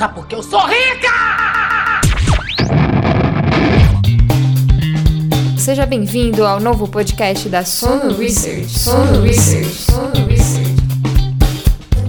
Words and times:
Sabe 0.00 0.14
por 0.14 0.26
que 0.26 0.34
eu 0.34 0.42
sou 0.42 0.60
rica? 0.60 1.10
Seja 5.58 5.84
bem-vindo 5.84 6.46
ao 6.46 6.58
novo 6.58 6.88
podcast 6.88 7.46
da 7.50 7.66
Sono 7.66 8.16
Research. 8.16 8.78
Sono 8.78 9.20
Research. 9.20 9.68
Sono 9.68 10.26
Research. 10.26 10.74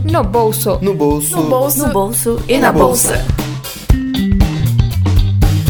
No 0.10 0.24
bolso. 0.24 0.80
No 0.82 0.94
bolso. 0.94 1.36
No 1.36 1.50
bolso. 1.50 1.86
No 1.86 1.92
bolso 1.92 2.42
e 2.48 2.58
na 2.60 2.72
bolsa. 2.72 3.26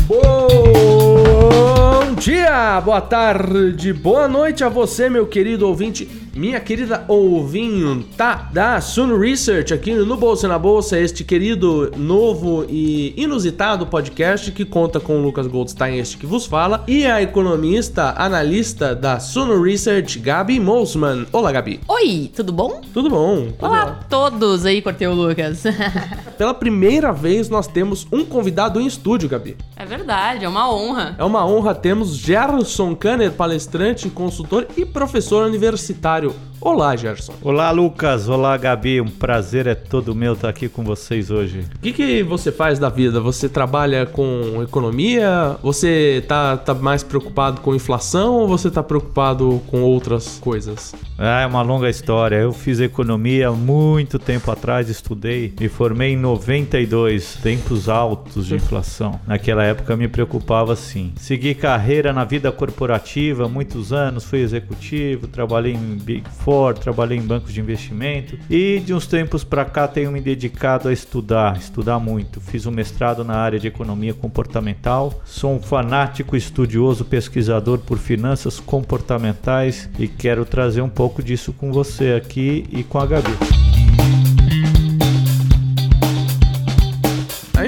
Bom 0.07 2.13
dia, 2.19 2.79
boa 2.81 3.01
tarde, 3.01 3.93
boa 3.93 4.27
noite 4.27 4.63
a 4.63 4.69
você, 4.69 5.09
meu 5.09 5.25
querido 5.25 5.67
ouvinte, 5.67 6.20
minha 6.41 6.59
querida 6.59 7.05
ouvinta 7.07 8.49
da 8.51 8.81
Suno 8.81 9.15
Research, 9.15 9.75
aqui 9.75 9.93
no 9.93 10.17
Bolsa 10.17 10.47
na 10.47 10.57
Bolsa, 10.57 10.99
este 10.99 11.23
querido, 11.23 11.91
novo 11.95 12.65
e 12.67 13.13
inusitado 13.15 13.85
podcast 13.85 14.51
que 14.51 14.65
conta 14.65 14.99
com 14.99 15.19
o 15.19 15.21
Lucas 15.21 15.45
Goldstein, 15.45 15.99
este 15.99 16.17
que 16.17 16.25
vos 16.25 16.47
fala, 16.47 16.83
e 16.87 17.05
a 17.05 17.21
economista, 17.21 18.15
analista 18.17 18.95
da 18.95 19.19
Suno 19.19 19.61
Research, 19.61 20.17
Gabi 20.17 20.59
Mosman. 20.59 21.27
Olá, 21.31 21.51
Gabi. 21.51 21.79
Oi, 21.87 22.31
tudo 22.35 22.51
bom? 22.51 22.81
Tudo 22.91 23.11
bom? 23.11 23.51
Tudo 23.51 23.67
Olá 23.67 23.85
bom. 23.85 23.91
a 23.91 24.03
todos 24.09 24.65
aí, 24.65 24.81
cortei 24.81 25.07
o 25.07 25.13
Lucas. 25.13 25.61
Pela 26.39 26.55
primeira 26.55 27.11
vez 27.11 27.49
nós 27.49 27.67
temos 27.67 28.07
um 28.11 28.25
convidado 28.25 28.81
em 28.81 28.87
estúdio, 28.87 29.29
Gabi. 29.29 29.55
é 29.75 29.85
verdade, 29.85 30.43
é 30.43 30.49
uma 30.49 30.73
honra. 30.73 31.15
É 31.19 31.23
uma 31.23 31.45
honra 31.45 31.75
termos 31.75 32.15
Gerson 32.15 32.95
Kanner, 32.95 33.31
palestrante, 33.31 34.09
consultor 34.09 34.65
e 34.75 34.83
professor 34.83 35.45
universitário. 35.45 36.30
you. 36.31 36.50
Olá, 36.63 36.95
Gerson. 36.95 37.33
Olá, 37.41 37.71
Lucas. 37.71 38.29
Olá, 38.29 38.55
Gabi. 38.55 39.01
Um 39.01 39.07
prazer 39.07 39.65
é 39.65 39.73
todo 39.73 40.13
meu 40.13 40.33
estar 40.33 40.49
aqui 40.49 40.69
com 40.69 40.83
vocês 40.83 41.31
hoje. 41.31 41.65
O 41.77 41.79
que, 41.79 41.91
que 41.91 42.21
você 42.21 42.51
faz 42.51 42.77
da 42.77 42.87
vida? 42.87 43.19
Você 43.19 43.49
trabalha 43.49 44.05
com 44.05 44.61
economia? 44.61 45.57
Você 45.63 46.23
tá, 46.27 46.55
tá 46.55 46.75
mais 46.75 47.01
preocupado 47.01 47.61
com 47.61 47.73
inflação 47.73 48.35
ou 48.35 48.47
você 48.47 48.69
tá 48.69 48.83
preocupado 48.83 49.59
com 49.71 49.81
outras 49.81 50.37
coisas? 50.37 50.93
Ah, 51.17 51.41
é 51.41 51.47
uma 51.47 51.63
longa 51.63 51.89
história. 51.89 52.35
Eu 52.35 52.53
fiz 52.53 52.79
economia 52.79 53.51
muito 53.51 54.19
tempo 54.19 54.51
atrás, 54.51 54.87
estudei, 54.87 55.51
me 55.59 55.67
formei 55.67 56.13
em 56.13 56.17
92, 56.17 57.39
tempos 57.41 57.89
altos 57.89 58.45
de 58.45 58.53
inflação. 58.53 59.19
Naquela 59.25 59.63
época 59.63 59.97
me 59.97 60.07
preocupava 60.07 60.75
sim. 60.75 61.11
Segui 61.15 61.55
carreira 61.55 62.13
na 62.13 62.23
vida 62.23 62.51
corporativa, 62.51 63.49
muitos 63.49 63.91
anos, 63.91 64.23
fui 64.23 64.41
executivo, 64.41 65.27
trabalhei 65.27 65.73
em 65.73 65.97
Big 65.97 66.23
Four, 66.29 66.50
trabalhei 66.79 67.17
em 67.17 67.21
bancos 67.21 67.53
de 67.53 67.59
investimento 67.59 68.37
e 68.49 68.79
de 68.79 68.93
uns 68.93 69.07
tempos 69.07 69.43
para 69.43 69.63
cá 69.65 69.87
tenho 69.87 70.11
me 70.11 70.19
dedicado 70.19 70.89
a 70.89 70.93
estudar, 70.93 71.57
estudar 71.57 71.99
muito. 71.99 72.41
Fiz 72.41 72.65
um 72.65 72.71
mestrado 72.71 73.23
na 73.23 73.35
área 73.35 73.59
de 73.59 73.67
economia 73.67 74.13
comportamental, 74.13 75.21
sou 75.25 75.55
um 75.55 75.61
fanático 75.61 76.35
estudioso 76.35 77.05
pesquisador 77.05 77.79
por 77.79 77.97
finanças 77.97 78.59
comportamentais 78.59 79.89
e 79.97 80.07
quero 80.07 80.45
trazer 80.45 80.81
um 80.81 80.89
pouco 80.89 81.23
disso 81.23 81.53
com 81.53 81.71
você 81.71 82.13
aqui 82.13 82.65
e 82.71 82.83
com 82.83 82.99
a 82.99 83.05
Gabi. 83.05 83.70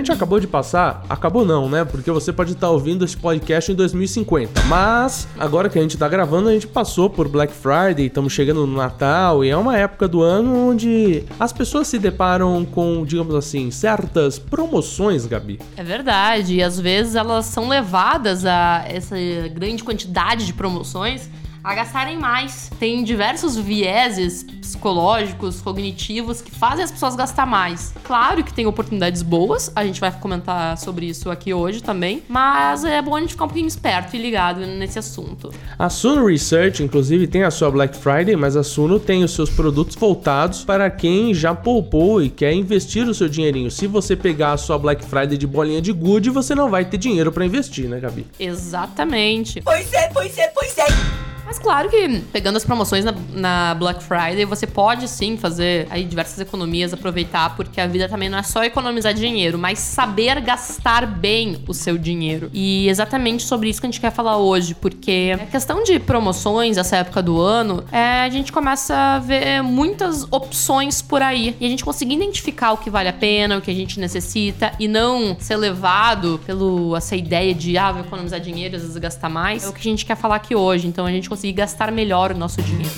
Gente 0.03 0.11
acabou 0.11 0.37
de 0.37 0.47
passar, 0.47 1.05
acabou 1.09 1.45
não, 1.45 1.69
né? 1.69 1.85
Porque 1.85 2.11
você 2.11 2.33
pode 2.33 2.51
estar 2.51 2.69
ouvindo 2.69 3.05
esse 3.05 3.15
podcast 3.15 3.71
em 3.71 3.75
2050. 3.75 4.63
Mas 4.63 5.27
agora 5.39 5.69
que 5.69 5.79
a 5.79 5.81
gente 5.81 5.97
tá 5.97 6.09
gravando, 6.09 6.49
a 6.49 6.53
gente 6.53 6.67
passou 6.67 7.09
por 7.09 7.29
Black 7.29 7.53
Friday, 7.53 8.07
estamos 8.07 8.33
chegando 8.33 8.67
no 8.67 8.75
Natal 8.75 9.45
e 9.45 9.49
é 9.49 9.55
uma 9.55 9.77
época 9.77 10.05
do 10.07 10.21
ano 10.21 10.69
onde 10.69 11.23
as 11.39 11.53
pessoas 11.53 11.87
se 11.87 11.97
deparam 11.97 12.65
com, 12.65 13.05
digamos 13.05 13.33
assim, 13.33 13.71
certas 13.71 14.37
promoções, 14.37 15.25
Gabi. 15.25 15.59
É 15.77 15.83
verdade, 15.83 16.55
e 16.55 16.63
às 16.63 16.77
vezes 16.77 17.15
elas 17.15 17.45
são 17.45 17.69
levadas 17.69 18.45
a 18.45 18.83
essa 18.85 19.15
grande 19.53 19.83
quantidade 19.83 20.45
de 20.45 20.53
promoções 20.53 21.29
a 21.63 21.73
gastarem 21.73 22.17
mais. 22.17 22.69
Tem 22.79 23.03
diversos 23.03 23.55
vieses 23.55 24.43
psicológicos, 24.43 25.61
cognitivos 25.61 26.41
que 26.41 26.51
fazem 26.51 26.83
as 26.83 26.91
pessoas 26.91 27.15
gastar 27.15 27.45
mais. 27.45 27.93
Claro 28.03 28.43
que 28.43 28.53
tem 28.53 28.65
oportunidades 28.65 29.21
boas, 29.21 29.71
a 29.75 29.85
gente 29.85 30.01
vai 30.01 30.11
comentar 30.11 30.77
sobre 30.77 31.05
isso 31.05 31.29
aqui 31.29 31.53
hoje 31.53 31.81
também, 31.81 32.23
mas 32.27 32.83
é 32.83 33.01
bom 33.01 33.15
a 33.15 33.21
gente 33.21 33.31
ficar 33.31 33.45
um 33.45 33.47
pouquinho 33.47 33.67
esperto 33.67 34.15
e 34.15 34.19
ligado 34.19 34.61
nesse 34.61 34.99
assunto. 34.99 35.51
A 35.77 35.89
Suno 35.89 36.25
Research, 36.25 36.83
inclusive, 36.83 37.27
tem 37.27 37.43
a 37.43 37.51
sua 37.51 37.71
Black 37.71 37.95
Friday, 37.97 38.35
mas 38.35 38.57
a 38.57 38.63
Suno 38.63 38.99
tem 38.99 39.23
os 39.23 39.31
seus 39.31 39.49
produtos 39.49 39.95
voltados 39.95 40.63
para 40.63 40.89
quem 40.89 41.33
já 41.33 41.53
poupou 41.53 42.21
e 42.21 42.29
quer 42.29 42.53
investir 42.53 43.07
o 43.07 43.13
seu 43.13 43.29
dinheirinho. 43.29 43.71
Se 43.71 43.87
você 43.87 44.15
pegar 44.15 44.53
a 44.53 44.57
sua 44.57 44.77
Black 44.77 45.05
Friday 45.05 45.37
de 45.37 45.47
bolinha 45.47 45.81
de 45.81 45.93
gude, 45.93 46.29
você 46.29 46.53
não 46.53 46.69
vai 46.69 46.83
ter 46.83 46.97
dinheiro 46.97 47.31
para 47.31 47.45
investir, 47.45 47.87
né, 47.87 47.99
Gabi? 47.99 48.25
Exatamente. 48.39 49.61
Pois 49.61 49.93
é, 49.93 50.09
pois 50.09 50.37
é, 50.37 50.47
pois 50.47 50.77
é. 50.77 51.22
Mas 51.53 51.59
claro 51.59 51.87
que 51.87 52.19
pegando 52.31 52.55
as 52.55 52.65
promoções 52.65 53.05
na, 53.05 53.13
na, 53.31 53.75
Black 53.75 54.03
Friday, 54.03 54.43
você 54.43 54.65
pode 54.65 55.07
sim 55.07 55.37
fazer 55.37 55.85
aí 55.91 56.03
diversas 56.03 56.39
economias, 56.39 56.91
aproveitar, 56.91 57.55
porque 57.55 57.79
a 57.79 57.85
vida 57.85 58.09
também 58.09 58.27
não 58.27 58.39
é 58.39 58.41
só 58.41 58.63
economizar 58.63 59.13
dinheiro, 59.13 59.55
mas 59.59 59.77
saber 59.77 60.41
gastar 60.41 61.05
bem 61.05 61.63
o 61.67 61.73
seu 61.73 61.95
dinheiro. 61.95 62.49
E 62.51 62.89
exatamente 62.89 63.43
sobre 63.43 63.69
isso 63.69 63.79
que 63.79 63.85
a 63.85 63.91
gente 63.91 64.01
quer 64.01 64.11
falar 64.11 64.37
hoje, 64.37 64.73
porque 64.73 65.31
a 65.35 65.45
questão 65.45 65.83
de 65.83 65.99
promoções, 65.99 66.75
essa 66.75 66.97
época 66.97 67.21
do 67.21 67.39
ano, 67.39 67.83
é, 67.91 68.21
a 68.21 68.29
gente 68.31 68.51
começa 68.51 68.95
a 68.95 69.19
ver 69.19 69.61
muitas 69.61 70.23
opções 70.31 71.03
por 71.03 71.21
aí. 71.21 71.55
E 71.59 71.67
a 71.67 71.69
gente 71.69 71.85
conseguir 71.85 72.15
identificar 72.15 72.71
o 72.71 72.77
que 72.77 72.89
vale 72.89 73.09
a 73.09 73.13
pena, 73.13 73.59
o 73.59 73.61
que 73.61 73.69
a 73.69 73.75
gente 73.75 73.99
necessita, 73.99 74.73
e 74.79 74.87
não 74.87 75.37
ser 75.39 75.57
levado 75.57 76.41
pelo 76.47 76.95
essa 76.95 77.15
ideia 77.15 77.53
de, 77.53 77.77
ah, 77.77 77.91
vou 77.91 78.01
economizar 78.01 78.39
dinheiro, 78.39 78.75
às 78.75 78.81
vezes 78.81 78.97
gastar 78.97 79.29
mais, 79.29 79.63
é 79.63 79.67
o 79.67 79.71
que 79.73 79.81
a 79.81 79.83
gente 79.83 80.03
quer 80.03 80.17
falar 80.17 80.37
aqui 80.37 80.55
hoje. 80.55 80.87
Então 80.87 81.05
a 81.05 81.11
gente 81.11 81.29
conseguir 81.43 81.53
gastar 81.53 81.91
melhor 81.91 82.31
o 82.31 82.37
nosso 82.37 82.61
dinheiro. 82.61 82.89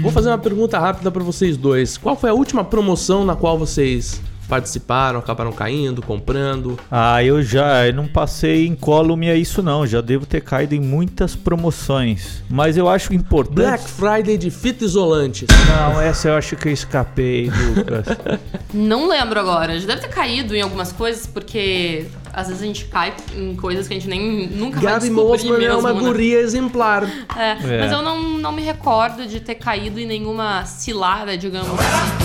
Vou 0.00 0.10
fazer 0.10 0.30
uma 0.30 0.38
pergunta 0.38 0.78
rápida 0.78 1.10
para 1.10 1.22
vocês 1.22 1.58
dois. 1.58 1.98
Qual 1.98 2.16
foi 2.16 2.30
a 2.30 2.32
última 2.32 2.64
promoção 2.64 3.22
na 3.22 3.36
qual 3.36 3.58
vocês 3.58 4.22
participaram, 4.50 5.20
acabaram 5.20 5.52
caindo, 5.52 6.02
comprando? 6.02 6.76
Ah, 6.90 7.22
eu 7.22 7.40
já 7.40 7.86
eu 7.86 7.94
não 7.94 8.08
passei 8.08 8.66
incólume 8.66 9.30
a 9.30 9.36
isso 9.36 9.62
não, 9.62 9.86
já 9.86 10.00
devo 10.00 10.26
ter 10.26 10.40
caído 10.42 10.74
em 10.74 10.80
muitas 10.80 11.36
promoções. 11.36 12.42
Mas 12.50 12.76
eu 12.76 12.88
acho 12.88 13.14
importante. 13.14 13.54
Black 13.54 13.88
Friday 13.88 14.36
de 14.36 14.50
fita 14.50 14.84
isolante. 14.84 15.46
Não, 15.68 16.00
essa 16.00 16.28
eu 16.28 16.34
acho 16.34 16.56
que 16.56 16.68
eu 16.68 16.72
escapei, 16.72 17.48
Lucas. 17.48 18.06
Não 18.74 19.08
lembro 19.08 19.38
agora. 19.38 19.78
Já 19.78 19.86
deve 19.86 20.00
ter 20.02 20.08
caído 20.08 20.54
em 20.56 20.60
algumas 20.60 20.90
coisas, 20.92 21.26
porque 21.26 22.06
às 22.32 22.48
vezes 22.48 22.62
a 22.62 22.66
gente 22.66 22.84
cai 22.86 23.14
em 23.36 23.54
coisas 23.54 23.86
que 23.86 23.94
a 23.94 23.96
gente 23.96 24.08
nem 24.08 24.48
nunca 24.48 24.80
vai 24.80 24.92
Gabi 24.94 25.06
descobrir 25.08 25.28
Mosman 25.28 25.58
mesmo, 25.58 25.74
é 25.74 25.76
uma 25.76 25.92
né? 25.92 26.00
guria 26.00 26.40
exemplar. 26.40 27.04
É, 27.36 27.50
É. 27.50 27.80
mas 27.80 27.92
eu 27.92 28.02
não, 28.02 28.20
não 28.38 28.52
me 28.52 28.62
recordo 28.62 29.26
de 29.26 29.40
ter 29.40 29.54
caído 29.56 30.00
em 30.00 30.06
nenhuma 30.06 30.64
cilada, 30.64 31.36
digamos 31.36 31.70
assim. 31.70 32.19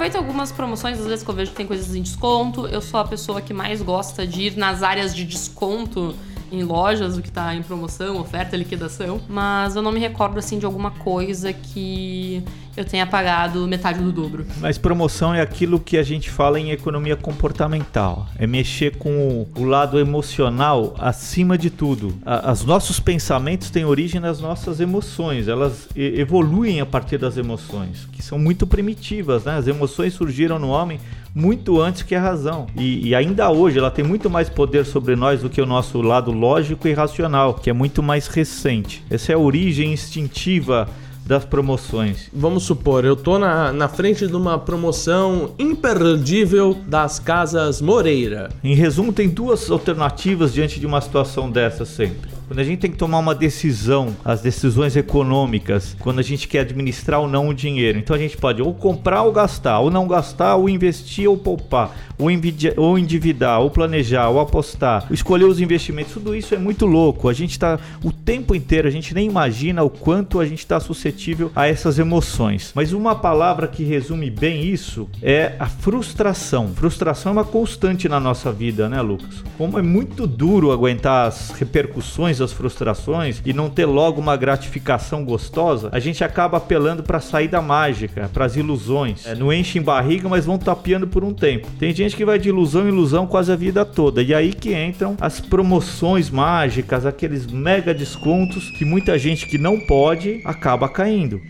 Aproveito 0.00 0.16
algumas 0.16 0.50
promoções, 0.50 0.98
às 0.98 1.06
vezes 1.06 1.22
que 1.22 1.28
eu 1.28 1.34
vejo 1.34 1.50
que 1.50 1.56
tem 1.58 1.66
coisas 1.66 1.94
em 1.94 2.00
desconto. 2.00 2.66
Eu 2.66 2.80
sou 2.80 2.98
a 2.98 3.04
pessoa 3.04 3.42
que 3.42 3.52
mais 3.52 3.82
gosta 3.82 4.26
de 4.26 4.44
ir 4.44 4.56
nas 4.56 4.82
áreas 4.82 5.14
de 5.14 5.26
desconto 5.26 6.16
em 6.50 6.62
lojas, 6.62 7.18
o 7.18 7.22
que 7.22 7.30
tá 7.30 7.54
em 7.54 7.62
promoção, 7.62 8.18
oferta, 8.18 8.56
liquidação. 8.56 9.20
Mas 9.28 9.76
eu 9.76 9.82
não 9.82 9.92
me 9.92 10.00
recordo, 10.00 10.38
assim, 10.38 10.58
de 10.58 10.64
alguma 10.64 10.90
coisa 10.90 11.52
que 11.52 12.42
eu 12.76 12.84
tenha 12.84 13.06
pagado 13.06 13.66
metade 13.66 14.00
do 14.00 14.12
dobro. 14.12 14.46
Mas 14.60 14.78
promoção 14.78 15.34
é 15.34 15.40
aquilo 15.40 15.80
que 15.80 15.98
a 15.98 16.02
gente 16.02 16.30
fala 16.30 16.58
em 16.58 16.70
economia 16.70 17.16
comportamental. 17.16 18.26
É 18.38 18.46
mexer 18.46 18.96
com 18.96 19.46
o, 19.56 19.64
lado 19.64 19.98
emocional 19.98 20.94
acima 20.98 21.56
de 21.56 21.70
tudo. 21.70 22.14
Os 22.50 22.64
nossos 22.64 22.98
pensamentos 22.98 23.70
têm 23.70 23.84
origem 23.84 24.20
nas 24.20 24.40
nossas 24.40 24.80
emoções. 24.80 25.48
Elas 25.48 25.88
evoluem 25.94 26.80
a 26.80 26.86
partir 26.86 27.18
das 27.18 27.36
emoções, 27.36 28.08
que 28.12 28.22
são 28.22 28.38
muito 28.38 28.66
primitivas, 28.66 29.44
né? 29.44 29.56
As 29.56 29.66
emoções 29.66 30.14
surgiram 30.14 30.58
no 30.58 30.68
homem 30.68 30.98
muito 31.34 31.80
antes 31.80 32.02
que 32.02 32.14
a 32.14 32.20
razão. 32.20 32.66
E, 32.76 33.08
e 33.08 33.14
ainda 33.14 33.50
hoje 33.50 33.78
ela 33.78 33.90
tem 33.90 34.04
muito 34.04 34.28
mais 34.28 34.48
poder 34.48 34.84
sobre 34.84 35.14
nós 35.14 35.42
do 35.42 35.50
que 35.50 35.60
o 35.60 35.66
nosso 35.66 36.00
lado 36.02 36.32
lógico 36.32 36.88
e 36.88 36.92
racional, 36.92 37.54
que 37.54 37.70
é 37.70 37.72
muito 37.72 38.02
mais 38.02 38.26
recente. 38.26 39.04
Essa 39.08 39.32
é 39.32 39.34
a 39.34 39.38
origem 39.38 39.92
instintiva 39.92 40.88
das 41.30 41.44
promoções. 41.44 42.28
Vamos 42.32 42.64
supor, 42.64 43.04
eu 43.04 43.14
tô 43.14 43.38
na, 43.38 43.72
na 43.72 43.88
frente 43.88 44.26
de 44.26 44.34
uma 44.34 44.58
promoção 44.58 45.52
imperdível 45.60 46.76
das 46.88 47.20
Casas 47.20 47.80
Moreira. 47.80 48.50
Em 48.64 48.74
resumo, 48.74 49.12
tem 49.12 49.28
duas 49.28 49.70
alternativas 49.70 50.52
diante 50.52 50.80
de 50.80 50.86
uma 50.86 51.00
situação 51.00 51.48
dessa 51.48 51.84
sempre. 51.84 52.40
Quando 52.50 52.58
a 52.58 52.64
gente 52.64 52.80
tem 52.80 52.90
que 52.90 52.96
tomar 52.96 53.20
uma 53.20 53.32
decisão, 53.32 54.08
as 54.24 54.42
decisões 54.42 54.96
econômicas, 54.96 55.96
quando 56.00 56.18
a 56.18 56.22
gente 56.22 56.48
quer 56.48 56.62
administrar 56.62 57.20
ou 57.20 57.28
não 57.28 57.46
o 57.46 57.54
dinheiro. 57.54 57.96
Então 57.96 58.16
a 58.16 58.18
gente 58.18 58.36
pode 58.36 58.60
ou 58.60 58.74
comprar 58.74 59.22
ou 59.22 59.30
gastar, 59.30 59.78
ou 59.78 59.88
não 59.88 60.08
gastar, 60.08 60.56
ou 60.56 60.68
investir 60.68 61.30
ou 61.30 61.38
poupar, 61.38 61.96
ou, 62.20 62.28
ou 62.76 62.98
endividar, 62.98 63.60
ou 63.60 63.70
planejar, 63.70 64.28
ou 64.28 64.38
apostar, 64.38 65.06
escolher 65.10 65.44
os 65.44 65.60
investimentos, 65.60 66.12
tudo 66.12 66.34
isso 66.34 66.54
é 66.54 66.58
muito 66.58 66.86
louco. 66.86 67.28
A 67.28 67.32
gente 67.32 67.58
tá 67.58 67.78
o 68.04 68.12
tempo 68.12 68.54
inteiro, 68.54 68.86
a 68.86 68.90
gente 68.90 69.14
nem 69.14 69.26
imagina 69.26 69.82
o 69.82 69.90
quanto 69.90 70.38
a 70.40 70.46
gente 70.46 70.60
está 70.60 70.78
suscetível 70.78 71.50
a 71.54 71.66
essas 71.66 71.98
emoções. 71.98 72.72
Mas 72.74 72.92
uma 72.92 73.14
palavra 73.14 73.66
que 73.66 73.84
resume 73.84 74.30
bem 74.30 74.64
isso 74.64 75.08
é 75.22 75.54
a 75.58 75.66
frustração. 75.66 76.72
Frustração 76.74 77.30
é 77.30 77.32
uma 77.32 77.44
constante 77.44 78.08
na 78.08 78.20
nossa 78.20 78.52
vida, 78.52 78.88
né, 78.88 79.00
Lucas? 79.00 79.42
Como 79.56 79.78
é 79.78 79.82
muito 79.82 80.26
duro 80.26 80.72
aguentar 80.72 81.28
as 81.28 81.50
repercussões 81.50 82.38
das 82.38 82.52
frustrações 82.52 83.40
e 83.44 83.52
não 83.52 83.70
ter 83.70 83.86
logo 83.86 84.20
uma 84.20 84.36
gratificação 84.36 85.24
gostosa, 85.24 85.88
a 85.92 85.98
gente 85.98 86.22
acaba 86.22 86.58
apelando 86.58 87.02
para 87.02 87.18
a 87.18 87.20
saída 87.20 87.60
mágica, 87.62 88.30
para 88.32 88.44
as 88.44 88.56
ilusões. 88.56 89.26
É, 89.26 89.34
não 89.34 89.52
enchem 89.52 89.82
barriga, 89.82 90.28
mas 90.28 90.46
vão 90.46 90.58
tapeando 90.58 91.06
por 91.06 91.24
um 91.24 91.32
tempo. 91.32 91.68
Tem 91.78 91.92
gente 91.94 92.09
que 92.16 92.24
vai 92.24 92.38
de 92.38 92.48
ilusão 92.48 92.84
em 92.84 92.88
ilusão 92.88 93.26
quase 93.26 93.52
a 93.52 93.56
vida 93.56 93.84
toda. 93.84 94.22
E 94.22 94.34
aí 94.34 94.52
que 94.52 94.74
entram 94.74 95.16
as 95.20 95.40
promoções 95.40 96.30
mágicas, 96.30 97.06
aqueles 97.06 97.46
mega 97.46 97.92
descontos 97.94 98.70
que 98.70 98.84
muita 98.84 99.18
gente 99.18 99.46
que 99.46 99.58
não 99.58 99.78
pode 99.78 100.40
acaba 100.44 100.88
caindo. 100.88 101.40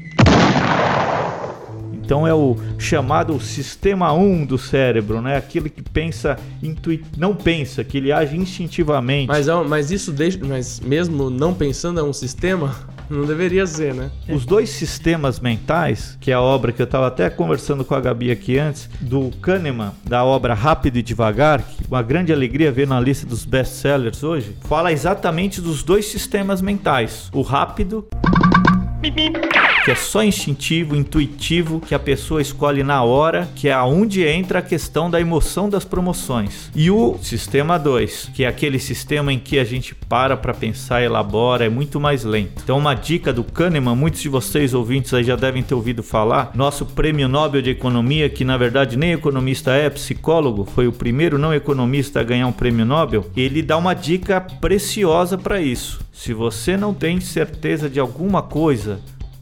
Então 2.10 2.26
é 2.26 2.34
o 2.34 2.56
chamado 2.76 3.38
sistema 3.38 4.12
1 4.12 4.44
do 4.44 4.58
cérebro, 4.58 5.22
né? 5.22 5.36
Aquele 5.36 5.70
que 5.70 5.80
pensa 5.80 6.36
intui... 6.60 7.04
não 7.16 7.36
pensa, 7.36 7.84
que 7.84 7.98
ele 7.98 8.10
age 8.10 8.36
instintivamente. 8.36 9.28
Mas, 9.28 9.46
é 9.46 9.54
mas 9.62 9.92
isso 9.92 10.10
deixa. 10.10 10.36
Mas 10.44 10.80
mesmo 10.80 11.30
não 11.30 11.54
pensando 11.54 12.00
é 12.00 12.02
um 12.02 12.12
sistema, 12.12 12.74
não 13.08 13.24
deveria 13.24 13.64
ser, 13.64 13.94
né? 13.94 14.10
Os 14.28 14.44
dois 14.44 14.70
sistemas 14.70 15.38
mentais, 15.38 16.18
que 16.20 16.32
é 16.32 16.34
a 16.34 16.40
obra 16.40 16.72
que 16.72 16.82
eu 16.82 16.84
estava 16.84 17.06
até 17.06 17.30
conversando 17.30 17.84
com 17.84 17.94
a 17.94 18.00
Gabi 18.00 18.32
aqui 18.32 18.58
antes, 18.58 18.90
do 19.00 19.30
Kahneman, 19.40 19.92
da 20.02 20.24
obra 20.24 20.52
Rápido 20.52 20.96
e 20.96 21.02
Devagar, 21.02 21.62
que 21.62 21.86
uma 21.86 22.02
grande 22.02 22.32
alegria 22.32 22.72
ver 22.72 22.88
na 22.88 22.98
lista 22.98 23.24
dos 23.24 23.44
best-sellers 23.44 24.24
hoje, 24.24 24.56
fala 24.62 24.90
exatamente 24.90 25.60
dos 25.60 25.84
dois 25.84 26.06
sistemas 26.06 26.60
mentais. 26.60 27.30
O 27.32 27.42
rápido 27.42 28.04
que 29.84 29.90
é 29.90 29.94
só 29.94 30.22
instintivo, 30.22 30.94
intuitivo, 30.94 31.80
que 31.80 31.94
a 31.94 31.98
pessoa 31.98 32.42
escolhe 32.42 32.82
na 32.82 33.02
hora, 33.02 33.48
que 33.54 33.68
é 33.68 33.72
aonde 33.72 34.24
entra 34.24 34.58
a 34.58 34.62
questão 34.62 35.10
da 35.10 35.20
emoção 35.20 35.68
das 35.68 35.84
promoções. 35.84 36.70
E 36.74 36.90
o 36.90 37.18
sistema 37.22 37.78
2, 37.78 38.30
que 38.34 38.44
é 38.44 38.48
aquele 38.48 38.78
sistema 38.78 39.32
em 39.32 39.38
que 39.38 39.58
a 39.58 39.64
gente 39.64 39.94
para 39.94 40.36
para 40.36 40.52
pensar, 40.52 41.02
elabora, 41.02 41.64
é 41.64 41.68
muito 41.68 41.98
mais 41.98 42.24
lento. 42.24 42.62
Então 42.62 42.78
uma 42.78 42.94
dica 42.94 43.32
do 43.32 43.44
Kahneman, 43.44 43.96
muitos 43.96 44.20
de 44.20 44.28
vocês 44.28 44.74
ouvintes 44.74 45.14
aí 45.14 45.24
já 45.24 45.36
devem 45.36 45.62
ter 45.62 45.74
ouvido 45.74 46.02
falar, 46.02 46.50
nosso 46.54 46.84
prêmio 46.84 47.28
Nobel 47.28 47.62
de 47.62 47.70
Economia, 47.70 48.28
que 48.28 48.44
na 48.44 48.56
verdade 48.56 48.96
nem 48.96 49.12
economista 49.12 49.72
é, 49.72 49.88
psicólogo, 49.88 50.64
foi 50.64 50.86
o 50.86 50.92
primeiro 50.92 51.38
não 51.38 51.54
economista 51.54 52.20
a 52.20 52.24
ganhar 52.24 52.46
um 52.46 52.52
prêmio 52.52 52.84
Nobel, 52.84 53.26
ele 53.36 53.62
dá 53.62 53.76
uma 53.76 53.94
dica 53.94 54.40
preciosa 54.40 55.38
para 55.38 55.60
isso. 55.60 56.00
Se 56.12 56.34
você 56.34 56.76
não 56.76 56.92
tem 56.92 57.20
certeza 57.20 57.88
de 57.88 57.98
alguma 57.98 58.42
coisa, 58.42 59.00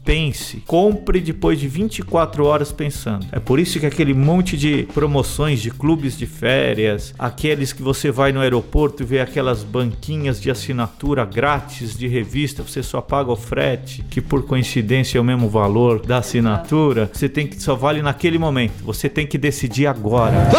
pense, 0.09 0.63
compre 0.65 1.19
depois 1.19 1.59
de 1.59 1.67
24 1.67 2.43
horas 2.43 2.71
pensando. 2.71 3.27
É 3.31 3.39
por 3.39 3.59
isso 3.59 3.79
que 3.79 3.85
aquele 3.85 4.11
monte 4.11 4.57
de 4.57 4.87
promoções 4.91 5.61
de 5.61 5.69
clubes 5.69 6.17
de 6.17 6.25
férias, 6.25 7.13
aqueles 7.19 7.71
que 7.71 7.83
você 7.83 8.09
vai 8.09 8.31
no 8.31 8.39
aeroporto 8.39 9.03
e 9.03 9.05
vê 9.05 9.19
aquelas 9.19 9.63
banquinhas 9.63 10.41
de 10.41 10.49
assinatura 10.49 11.23
grátis 11.25 11.95
de 11.95 12.07
revista, 12.07 12.63
você 12.63 12.81
só 12.81 13.01
paga 13.01 13.31
o 13.31 13.35
frete, 13.35 14.03
que 14.09 14.19
por 14.19 14.47
coincidência 14.47 15.19
é 15.19 15.21
o 15.21 15.23
mesmo 15.23 15.47
valor 15.47 16.03
da 16.03 16.17
assinatura, 16.17 17.07
você 17.13 17.29
tem 17.29 17.45
que 17.45 17.61
só 17.61 17.75
vale 17.75 18.01
naquele 18.01 18.39
momento. 18.39 18.83
Você 18.83 19.09
tem 19.09 19.27
que 19.27 19.37
decidir 19.37 19.85
agora. 19.85 20.49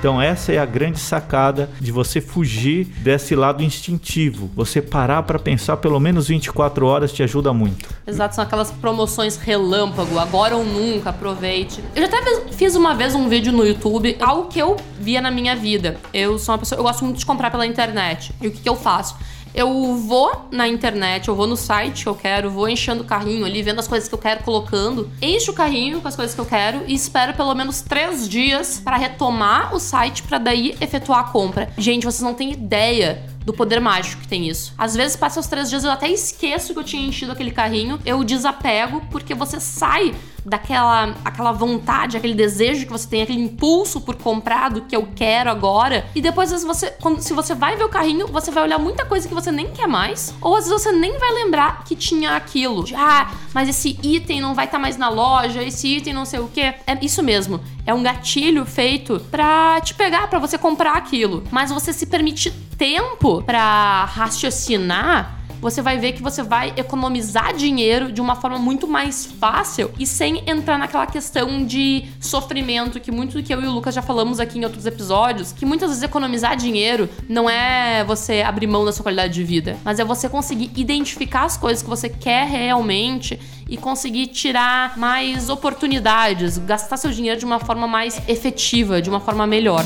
Então 0.00 0.20
essa 0.22 0.52
é 0.52 0.58
a 0.58 0.64
grande 0.64 0.98
sacada 0.98 1.68
de 1.78 1.92
você 1.92 2.20
fugir 2.20 2.86
desse 3.00 3.34
lado 3.34 3.62
instintivo. 3.62 4.50
Você 4.54 4.80
parar 4.80 5.24
para 5.24 5.38
pensar 5.38 5.76
pelo 5.76 6.00
menos 6.00 6.28
24 6.28 6.86
horas 6.86 7.12
te 7.12 7.22
ajuda 7.22 7.49
muito. 7.54 7.88
Exato, 8.06 8.34
são 8.34 8.44
aquelas 8.44 8.70
promoções 8.70 9.36
relâmpago, 9.36 10.18
agora 10.18 10.56
ou 10.56 10.64
nunca, 10.64 11.10
aproveite. 11.10 11.82
Eu 11.94 12.02
já 12.02 12.08
até 12.08 12.22
fiz- 12.24 12.56
fiz 12.56 12.74
uma 12.76 12.94
vez 12.94 13.14
um 13.14 13.28
vídeo 13.28 13.52
no 13.52 13.64
YouTube, 13.66 14.16
algo 14.20 14.48
que 14.48 14.58
eu 14.58 14.76
via 14.98 15.20
na 15.20 15.30
minha 15.30 15.54
vida. 15.56 15.98
Eu 16.12 16.38
sou 16.38 16.52
uma 16.54 16.58
pessoa, 16.58 16.78
eu 16.78 16.82
gosto 16.82 17.04
muito 17.04 17.18
de 17.18 17.26
comprar 17.26 17.50
pela 17.50 17.66
internet. 17.66 18.32
E 18.40 18.48
o 18.48 18.50
que, 18.50 18.60
que 18.60 18.68
eu 18.68 18.76
faço? 18.76 19.16
Eu 19.54 19.96
vou 19.96 20.48
na 20.50 20.68
internet, 20.68 21.28
eu 21.28 21.34
vou 21.34 21.46
no 21.46 21.56
site 21.56 22.04
que 22.04 22.08
eu 22.08 22.14
quero, 22.14 22.50
vou 22.50 22.68
enchendo 22.68 23.02
o 23.02 23.06
carrinho 23.06 23.44
ali, 23.44 23.62
vendo 23.62 23.80
as 23.80 23.88
coisas 23.88 24.08
que 24.08 24.14
eu 24.14 24.18
quero, 24.18 24.42
colocando, 24.42 25.10
encho 25.20 25.50
o 25.50 25.54
carrinho 25.54 26.00
com 26.00 26.08
as 26.08 26.16
coisas 26.16 26.34
que 26.34 26.40
eu 26.40 26.46
quero 26.46 26.84
e 26.86 26.94
espero 26.94 27.34
pelo 27.34 27.54
menos 27.54 27.80
três 27.80 28.28
dias 28.28 28.80
para 28.82 28.96
retomar 28.96 29.74
o 29.74 29.80
site 29.80 30.22
para 30.22 30.38
daí 30.38 30.76
efetuar 30.80 31.20
a 31.20 31.24
compra. 31.24 31.70
Gente, 31.76 32.04
vocês 32.04 32.22
não 32.22 32.34
têm 32.34 32.52
ideia 32.52 33.22
do 33.44 33.52
poder 33.52 33.80
mágico 33.80 34.22
que 34.22 34.28
tem 34.28 34.48
isso. 34.48 34.72
Às 34.76 34.94
vezes 34.94 35.16
passa 35.16 35.40
os 35.40 35.46
três 35.46 35.68
dias 35.68 35.82
eu 35.82 35.90
até 35.90 36.08
esqueço 36.08 36.72
que 36.72 36.78
eu 36.78 36.84
tinha 36.84 37.06
enchido 37.06 37.32
aquele 37.32 37.50
carrinho, 37.50 37.98
eu 38.04 38.22
desapego 38.22 39.02
porque 39.10 39.34
você 39.34 39.58
sai 39.58 40.14
daquela 40.44 41.14
aquela 41.24 41.52
vontade, 41.52 42.16
aquele 42.16 42.34
desejo 42.34 42.86
que 42.86 42.92
você 42.92 43.08
tem, 43.08 43.22
aquele 43.22 43.40
impulso 43.40 44.00
por 44.00 44.16
comprar 44.16 44.70
do 44.70 44.82
que 44.82 44.94
eu 44.94 45.08
quero 45.14 45.50
agora. 45.50 46.06
E 46.14 46.20
depois 46.20 46.52
às 46.52 46.62
vezes 46.62 46.66
você, 46.66 46.90
quando, 47.00 47.20
se 47.20 47.32
você 47.32 47.54
vai 47.54 47.76
ver 47.76 47.84
o 47.84 47.88
carrinho, 47.88 48.26
você 48.26 48.50
vai 48.50 48.64
olhar 48.64 48.78
muita 48.78 49.04
coisa 49.04 49.28
que 49.28 49.34
você 49.34 49.50
nem 49.50 49.70
quer 49.70 49.86
mais, 49.86 50.34
ou 50.40 50.56
às 50.56 50.66
vezes 50.66 50.82
você 50.82 50.92
nem 50.92 51.18
vai 51.18 51.32
lembrar 51.32 51.84
que 51.84 51.94
tinha 51.94 52.36
aquilo. 52.36 52.84
De, 52.84 52.94
ah, 52.94 53.30
mas 53.54 53.68
esse 53.68 53.98
item 54.02 54.40
não 54.40 54.54
vai 54.54 54.66
estar 54.66 54.78
mais 54.78 54.96
na 54.96 55.08
loja, 55.08 55.62
esse 55.62 55.96
item 55.96 56.12
não 56.12 56.24
sei 56.24 56.40
o 56.40 56.48
que. 56.48 56.60
É 56.60 56.98
isso 57.02 57.22
mesmo. 57.22 57.60
É 57.86 57.94
um 57.94 58.02
gatilho 58.02 58.64
feito 58.64 59.20
pra 59.30 59.80
te 59.80 59.94
pegar, 59.94 60.28
pra 60.28 60.38
você 60.38 60.56
comprar 60.56 60.96
aquilo. 60.96 61.42
Mas 61.50 61.70
você 61.70 61.92
se 61.92 62.06
permite 62.06 62.50
tempo 62.76 63.42
pra 63.42 64.04
raciocinar 64.04 65.39
você 65.60 65.82
vai 65.82 65.98
ver 65.98 66.12
que 66.12 66.22
você 66.22 66.42
vai 66.42 66.72
economizar 66.76 67.54
dinheiro 67.54 68.10
de 68.10 68.20
uma 68.20 68.36
forma 68.36 68.58
muito 68.58 68.88
mais 68.88 69.26
fácil 69.26 69.90
e 69.98 70.06
sem 70.06 70.42
entrar 70.46 70.78
naquela 70.78 71.06
questão 71.06 71.64
de 71.64 72.04
sofrimento 72.20 73.00
que 73.00 73.10
muito 73.10 73.36
do 73.36 73.42
que 73.42 73.52
eu 73.52 73.62
e 73.62 73.66
o 73.66 73.70
Lucas 73.70 73.94
já 73.94 74.02
falamos 74.02 74.40
aqui 74.40 74.58
em 74.58 74.64
outros 74.64 74.86
episódios, 74.86 75.52
que 75.52 75.66
muitas 75.66 75.90
vezes 75.90 76.02
economizar 76.02 76.56
dinheiro 76.56 77.08
não 77.28 77.48
é 77.48 78.04
você 78.04 78.42
abrir 78.42 78.66
mão 78.66 78.84
da 78.84 78.92
sua 78.92 79.02
qualidade 79.02 79.34
de 79.34 79.44
vida, 79.44 79.76
mas 79.84 79.98
é 79.98 80.04
você 80.04 80.28
conseguir 80.28 80.70
identificar 80.76 81.44
as 81.44 81.56
coisas 81.56 81.82
que 81.82 81.88
você 81.88 82.08
quer 82.08 82.46
realmente 82.46 83.38
e 83.68 83.76
conseguir 83.76 84.26
tirar 84.26 84.98
mais 84.98 85.48
oportunidades, 85.48 86.58
gastar 86.58 86.96
seu 86.96 87.10
dinheiro 87.10 87.38
de 87.38 87.44
uma 87.44 87.60
forma 87.60 87.86
mais 87.86 88.20
efetiva, 88.28 89.00
de 89.00 89.08
uma 89.08 89.20
forma 89.20 89.46
melhor. 89.46 89.84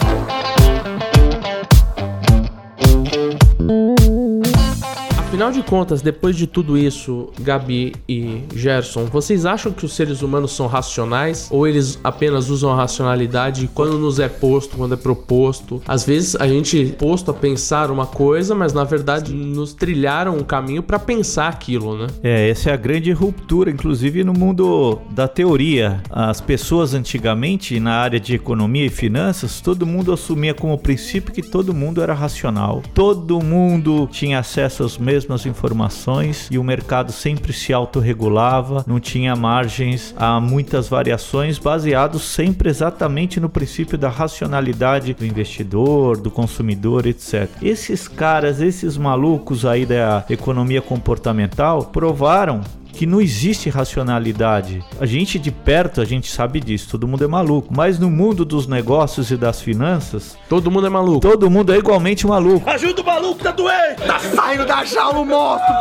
Afinal 5.35 5.51
de 5.51 5.65
contas, 5.65 6.01
depois 6.01 6.37
de 6.37 6.47
tudo 6.47 6.79
isso, 6.79 7.29
Gabi 7.41 7.93
e 8.09 8.45
Gerson, 8.55 9.07
vocês 9.07 9.45
acham 9.45 9.73
que 9.73 9.85
os 9.85 9.93
seres 9.93 10.23
humanos 10.23 10.53
são 10.53 10.69
racionais 10.69 11.49
ou 11.51 11.67
eles 11.67 11.99
apenas 12.05 12.51
usam 12.51 12.71
a 12.71 12.77
racionalidade 12.77 13.69
quando 13.75 13.99
nos 13.99 14.21
é 14.21 14.29
posto, 14.29 14.77
quando 14.77 14.95
é 14.95 14.97
proposto? 14.97 15.83
Às 15.89 16.07
vezes 16.07 16.37
a 16.37 16.47
gente 16.47 16.81
é 16.81 16.95
posto 16.95 17.33
a 17.33 17.35
pensar 17.35 17.91
uma 17.91 18.07
coisa, 18.07 18.55
mas 18.55 18.73
na 18.73 18.85
verdade 18.85 19.35
nos 19.35 19.73
trilharam 19.75 20.37
um 20.37 20.45
caminho 20.45 20.85
para 20.85 21.01
pensar 21.01 21.49
aquilo, 21.49 21.99
né? 21.99 22.07
É, 22.23 22.49
essa 22.49 22.71
é 22.71 22.73
a 22.73 22.77
grande 22.77 23.11
ruptura, 23.11 23.73
inclusive 23.73 24.23
no 24.23 24.33
mundo 24.33 25.01
da 25.11 25.27
teoria. 25.27 26.01
As 26.11 26.41
pessoas 26.41 26.95
antigamente, 26.95 27.81
na 27.81 27.95
área 27.95 28.21
de 28.21 28.37
economia 28.37 28.87
e 28.87 28.89
finanças, 28.89 29.61
todo 29.61 29.85
mundo 29.85 30.13
assumia 30.13 30.55
como 30.55 30.79
princípio 30.79 31.35
que 31.35 31.43
todo 31.43 31.75
mundo 31.75 32.01
era 32.01 32.15
racional. 32.15 32.85
Todo 32.95 33.43
mundo 33.43 34.09
tinha 34.13 34.39
acesso 34.39 34.85
às 34.85 34.97
mesmas 35.25 35.47
informações 35.47 36.49
e 36.51 36.59
o 36.59 36.65
mercado 36.65 37.11
sempre 37.11 37.53
se 37.53 37.73
autorregulava, 37.73 38.85
não 38.87 39.01
tinha 39.01 39.35
margens 39.35 40.15
a 40.19 40.39
muitas 40.39 40.89
variações, 40.89 41.59
baseados 41.59 42.23
sempre 42.23 42.69
exatamente 42.69 43.41
no 43.41 43.49
princípio 43.49 43.97
da 43.97 44.09
racionalidade 44.09 45.15
do 45.15 45.25
investidor, 45.25 46.19
do 46.19 46.31
consumidor, 46.31 47.07
etc. 47.07 47.49
Esses 47.63 48.07
caras, 48.07 48.61
esses 48.61 48.97
malucos 48.97 49.65
aí 49.65 49.87
da 49.87 50.25
economia 50.29 50.83
comportamental, 50.83 51.87
provaram 51.87 52.61
que 52.95 53.07
não 53.07 53.21
existe 53.21 53.69
racionalidade. 53.69 54.83
A 55.01 55.07
gente 55.07 55.39
de 55.39 55.51
perto, 55.51 56.01
a 56.01 56.05
gente 56.05 56.31
sabe 56.31 56.61
disso, 56.61 56.89
todo 56.91 57.07
mundo 57.09 57.25
é 57.25 57.27
maluco. 57.27 57.69
Mas 57.75 57.99
no 57.99 58.11
mundo 58.11 58.45
dos 58.45 58.67
negócios 58.67 59.31
e 59.31 59.37
das 59.37 59.61
finanças, 59.61 60.37
Todo 60.49 60.71
mundo 60.71 60.87
é 60.87 60.91
maluco. 60.91 61.21
todo 61.21 61.51
mundo 61.51 61.73
é 61.73 61.79
igualmente 61.79 62.27
maluco. 62.27 62.69
Ajuda 62.71 63.03
o 63.03 63.05
maluco, 63.05 63.43
tá 63.43 63.51
doente! 63.51 64.03
Tá 64.07 64.19
saindo 64.21 64.65
da 64.67 64.85
jaula 64.85 65.19
o 65.21 65.25
monstro! 65.27 65.75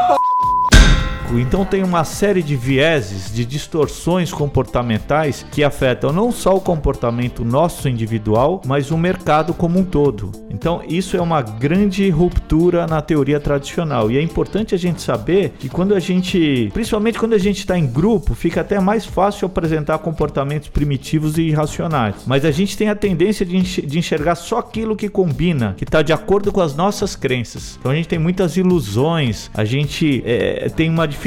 Então 1.40 1.66
tem 1.66 1.84
uma 1.84 2.04
série 2.04 2.44
de 2.44 2.56
vieses, 2.56 3.34
de 3.34 3.46
distorções 3.46 4.32
comportamentais 4.32 5.46
que 5.52 5.64
afetam 5.64 6.12
não 6.12 6.32
só 6.32 6.56
o 6.56 6.62
comportamento 6.62 7.44
nosso 7.44 7.90
individual, 7.90 8.62
mas 8.66 8.92
o 8.92 8.98
mercado 8.98 9.54
como 9.54 9.80
um 9.80 9.84
todo. 9.84 10.32
Então, 10.50 10.82
isso 10.88 11.18
é 11.18 11.22
uma 11.22 11.42
grande 11.42 12.10
ruptura 12.10 12.86
na 12.86 13.02
teoria 13.02 13.40
tradicional. 13.40 14.12
E 14.12 14.18
é 14.18 14.22
importante 14.22 14.76
a 14.76 14.78
gente 14.78 15.02
saber 15.02 15.54
que 15.58 15.68
quando 15.68 15.96
a 15.96 16.00
gente, 16.00 16.70
principalmente 16.74 17.18
quando 17.18 17.34
a 17.34 17.38
gente 17.40 17.60
está 17.60 17.78
em 17.78 17.88
grupo, 17.88 18.36
fica 18.36 18.62
até 18.62 18.80
mais 18.80 19.06
fácil 19.06 19.48
apresentar 19.48 19.98
comportamentos 19.98 20.70
primitivos 20.70 21.38
e 21.38 21.44
irracionais. 21.44 22.16
Mas 22.28 22.46
a 22.46 22.52
gente 22.52 22.78
tem 22.78 22.90
a 22.90 22.96
tendência 22.96 23.46
de 23.46 23.98
enxergar 23.98 24.36
só 24.36 24.60
aquilo 24.60 24.96
que 24.96 25.10
combina, 25.10 25.74
que 25.76 25.84
está 25.84 26.02
de 26.02 26.14
acordo 26.14 26.52
com 26.52 26.62
as 26.62 26.76
nossas 26.76 27.16
crenças. 27.16 27.78
Então 27.80 27.92
a 27.92 27.96
gente 27.96 28.08
tem 28.08 28.20
muitas 28.20 28.56
ilusões, 28.56 29.50
a 29.54 29.66
gente 29.66 30.22
é, 30.26 30.70
tem 30.70 30.90
uma 30.90 31.08
dificuldade 31.08 31.23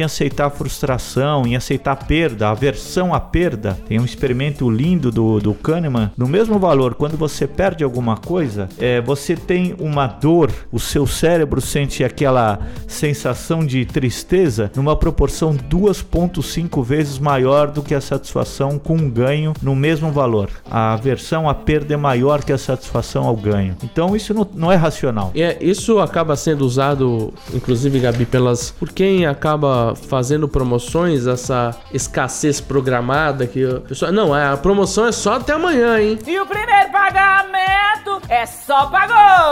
em 0.00 0.04
aceitar 0.04 0.46
a 0.46 0.50
frustração, 0.50 1.46
em 1.46 1.56
aceitar 1.56 1.92
a 1.92 1.96
perda, 1.96 2.48
aversão 2.48 3.14
à 3.14 3.20
perda. 3.20 3.78
Tem 3.86 4.00
um 4.00 4.04
experimento 4.04 4.70
lindo 4.70 5.10
do, 5.10 5.40
do 5.40 5.54
Kahneman. 5.54 6.10
No 6.16 6.26
mesmo 6.26 6.58
valor, 6.58 6.94
quando 6.94 7.16
você 7.16 7.46
perde 7.46 7.84
alguma 7.84 8.16
coisa, 8.16 8.68
é, 8.78 9.00
você 9.00 9.36
tem 9.36 9.74
uma 9.78 10.06
dor, 10.06 10.50
o 10.70 10.78
seu 10.78 11.06
cérebro 11.06 11.60
sente 11.60 12.04
aquela 12.04 12.58
sensação 12.86 13.64
de 13.64 13.84
tristeza 13.84 14.70
numa 14.76 14.96
proporção 14.96 15.54
2,5 15.54 16.82
vezes 16.84 17.18
maior 17.18 17.70
do 17.70 17.82
que 17.82 17.94
a 17.94 18.00
satisfação 18.00 18.78
com 18.78 18.96
um 18.96 19.10
ganho 19.10 19.52
no 19.62 19.74
mesmo 19.74 20.10
valor. 20.10 20.50
A 20.70 20.94
aversão 20.94 21.48
à 21.48 21.54
perda 21.54 21.94
é 21.94 21.96
maior 21.96 22.42
que 22.44 22.52
a 22.52 22.58
satisfação 22.58 23.24
ao 23.24 23.36
ganho. 23.36 23.76
Então 23.82 24.14
isso 24.14 24.32
não, 24.32 24.46
não 24.54 24.72
é 24.72 24.76
racional. 24.76 25.32
É, 25.34 25.56
isso 25.60 25.98
acaba 25.98 26.36
sendo 26.36 26.64
usado, 26.64 27.32
inclusive, 27.52 27.98
Gabi, 28.00 28.26
pelas 28.26 28.70
por 28.70 28.90
quem 28.90 29.23
acaba 29.26 29.94
fazendo 29.94 30.48
promoções, 30.48 31.26
essa 31.26 31.76
escassez 31.92 32.60
programada 32.60 33.46
que 33.46 33.64
a 33.64 33.80
pessoa. 33.80 34.12
Não, 34.12 34.32
a 34.34 34.56
promoção 34.56 35.06
é 35.06 35.12
só 35.12 35.34
até 35.34 35.52
amanhã, 35.52 36.00
hein? 36.00 36.18
E 36.26 36.38
o 36.38 36.46
primeiro 36.46 36.90
pagamento 36.90 38.20
é 38.28 38.46
só 38.46 38.86
pra 38.86 39.04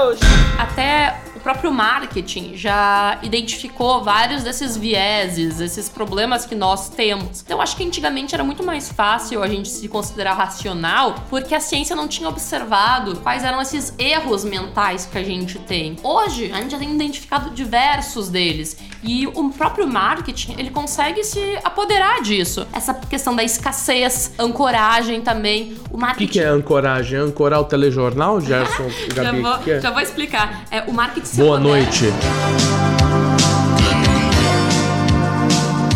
hoje. 0.07 0.21
Até 0.59 1.21
o 1.32 1.32
próprio 1.43 1.73
marketing 1.73 2.53
já 2.55 3.19
identificou 3.23 4.03
vários 4.03 4.43
desses 4.43 4.77
vieses, 4.77 5.61
esses 5.61 5.89
problemas 5.89 6.47
que 6.47 6.55
nós 6.55 6.89
temos. 6.89 7.43
Então, 7.45 7.61
acho 7.61 7.77
que 7.77 7.85
antigamente 7.85 8.35
era 8.35 8.45
muito 8.45 8.63
mais 8.63 8.91
fácil 8.91 9.43
a 9.43 9.49
gente 9.49 9.69
se 9.69 9.89
considerar 9.89 10.35
racional, 10.35 11.15
porque 11.29 11.55
a 11.55 11.61
ciência 11.61 11.95
não 11.97 12.07
tinha 12.09 12.29
observado 12.29 13.17
quais 13.21 13.45
eram 13.45 13.61
esses 13.61 13.95
erros 13.99 14.45
mentais 14.45 15.07
que 15.07 15.19
a 15.19 15.23
gente 15.25 15.59
tem. 15.59 15.97
Hoje, 16.03 16.51
a 16.53 16.57
gente 16.61 16.71
já 16.73 16.79
tem 16.79 16.95
identificado 16.95 17.51
diversos 17.51 18.29
deles. 18.29 18.77
E 19.03 19.27
o 19.27 19.51
próprio 19.51 19.87
marketing, 19.87 20.55
ele 20.59 20.71
consegue 20.71 21.25
se 21.25 21.59
apoderar 21.65 22.23
disso. 22.23 22.67
Essa 22.73 22.95
questão 22.95 23.35
da 23.35 23.43
escassez, 23.43 24.33
ancoragem 24.39 25.21
também. 25.21 25.77
O 25.91 25.97
O 25.97 26.01
marketing 26.01 26.27
que, 26.27 26.33
que 26.35 26.41
é 26.41 26.47
ancoragem? 26.49 27.19
Ancorar 27.19 27.61
o 27.61 27.65
telejornal, 27.65 28.41
Gerson 28.41 28.89
e 29.09 29.11
já 29.15 29.25
Gabi? 29.25 29.41
vou, 29.41 29.59
é? 29.67 29.81
já 29.81 29.91
vou 29.91 30.01
explicar. 30.01 30.65
É, 30.71 30.83
o 30.83 30.93
marketing 30.93 31.27
se 31.33 31.41
Boa 31.41 31.59
noite. 31.59 32.05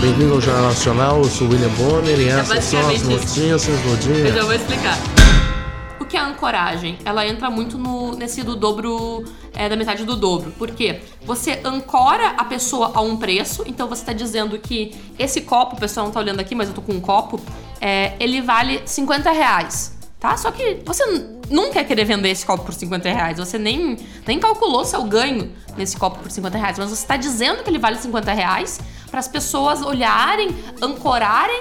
Bem-vindo 0.00 0.34
ao 0.34 0.40
Jornal 0.40 0.64
Nacional, 0.64 1.18
eu 1.18 1.24
sou 1.24 1.46
o 1.46 1.50
William 1.50 1.68
Bonner 1.70 2.18
e 2.18 2.28
essas 2.28 2.64
são 2.64 2.88
as 2.88 2.96
isso. 2.96 3.10
notícias 3.10 3.66
do 3.66 4.12
Eu 4.12 4.32
já 4.32 4.44
vou 4.44 4.54
explicar. 4.54 4.96
O 6.00 6.04
que 6.06 6.16
é 6.16 6.20
a 6.20 6.26
ancoragem? 6.26 6.98
Ela 7.04 7.26
entra 7.26 7.50
muito 7.50 7.76
no, 7.76 8.12
nesse 8.12 8.42
do 8.42 8.56
dobro, 8.56 9.24
é, 9.52 9.68
da 9.68 9.76
metade 9.76 10.04
do 10.04 10.16
dobro. 10.16 10.52
Por 10.52 10.70
quê? 10.70 11.00
Você 11.24 11.60
ancora 11.64 12.28
a 12.38 12.44
pessoa 12.44 12.92
a 12.94 13.00
um 13.00 13.16
preço, 13.16 13.62
então 13.66 13.88
você 13.88 14.04
tá 14.04 14.12
dizendo 14.12 14.58
que 14.58 14.94
esse 15.18 15.42
copo, 15.42 15.76
o 15.76 15.78
pessoal 15.78 16.06
não 16.06 16.12
tá 16.12 16.20
olhando 16.20 16.40
aqui, 16.40 16.54
mas 16.54 16.68
eu 16.68 16.74
tô 16.74 16.80
com 16.80 16.92
um 16.92 17.00
copo, 17.00 17.40
é, 17.80 18.14
ele 18.20 18.40
vale 18.40 18.80
50 18.86 19.30
reais. 19.32 19.95
Tá? 20.18 20.36
Só 20.36 20.50
que 20.50 20.82
você 20.84 21.04
n- 21.04 21.40
não 21.50 21.70
quer 21.70 21.84
querer 21.84 22.04
vender 22.04 22.30
esse 22.30 22.44
copo 22.46 22.64
por 22.64 22.72
50 22.74 23.08
reais. 23.08 23.38
Você 23.38 23.58
nem, 23.58 23.96
nem 24.26 24.38
calculou 24.40 24.84
seu 24.84 25.02
ganho 25.04 25.52
nesse 25.76 25.96
copo 25.96 26.20
por 26.20 26.30
50 26.30 26.56
reais. 26.56 26.78
Mas 26.78 26.88
você 26.88 27.02
está 27.02 27.16
dizendo 27.16 27.62
que 27.62 27.68
ele 27.70 27.78
vale 27.78 27.96
50 27.98 28.32
reais 28.32 28.80
para 29.10 29.20
as 29.20 29.28
pessoas 29.28 29.82
olharem, 29.82 30.48
ancorarem 30.82 31.60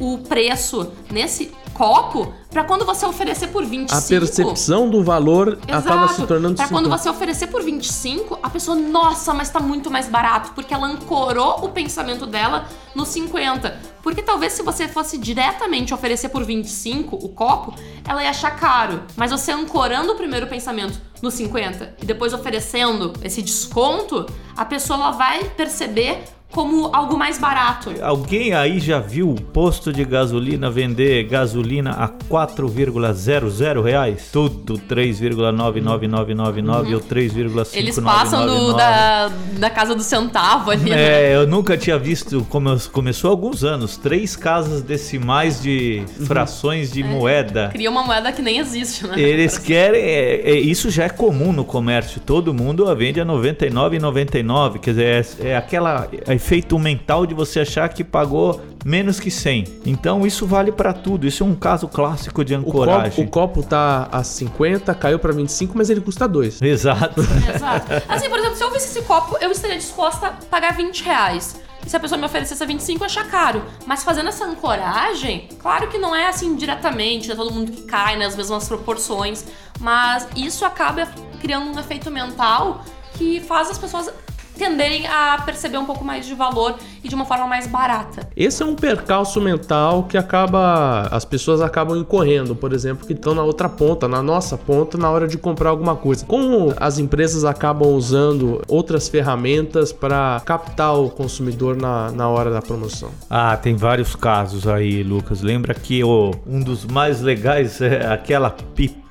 o, 0.00 0.18
preço 0.18 0.92
nesse 1.10 1.52
copo 1.72 2.32
para 2.50 2.62
quando 2.64 2.84
você 2.84 3.04
oferecer 3.04 3.48
por 3.48 3.64
25. 3.64 3.96
A 3.98 4.02
percepção 4.20 4.88
do 4.88 5.02
valor 5.02 5.58
acaba 5.68 6.06
se 6.08 6.24
tornando 6.26 6.54
Pra 6.54 6.68
quando 6.68 6.84
50. 6.84 6.96
você 6.98 7.08
oferecer 7.08 7.46
por 7.48 7.62
25, 7.62 8.38
a 8.40 8.48
pessoa, 8.48 8.76
nossa, 8.76 9.34
mas 9.34 9.50
tá 9.50 9.58
muito 9.58 9.90
mais 9.90 10.06
barato, 10.08 10.52
porque 10.54 10.72
ela 10.72 10.86
ancorou 10.86 11.64
o 11.64 11.68
pensamento 11.70 12.26
dela 12.26 12.66
no 12.94 13.04
50. 13.04 13.93
Porque 14.04 14.22
talvez 14.22 14.52
se 14.52 14.62
você 14.62 14.86
fosse 14.86 15.16
diretamente 15.16 15.94
oferecer 15.94 16.28
por 16.28 16.44
25 16.44 17.16
o 17.16 17.30
copo, 17.30 17.74
ela 18.06 18.22
ia 18.22 18.28
achar 18.28 18.50
caro. 18.50 19.02
Mas 19.16 19.30
você 19.30 19.50
ancorando 19.50 20.12
o 20.12 20.14
primeiro 20.14 20.46
pensamento 20.46 21.00
no 21.22 21.30
50 21.30 21.96
e 22.02 22.04
depois 22.04 22.34
oferecendo 22.34 23.14
esse 23.22 23.40
desconto, 23.40 24.26
a 24.54 24.64
pessoa 24.66 25.12
vai 25.12 25.44
perceber 25.44 26.22
como 26.54 26.88
algo 26.94 27.16
mais 27.18 27.38
barato. 27.38 27.92
Alguém 28.00 28.54
aí 28.54 28.78
já 28.78 29.00
viu 29.00 29.30
o 29.30 29.40
posto 29.40 29.92
de 29.92 30.04
gasolina 30.04 30.70
vender 30.70 31.24
gasolina 31.24 31.90
a 31.90 32.08
4,00 32.08 33.82
reais? 33.82 34.28
Tudo 34.32 34.78
3,99999 34.78 36.94
ou 36.94 37.00
3,59999. 37.00 37.76
Eles 37.76 37.98
passam 37.98 38.46
do- 38.46 38.72
da, 38.74 39.30
da 39.58 39.70
casa 39.70 39.94
do 39.94 40.02
centavo 40.02 40.70
ali, 40.70 40.90
né? 40.90 41.32
É, 41.32 41.36
eu 41.36 41.46
nunca 41.46 41.76
tinha 41.76 41.98
visto, 41.98 42.46
como 42.48 42.74
começou 42.92 43.30
há 43.30 43.32
alguns 43.32 43.64
anos, 43.64 43.96
três 43.96 44.36
casas 44.36 44.82
decimais 44.82 45.60
de 45.62 46.02
frações 46.26 46.90
É. 46.90 46.94
de 46.94 47.02
moeda. 47.04 47.68
Cria 47.72 47.90
uma 47.90 48.02
moeda 48.04 48.30
que 48.32 48.42
nem 48.42 48.58
existe, 48.58 49.06
né? 49.06 49.18
Eles 49.20 49.58
querem, 49.58 50.00
é, 50.00 50.50
é, 50.50 50.54
isso 50.54 50.90
já 50.90 51.04
é 51.04 51.08
comum 51.08 51.52
no 51.52 51.64
comércio. 51.64 52.20
Todo 52.20 52.52
mundo 52.54 52.88
a 52.88 52.94
vende 52.94 53.20
a 53.20 53.24
99,99. 53.24 54.78
Quer 54.78 54.90
dizer, 54.90 55.26
é, 55.42 55.48
é 55.48 55.56
aquela 55.56 56.08
é 56.26 56.34
efeito 56.44 56.78
mental 56.78 57.24
de 57.24 57.32
você 57.34 57.60
achar 57.60 57.88
que 57.88 58.04
pagou 58.04 58.60
menos 58.84 59.18
que 59.18 59.30
100. 59.30 59.80
Então 59.86 60.26
isso 60.26 60.46
vale 60.46 60.70
pra 60.70 60.92
tudo. 60.92 61.26
Isso 61.26 61.42
é 61.42 61.46
um 61.46 61.54
caso 61.54 61.88
clássico 61.88 62.44
de 62.44 62.54
O 62.54 62.58
copo, 62.62 62.82
ancoragem. 62.82 63.24
o 63.24 63.28
copo 63.30 63.62
tá 63.62 64.08
a 64.12 64.22
50, 64.22 64.94
caiu 64.94 65.18
pra 65.18 65.32
25, 65.32 65.72
mas 65.74 65.88
ele 65.88 66.02
custa 66.02 66.28
2. 66.28 66.60
Exato. 66.60 67.22
Exato. 67.54 67.86
Assim, 68.06 68.28
por 68.28 68.38
exemplo, 68.38 68.56
se 68.56 68.62
eu 68.62 68.70
visse 68.70 68.86
esse 68.98 69.02
copo, 69.06 69.38
eu 69.40 69.50
estaria 69.50 69.78
disposta 69.78 70.26
a 70.26 70.30
pagar 70.32 70.74
20 70.76 71.02
reais. 71.02 71.60
E 71.86 71.88
se 71.88 71.96
a 71.96 72.00
pessoa 72.00 72.18
me 72.18 72.26
oferecesse 72.26 72.64
25, 72.64 73.00
eu 73.02 73.06
achar 73.06 73.26
caro. 73.26 73.62
Mas 73.86 74.04
fazendo 74.04 74.28
essa 74.28 74.44
ancoragem, 74.44 75.48
claro 75.58 75.88
que 75.88 75.96
não 75.96 76.14
é 76.14 76.28
assim 76.28 76.56
diretamente, 76.56 77.32
é 77.32 77.34
todo 77.34 77.50
mundo 77.52 77.72
que 77.72 77.82
cai 77.82 78.18
nas 78.18 78.36
mesmas 78.36 78.68
proporções. 78.68 79.46
Mas 79.80 80.28
isso 80.36 80.64
acaba 80.64 81.08
criando 81.40 81.74
um 81.74 81.78
efeito 81.80 82.10
mental 82.10 82.84
que 83.14 83.40
faz 83.40 83.70
as 83.70 83.78
pessoas 83.78 84.10
tenderem 84.56 85.06
a 85.06 85.40
perceber 85.44 85.78
um 85.78 85.84
pouco 85.84 86.04
mais 86.04 86.26
de 86.26 86.34
valor 86.34 86.76
e 87.02 87.08
de 87.08 87.14
uma 87.14 87.24
forma 87.24 87.46
mais 87.46 87.66
barata. 87.66 88.28
Esse 88.36 88.62
é 88.62 88.66
um 88.66 88.74
percalço 88.74 89.40
mental 89.40 90.04
que 90.04 90.16
acaba. 90.16 91.08
As 91.10 91.24
pessoas 91.24 91.60
acabam 91.60 91.96
incorrendo, 91.98 92.54
por 92.54 92.72
exemplo, 92.72 93.06
que 93.06 93.12
estão 93.12 93.34
na 93.34 93.42
outra 93.42 93.68
ponta, 93.68 94.08
na 94.08 94.22
nossa 94.22 94.56
ponta, 94.56 94.96
na 94.96 95.10
hora 95.10 95.28
de 95.28 95.36
comprar 95.36 95.70
alguma 95.70 95.96
coisa. 95.96 96.24
Como 96.24 96.74
as 96.78 96.98
empresas 96.98 97.44
acabam 97.44 97.88
usando 97.88 98.62
outras 98.68 99.08
ferramentas 99.08 99.92
para 99.92 100.40
captar 100.44 100.98
o 100.98 101.10
consumidor 101.10 101.76
na, 101.76 102.10
na 102.12 102.28
hora 102.28 102.50
da 102.50 102.62
promoção? 102.62 103.10
Ah, 103.28 103.56
tem 103.56 103.76
vários 103.76 104.16
casos 104.16 104.66
aí, 104.66 105.02
Lucas. 105.02 105.42
Lembra 105.42 105.74
que 105.74 106.02
o, 106.02 106.32
um 106.46 106.60
dos 106.60 106.84
mais 106.84 107.20
legais 107.20 107.80
é 107.80 108.06
aquela 108.06 108.50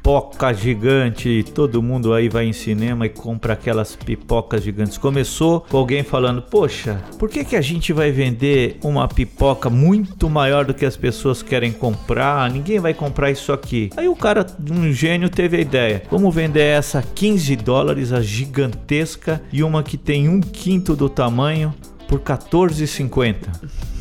pipoca 0.04 0.54
gigante. 0.54 1.46
Todo 1.56 1.82
mundo 1.82 2.14
aí 2.14 2.28
vai 2.28 2.46
em 2.46 2.52
cinema 2.52 3.06
e 3.06 3.10
compra 3.10 3.54
aquelas 3.54 3.96
pipocas 3.96 4.62
gigantes. 4.62 4.98
Começou 4.98 5.62
com 5.62 5.78
alguém 5.78 6.04
falando: 6.04 6.42
Poxa, 6.42 7.02
por 7.18 7.30
que, 7.30 7.46
que 7.46 7.56
a 7.56 7.62
gente 7.62 7.94
vai 7.94 8.12
vender 8.12 8.78
uma 8.84 9.08
pipoca 9.08 9.70
muito 9.70 10.30
maior 10.30 10.66
do 10.66 10.74
que 10.74 10.86
as 10.86 10.98
pessoas 10.98 11.42
querem 11.42 11.72
comprar? 11.72 12.52
Ninguém 12.52 12.80
vai 12.80 12.94
comprar 12.94 13.32
isso 13.32 13.54
aqui. 13.54 13.90
Aí 13.96 14.10
o 14.10 14.16
cara, 14.16 14.46
um 14.70 14.92
gênio, 14.92 15.30
teve 15.30 15.56
a 15.56 15.62
ideia: 15.62 16.04
Vamos 16.12 16.36
vender 16.36 16.60
essa 16.60 17.02
15 17.02 17.56
dólares, 17.56 18.12
a 18.12 18.20
gigantesca, 18.20 19.42
e 19.54 19.64
uma 19.64 19.82
que 19.82 19.96
tem 19.96 20.28
um 20.28 20.42
quinto 20.42 20.98
do 20.98 21.08
tamanho 21.08 21.74
por 22.10 22.20
14,50. 22.20 23.93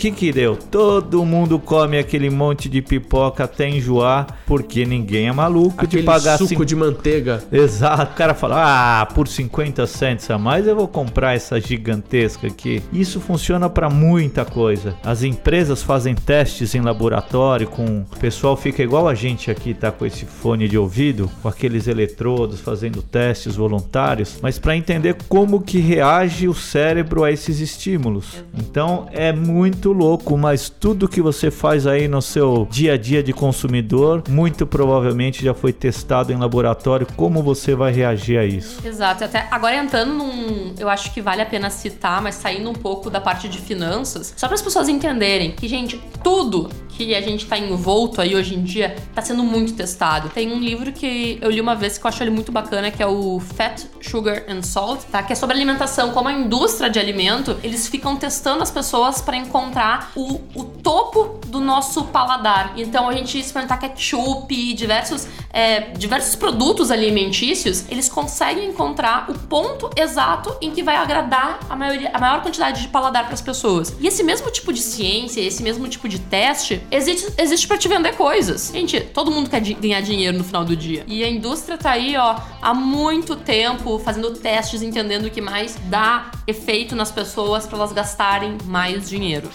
Que 0.00 0.10
que 0.10 0.32
deu? 0.32 0.56
Todo 0.56 1.22
mundo 1.26 1.58
come 1.58 1.98
aquele 1.98 2.30
monte 2.30 2.70
de 2.70 2.80
pipoca 2.80 3.44
até 3.44 3.68
enjoar, 3.68 4.26
porque 4.46 4.86
ninguém 4.86 5.28
é 5.28 5.32
maluco 5.32 5.74
Aquele 5.84 6.00
de 6.02 6.06
pagar 6.06 6.38
suco 6.38 6.48
cinco- 6.48 6.64
de 6.64 6.74
manteiga. 6.74 7.44
Exato, 7.52 8.12
o 8.12 8.16
cara 8.16 8.32
fala: 8.32 9.00
"Ah, 9.02 9.06
por 9.06 9.28
50 9.28 9.86
cents 9.86 10.30
a 10.30 10.38
mais 10.38 10.66
eu 10.66 10.74
vou 10.74 10.88
comprar 10.88 11.34
essa 11.34 11.60
gigantesca 11.60 12.46
aqui". 12.46 12.82
Isso 12.92 13.20
funciona 13.20 13.68
para 13.68 13.90
muita 13.90 14.42
coisa. 14.44 14.94
As 15.04 15.22
empresas 15.22 15.82
fazem 15.82 16.14
testes 16.14 16.74
em 16.74 16.80
laboratório 16.80 17.68
com 17.68 17.84
o 18.10 18.18
pessoal 18.18 18.56
fica 18.56 18.82
igual 18.82 19.06
a 19.06 19.14
gente 19.14 19.50
aqui 19.50 19.74
tá 19.74 19.92
com 19.92 20.06
esse 20.06 20.24
fone 20.24 20.66
de 20.66 20.78
ouvido, 20.78 21.30
com 21.42 21.48
aqueles 21.48 21.86
eletrodos 21.86 22.60
fazendo 22.60 23.02
testes 23.02 23.54
voluntários, 23.56 24.38
mas 24.40 24.58
para 24.58 24.74
entender 24.76 25.16
como 25.28 25.60
que 25.60 25.78
reage 25.78 26.48
o 26.48 26.54
cérebro 26.54 27.22
a 27.22 27.30
esses 27.30 27.60
estímulos. 27.60 28.42
Então 28.58 29.06
é 29.12 29.30
muito 29.32 29.89
louco, 29.92 30.36
mas 30.36 30.68
tudo 30.68 31.08
que 31.08 31.20
você 31.20 31.50
faz 31.50 31.86
aí 31.86 32.08
no 32.08 32.20
seu 32.22 32.66
dia 32.70 32.94
a 32.94 32.96
dia 32.96 33.22
de 33.22 33.32
consumidor, 33.32 34.22
muito 34.28 34.66
provavelmente 34.66 35.44
já 35.44 35.54
foi 35.54 35.72
testado 35.72 36.32
em 36.32 36.36
laboratório 36.36 37.06
como 37.16 37.42
você 37.42 37.74
vai 37.74 37.92
reagir 37.92 38.38
a 38.38 38.44
isso. 38.44 38.86
Exato, 38.86 39.24
até 39.24 39.46
agora 39.50 39.76
entrando 39.76 40.14
num. 40.14 40.74
Eu 40.78 40.88
acho 40.88 41.12
que 41.12 41.20
vale 41.20 41.42
a 41.42 41.46
pena 41.46 41.70
citar, 41.70 42.20
mas 42.22 42.34
saindo 42.34 42.70
um 42.70 42.74
pouco 42.74 43.10
da 43.10 43.20
parte 43.20 43.48
de 43.48 43.58
finanças, 43.58 44.34
só 44.36 44.46
para 44.46 44.54
as 44.54 44.62
pessoas 44.62 44.88
entenderem 44.88 45.52
que, 45.52 45.68
gente, 45.68 46.00
tudo 46.22 46.68
que 47.06 47.14
a 47.14 47.20
gente 47.22 47.46
tá 47.46 47.58
envolto 47.58 48.20
aí 48.20 48.36
hoje 48.36 48.54
em 48.54 48.62
dia 48.62 48.94
tá 49.14 49.22
sendo 49.22 49.42
muito 49.42 49.72
testado. 49.72 50.28
Tem 50.28 50.52
um 50.52 50.60
livro 50.60 50.92
que 50.92 51.38
eu 51.40 51.50
li 51.50 51.60
uma 51.60 51.74
vez 51.74 51.96
que 51.96 52.04
eu 52.04 52.08
acho 52.08 52.22
ele 52.22 52.30
muito 52.30 52.52
bacana, 52.52 52.90
que 52.90 53.02
é 53.02 53.06
o 53.06 53.40
Fat, 53.40 53.86
Sugar 54.02 54.44
and 54.46 54.62
Salt, 54.62 55.04
tá? 55.10 55.22
Que 55.22 55.32
é 55.32 55.36
sobre 55.36 55.56
alimentação, 55.56 56.10
como 56.10 56.28
a 56.28 56.32
indústria 56.32 56.90
de 56.90 56.98
alimento, 56.98 57.58
eles 57.62 57.88
ficam 57.88 58.16
testando 58.16 58.62
as 58.62 58.70
pessoas 58.70 59.22
para 59.22 59.36
encontrar 59.36 60.12
o, 60.14 60.40
o 60.54 60.64
topo 60.64 61.40
do 61.46 61.58
nosso 61.58 62.04
paladar. 62.04 62.74
Então 62.76 63.08
a 63.08 63.12
gente 63.14 63.38
experimentar 63.38 63.80
ketchup 63.80 64.74
diversos, 64.74 65.26
é, 65.52 65.92
diversos 65.92 66.36
produtos 66.36 66.90
alimentícios, 66.90 67.84
eles 67.88 68.08
conseguem 68.08 68.68
encontrar 68.68 69.30
o 69.30 69.34
ponto 69.34 69.90
exato 69.96 70.54
em 70.60 70.70
que 70.70 70.82
vai 70.82 70.96
agradar 70.96 71.60
a, 71.68 71.74
maioria, 71.74 72.10
a 72.12 72.18
maior 72.18 72.42
quantidade 72.42 72.82
de 72.82 72.88
paladar 72.88 73.24
para 73.24 73.34
as 73.34 73.40
pessoas. 73.40 73.94
E 73.98 74.06
esse 74.06 74.22
mesmo 74.22 74.50
tipo 74.50 74.72
de 74.72 74.80
ciência, 74.80 75.40
esse 75.40 75.62
mesmo 75.62 75.88
tipo 75.88 76.08
de 76.08 76.18
teste, 76.18 76.82
existe, 76.90 77.32
existe 77.38 77.66
para 77.66 77.78
te 77.78 77.88
vender 77.88 78.14
coisas. 78.16 78.70
Gente, 78.72 79.00
todo 79.00 79.30
mundo 79.30 79.48
quer 79.48 79.60
ganhar 79.60 80.00
dinheiro 80.00 80.36
no 80.36 80.44
final 80.44 80.64
do 80.64 80.76
dia. 80.76 81.04
E 81.06 81.22
a 81.24 81.30
indústria 81.30 81.78
tá 81.78 81.92
aí, 81.92 82.16
ó, 82.16 82.36
há 82.60 82.74
muito 82.74 83.36
tempo 83.36 83.98
fazendo 83.98 84.30
testes, 84.32 84.82
entendendo 84.82 85.26
o 85.26 85.30
que 85.30 85.40
mais 85.40 85.76
dá 85.84 86.30
efeito 86.46 86.94
nas 86.96 87.10
pessoas 87.10 87.66
para 87.66 87.78
elas 87.78 87.92
gastarem 87.92 88.58
mais 88.66 89.08
dinheiro. 89.08 89.48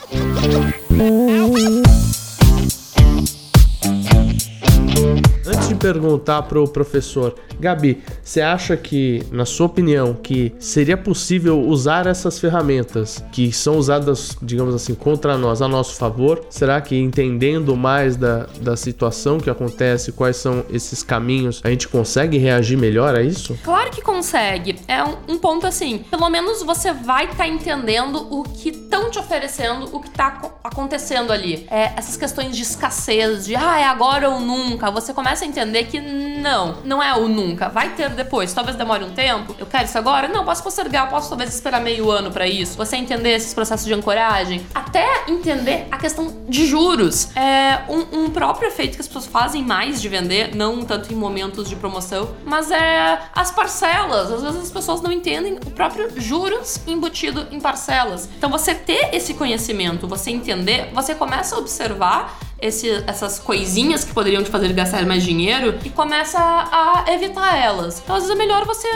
Antes 5.65 5.69
de 5.79 5.81
perguntar 5.81 6.43
pro 6.43 6.67
professor, 6.67 7.34
Gabi, 7.60 8.03
você 8.22 8.39
acha 8.39 8.77
que, 8.77 9.24
na 9.31 9.45
sua 9.45 9.65
opinião, 9.65 10.13
que 10.13 10.53
seria 10.60 10.95
possível 10.95 11.60
usar 11.60 12.05
essas 12.05 12.38
ferramentas 12.39 13.24
que 13.31 13.51
são 13.51 13.77
usadas, 13.77 14.38
digamos 14.43 14.75
assim, 14.75 14.93
contra 14.93 15.36
nós, 15.39 15.63
a 15.63 15.67
nosso 15.67 15.95
favor? 15.95 16.45
Será 16.51 16.79
que 16.81 16.95
entendendo 16.95 17.75
mais 17.75 18.15
da, 18.15 18.45
da 18.62 18.77
situação 18.77 19.39
que 19.39 19.50
acontece, 19.50 20.12
quais 20.12 20.38
são 20.38 20.63
esses 20.69 21.01
caminhos, 21.01 21.62
a 21.63 21.69
gente 21.72 21.88
consegue 21.88 22.38
reagir 22.38 22.77
melhor 22.77 23.15
a 23.15 23.24
isso? 23.24 23.57
Claro 23.63 23.89
que 23.89 24.03
consegue. 24.03 24.75
É 24.88 25.03
um, 25.03 25.15
um 25.29 25.38
ponto 25.39 25.65
assim. 25.65 25.98
Pelo 26.12 26.29
menos 26.29 26.62
você 26.62 26.93
vai 26.93 27.25
estar 27.25 27.48
entendendo 27.48 28.27
o 28.31 28.43
que 28.43 28.69
estão 28.69 29.10
te 29.10 29.17
oferecendo, 29.17 29.89
o 29.95 30.00
que 30.00 30.12
tá 30.12 30.27
aco- 30.27 30.53
acontecendo 30.63 31.34
ali. 31.34 31.65
É, 31.72 31.93
essas 31.98 32.15
questões 32.17 32.55
de 32.55 32.62
escassez, 32.62 33.45
de 33.45 33.55
ah, 33.55 33.79
é 33.79 33.86
agora 33.86 34.29
ou 34.29 34.39
nunca. 34.39 34.91
Você 34.91 35.12
começa 35.12 35.43
a 35.43 35.54
entender 35.55 35.85
que 35.85 36.00
não, 36.01 36.77
não 36.83 37.01
é 37.01 37.15
o 37.15 37.27
nunca. 37.27 37.69
Vai 37.69 37.89
ter 37.95 38.09
depois. 38.09 38.53
Talvez 38.53 38.75
demore 38.77 39.03
um 39.03 39.12
tempo. 39.12 39.55
Eu 39.57 39.65
quero 39.65 39.85
isso 39.85 39.97
agora? 39.97 40.27
Não, 40.27 40.43
posso 40.43 40.62
postergar. 40.62 41.09
Posso 41.09 41.29
talvez 41.29 41.53
esperar 41.53 41.81
meio 41.81 42.12
ano 42.12 42.31
pra 42.31 42.47
isso. 42.47 42.75
Você 42.77 42.97
entender 42.97 43.31
esses 43.31 43.53
processos 43.53 43.85
de 43.85 43.93
ancoragem. 43.93 44.65
Até 44.74 45.25
entender 45.27 45.88
a 45.91 45.97
questão 45.97 46.33
de 46.47 46.65
juros. 46.67 47.29
É 47.35 47.81
um, 47.89 48.25
um 48.25 48.29
próprio 48.29 48.67
efeito 48.67 48.95
que 48.95 49.01
as 49.01 49.07
pessoas 49.07 49.25
fazem 49.25 49.63
mais 49.63 50.01
de 50.01 50.09
vender, 50.09 50.55
não 50.55 50.83
tanto 50.83 51.12
em 51.12 51.15
momentos 51.15 51.69
de 51.69 51.75
promoção, 51.75 52.29
mas 52.45 52.69
é 52.71 53.19
as 53.33 53.51
parcelas. 53.51 54.31
Às 54.31 54.41
vezes 54.41 54.62
as 54.63 54.71
pessoas 54.71 55.01
não 55.01 55.12
entendem 55.12 55.57
o 55.65 55.71
próprio 55.71 56.09
juros 56.19 56.79
embutido 56.85 57.47
em 57.51 57.59
parcelas. 57.59 58.29
Então 58.38 58.50
você 58.50 58.75
ter 58.75 59.09
esse 59.13 59.33
conhecimento, 59.33 60.07
você 60.07 60.31
entender, 60.31 60.89
você 60.93 61.15
começa 61.15 61.55
a 61.55 61.59
observar 61.59 62.38
esse- 62.65 63.03
essas 63.07 63.39
coisinhas 63.39 64.03
que 64.03 64.13
poderiam 64.13 64.43
te 64.43 64.50
fazer 64.50 64.72
gastar 64.74 65.05
mais 65.05 65.24
dinheiro 65.24 65.75
e 65.84 65.89
começa 65.89 66.38
a 66.39 67.05
evitar 67.13 67.57
elas. 67.57 68.01
Então, 68.03 68.15
às 68.15 68.24
vezes 68.24 68.36
é 68.36 68.39
melhor 68.39 68.65
você 68.65 68.88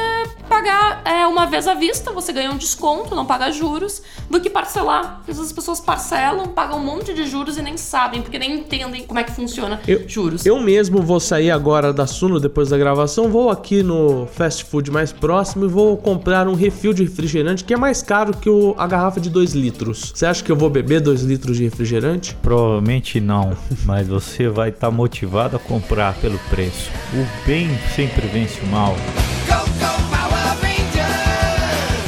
pagar 0.48 1.02
é, 1.06 1.26
uma 1.28 1.46
vez 1.46 1.68
à 1.68 1.74
vista, 1.74 2.12
você 2.12 2.34
ganha 2.34 2.52
um 2.52 2.58
desconto, 2.58 3.16
não 3.16 3.26
paga 3.26 3.52
juros, 3.52 4.02
do 4.30 4.40
que 4.40 4.50
parcelar. 4.50 5.20
Às 5.22 5.26
vezes 5.28 5.42
as 5.44 5.52
pessoas 5.52 5.80
parcelam, 5.80 6.48
pagam 6.48 6.80
um 6.80 6.84
monte 6.84 7.14
de 7.14 7.26
juros 7.28 7.58
e 7.58 7.62
nem 7.62 7.78
sabem, 7.78 8.22
porque 8.22 8.40
nem 8.40 8.56
entendem 8.60 9.04
como 9.04 9.20
é 9.20 9.24
que 9.24 9.32
funciona 9.32 9.80
Eu- 9.88 10.08
juros. 10.08 10.46
Eu 10.46 10.60
mesmo 10.60 11.02
vou 11.02 11.20
sair 11.20 11.52
agora 11.52 11.94
da 11.94 12.08
Suno 12.08 12.40
depois 12.40 12.70
da 12.70 12.78
gravação, 12.78 13.30
vou 13.30 13.50
aqui 13.50 13.84
no 13.84 14.28
fast 14.28 14.64
food 14.66 14.90
mais 14.92 15.12
próximo 15.12 15.66
e 15.66 15.68
vou 15.68 15.96
comprar 15.98 16.48
um 16.48 16.54
refil 16.56 16.94
de 16.94 17.04
refrigerante 17.04 17.64
que 17.64 17.74
é 17.74 17.78
mais 17.78 18.02
caro 18.02 18.36
que 18.36 18.50
o- 18.50 18.74
a 18.78 18.88
garrafa 18.88 19.20
de 19.20 19.30
2 19.30 19.54
litros. 19.54 20.12
Você 20.14 20.26
acha 20.26 20.44
que 20.44 20.52
eu 20.52 20.56
vou 20.56 20.70
beber 20.70 21.00
2 21.02 21.22
litros 21.22 21.58
de 21.58 21.64
refrigerante? 21.64 22.36
Provavelmente 22.42 23.20
não, 23.20 23.56
mas 23.86 24.08
você 24.08 24.48
vai 24.48 24.70
estar 24.70 24.92
motivado 24.92 25.56
a 25.56 25.60
comprar 25.60 26.14
pelo 26.16 26.40
preço. 26.50 26.90
O 27.14 27.46
bem 27.46 27.70
sempre 27.96 28.28
vence 28.28 28.60
o 28.62 28.68
mal. 28.68 28.96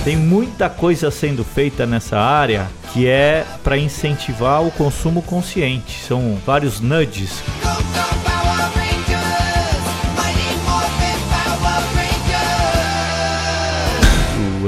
Tem 0.03 0.15
muita 0.15 0.69
coisa 0.69 1.11
sendo 1.11 1.43
feita 1.43 1.85
nessa 1.85 2.19
área 2.19 2.67
que 2.91 3.07
é 3.07 3.45
para 3.63 3.77
incentivar 3.77 4.63
o 4.63 4.71
consumo 4.71 5.21
consciente. 5.21 6.03
São 6.03 6.37
vários 6.45 6.79
nudges 6.79 7.43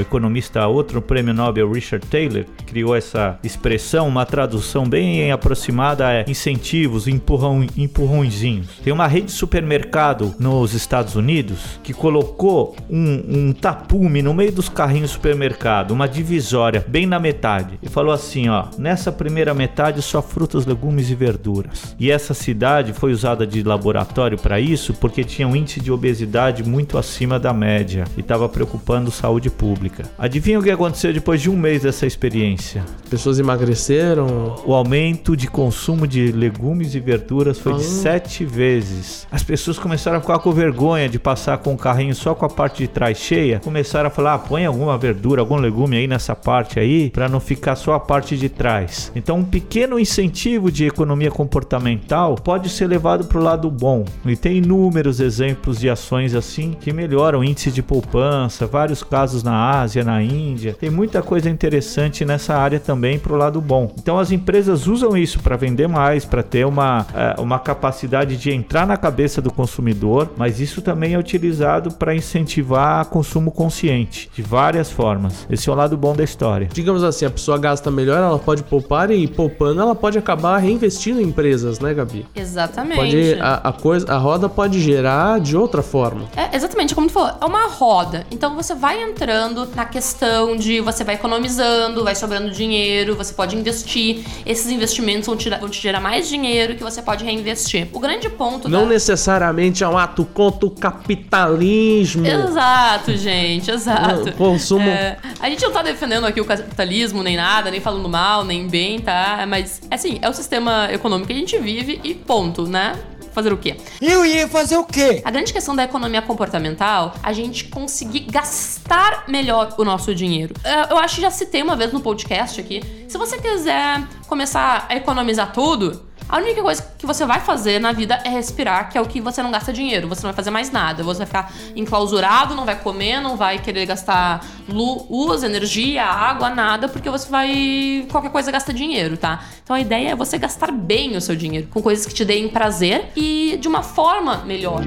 economista, 0.03 0.67
outro 0.67 1.01
prêmio 1.01 1.33
Nobel, 1.33 1.71
Richard 1.71 2.05
Taylor, 2.07 2.45
criou 2.65 2.95
essa 2.95 3.39
expressão, 3.43 4.07
uma 4.07 4.25
tradução 4.25 4.85
bem 4.87 5.31
aproximada 5.31 6.11
é 6.11 6.25
incentivos, 6.27 7.07
empurrão, 7.07 7.65
empurrõezinhos. 7.77 8.67
Tem 8.83 8.93
uma 8.93 9.07
rede 9.07 9.27
de 9.27 9.31
supermercado 9.31 10.33
nos 10.39 10.73
Estados 10.73 11.15
Unidos 11.15 11.79
que 11.83 11.93
colocou 11.93 12.75
um, 12.89 13.23
um 13.27 13.53
tapume 13.53 14.21
no 14.21 14.33
meio 14.33 14.51
dos 14.51 14.69
carrinhos 14.69 15.09
de 15.09 15.15
supermercado, 15.15 15.91
uma 15.91 16.07
divisória 16.07 16.83
bem 16.87 17.05
na 17.05 17.19
metade, 17.19 17.79
e 17.81 17.89
falou 17.89 18.13
assim: 18.13 18.49
ó, 18.49 18.65
nessa 18.77 19.11
primeira 19.11 19.53
metade 19.53 20.01
só 20.01 20.21
frutas, 20.21 20.65
legumes 20.65 21.09
e 21.09 21.15
verduras. 21.15 21.95
E 21.99 22.11
essa 22.11 22.33
cidade 22.33 22.93
foi 22.93 23.11
usada 23.11 23.45
de 23.45 23.63
laboratório 23.63 24.37
para 24.37 24.59
isso 24.59 24.93
porque 24.93 25.23
tinha 25.23 25.47
um 25.47 25.55
índice 25.55 25.79
de 25.79 25.91
obesidade 25.91 26.63
muito 26.63 26.97
acima 26.97 27.39
da 27.39 27.53
média 27.53 28.05
e 28.17 28.21
estava 28.21 28.49
preocupando 28.49 29.11
saúde 29.11 29.49
pública. 29.49 29.92
Adivinha 30.17 30.59
o 30.59 30.63
que 30.63 30.71
aconteceu 30.71 31.13
depois 31.13 31.41
de 31.41 31.49
um 31.49 31.57
mês 31.57 31.83
dessa 31.83 32.05
experiência? 32.05 32.83
Pessoas 33.09 33.39
emagreceram? 33.39 34.55
O 34.65 34.73
aumento 34.73 35.35
de 35.35 35.47
consumo 35.47 36.07
de 36.07 36.31
legumes 36.31 36.95
e 36.95 36.99
verduras 36.99 37.59
foi 37.59 37.73
de 37.73 37.81
Ah. 37.81 37.83
sete 37.83 38.45
vezes. 38.45 39.27
As 39.31 39.43
pessoas 39.43 39.77
começaram 39.77 40.17
a 40.17 40.21
ficar 40.21 40.39
com 40.39 40.51
vergonha 40.51 41.07
de 41.09 41.19
passar 41.19 41.57
com 41.59 41.73
o 41.73 41.77
carrinho 41.77 42.15
só 42.15 42.33
com 42.33 42.45
a 42.45 42.49
parte 42.49 42.79
de 42.83 42.87
trás 42.87 43.17
cheia. 43.17 43.59
Começaram 43.59 44.07
a 44.07 44.11
falar: 44.11 44.33
ah, 44.35 44.39
põe 44.39 44.65
alguma 44.65 44.97
verdura, 44.97 45.41
algum 45.41 45.57
legume 45.57 45.97
aí 45.97 46.07
nessa 46.07 46.35
parte 46.35 46.79
aí, 46.79 47.09
para 47.09 47.29
não 47.29 47.39
ficar 47.39 47.75
só 47.75 47.93
a 47.93 47.99
parte 47.99 48.37
de 48.37 48.49
trás. 48.49 49.11
Então, 49.15 49.37
um 49.39 49.43
pequeno 49.43 49.99
incentivo 49.99 50.71
de 50.71 50.85
economia 50.85 51.31
comportamental 51.31 52.35
pode 52.35 52.69
ser 52.69 52.87
levado 52.87 53.25
para 53.25 53.39
o 53.39 53.43
lado 53.43 53.69
bom. 53.69 54.05
E 54.25 54.35
tem 54.35 54.57
inúmeros 54.57 55.19
exemplos 55.19 55.79
de 55.79 55.89
ações 55.89 56.35
assim 56.35 56.75
que 56.79 56.91
melhoram 56.93 57.39
o 57.39 57.43
índice 57.43 57.71
de 57.71 57.81
poupança, 57.81 58.65
vários 58.65 59.03
casos 59.03 59.43
na 59.43 59.53
Ásia, 59.83 60.03
na 60.03 60.21
Índia. 60.21 60.75
Tem 60.79 60.89
muita 60.89 61.21
coisa 61.21 61.49
interessante 61.49 62.25
nessa 62.25 62.55
área 62.55 62.79
também 62.79 63.19
para 63.19 63.33
o 63.33 63.37
lado 63.37 63.61
bom. 63.61 63.93
Então 63.97 64.17
as 64.17 64.31
empresas 64.31 64.87
usam 64.87 65.15
isso 65.15 65.39
para 65.39 65.55
vender 65.55 65.87
mais, 65.87 66.25
para 66.25 66.41
ter 66.41 66.65
uma, 66.65 67.05
eh, 67.13 67.35
uma 67.37 67.59
capacidade 67.59 68.37
de 68.37 68.51
entrar 68.51 68.87
na 68.87 68.97
cabeça 68.97 69.41
do 69.41 69.51
consumidor, 69.51 70.31
mas 70.37 70.59
isso 70.59 70.81
também 70.81 71.13
é 71.13 71.19
utilizado 71.19 71.91
para 71.91 72.15
incentivar 72.15 73.05
consumo 73.05 73.51
consciente 73.51 74.29
de 74.33 74.41
várias 74.41 74.89
formas. 74.91 75.45
Esse 75.49 75.69
é 75.69 75.71
o 75.71 75.75
lado 75.75 75.97
bom 75.97 76.15
da 76.15 76.23
história. 76.23 76.69
Digamos 76.71 77.03
assim, 77.03 77.25
a 77.25 77.29
pessoa 77.29 77.57
gasta 77.57 77.91
melhor, 77.91 78.17
ela 78.17 78.39
pode 78.39 78.63
poupar 78.63 79.11
e 79.11 79.27
poupando 79.27 79.81
ela 79.81 79.95
pode 79.95 80.17
acabar 80.17 80.57
reinvestindo 80.57 81.21
em 81.21 81.25
empresas, 81.25 81.79
né, 81.79 81.93
Gabi? 81.93 82.25
Exatamente. 82.35 82.95
Pode, 82.95 83.33
a, 83.41 83.55
a 83.55 83.73
coisa, 83.73 84.11
a 84.11 84.17
roda 84.17 84.47
pode 84.47 84.79
gerar 84.79 85.39
de 85.39 85.57
outra 85.57 85.81
forma. 85.81 86.25
É, 86.35 86.55
exatamente, 86.55 86.95
como 86.95 87.07
tu 87.07 87.13
falou, 87.13 87.31
é 87.41 87.45
uma 87.45 87.67
roda. 87.67 88.25
Então 88.31 88.55
você 88.55 88.73
vai 88.75 89.01
entrando, 89.01 89.65
na 89.75 89.85
questão 89.85 90.55
de 90.55 90.79
você 90.79 91.03
vai 91.03 91.15
economizando, 91.15 92.03
vai 92.03 92.15
sobrando 92.15 92.51
dinheiro, 92.51 93.15
você 93.15 93.33
pode 93.33 93.55
investir. 93.55 94.23
Esses 94.45 94.71
investimentos 94.71 95.25
vão 95.27 95.35
te, 95.35 95.49
vão 95.49 95.69
te 95.69 95.81
gerar 95.81 95.99
mais 95.99 96.27
dinheiro 96.27 96.75
que 96.75 96.83
você 96.83 97.01
pode 97.01 97.23
reinvestir. 97.23 97.87
O 97.93 97.99
grande 97.99 98.29
ponto 98.29 98.69
Não 98.69 98.81
da... 98.81 98.89
necessariamente 98.89 99.83
é 99.83 99.87
um 99.87 99.97
ato 99.97 100.25
contra 100.25 100.65
o 100.65 100.69
capitalismo. 100.71 102.25
Exato, 102.25 103.15
gente, 103.17 103.69
exato. 103.71 104.25
Não, 104.25 104.31
consumo- 104.33 104.87
É, 104.87 105.17
a 105.39 105.49
gente 105.49 105.63
não 105.63 105.71
tá 105.71 105.81
defendendo 105.81 106.25
aqui 106.25 106.39
o 106.39 106.45
capitalismo, 106.45 107.23
nem 107.23 107.35
nada, 107.35 107.71
nem 107.71 107.79
falando 107.79 108.07
mal, 108.09 108.43
nem 108.43 108.67
bem, 108.67 108.99
tá? 108.99 109.45
Mas, 109.47 109.81
assim, 109.89 110.19
é 110.21 110.29
o 110.29 110.33
sistema 110.33 110.87
econômico 110.91 111.27
que 111.27 111.33
a 111.33 111.37
gente 111.37 111.57
vive 111.57 111.99
e 112.03 112.13
ponto, 112.13 112.67
né? 112.67 112.93
Fazer 113.33 113.51
o 113.51 113.57
quê? 113.57 113.75
Eu 114.01 114.25
ia 114.25 114.47
fazer 114.47 114.77
o 114.77 114.83
quê? 114.83 115.21
A 115.25 115.31
grande 115.31 115.51
questão 115.51 115.75
da 115.75 115.83
economia 115.83 116.21
comportamental, 116.21 117.15
a 117.23 117.33
gente 117.33 117.65
conseguir 117.65 118.21
gastar 118.31 119.25
melhor 119.27 119.73
o 119.77 119.83
nosso 119.83 120.13
dinheiro. 120.13 120.53
É, 120.63 120.91
Eu 120.93 120.97
acho 120.97 121.15
que 121.15 121.21
já 121.21 121.31
citei 121.31 121.61
uma 121.61 121.75
vez 121.75 121.91
no 121.91 121.99
podcast 121.99 122.59
aqui. 122.61 122.81
Se 123.07 123.17
você 123.17 123.37
quiser 123.39 124.03
começar 124.27 124.85
a 124.89 124.95
economizar 124.95 125.51
tudo, 125.51 126.03
a 126.29 126.37
única 126.37 126.61
coisa 126.61 126.85
que 126.97 127.05
você 127.05 127.25
vai 127.25 127.39
fazer 127.39 127.79
na 127.79 127.91
vida 127.91 128.19
é 128.23 128.29
respirar, 128.29 128.89
que 128.89 128.97
é 128.97 129.01
o 129.01 129.05
que 129.05 129.21
você 129.21 129.43
não 129.43 129.51
gasta 129.51 129.71
dinheiro. 129.71 130.07
Você 130.07 130.21
não 130.21 130.29
vai 130.29 130.35
fazer 130.35 130.49
mais 130.49 130.71
nada. 130.71 131.03
Você 131.03 131.19
vai 131.19 131.27
ficar 131.27 131.53
enclausurado, 131.75 132.55
não 132.55 132.65
vai 132.65 132.75
comer, 132.75 133.21
não 133.21 133.35
vai 133.37 133.59
querer 133.59 133.85
gastar 133.85 134.43
lu- 134.67 135.05
luz, 135.09 135.43
energia, 135.43 136.03
água, 136.05 136.49
nada, 136.49 136.87
porque 136.87 137.09
você 137.09 137.29
vai. 137.29 138.07
qualquer 138.11 138.31
coisa 138.31 138.51
gasta 138.51 138.73
dinheiro, 138.73 139.17
tá? 139.17 139.43
Então 139.63 139.75
a 139.75 139.79
ideia 139.79 140.09
é 140.09 140.15
você 140.15 140.37
gastar 140.37 140.71
bem 140.71 141.15
o 141.15 141.21
seu 141.21 141.35
dinheiro, 141.35 141.67
com 141.69 141.81
coisas 141.81 142.05
que 142.05 142.13
te 142.13 142.25
deem 142.25 142.47
prazer 142.47 143.11
e 143.15 143.57
de 143.59 143.67
uma 143.67 143.83
forma 143.83 144.37
melhor. 144.45 144.83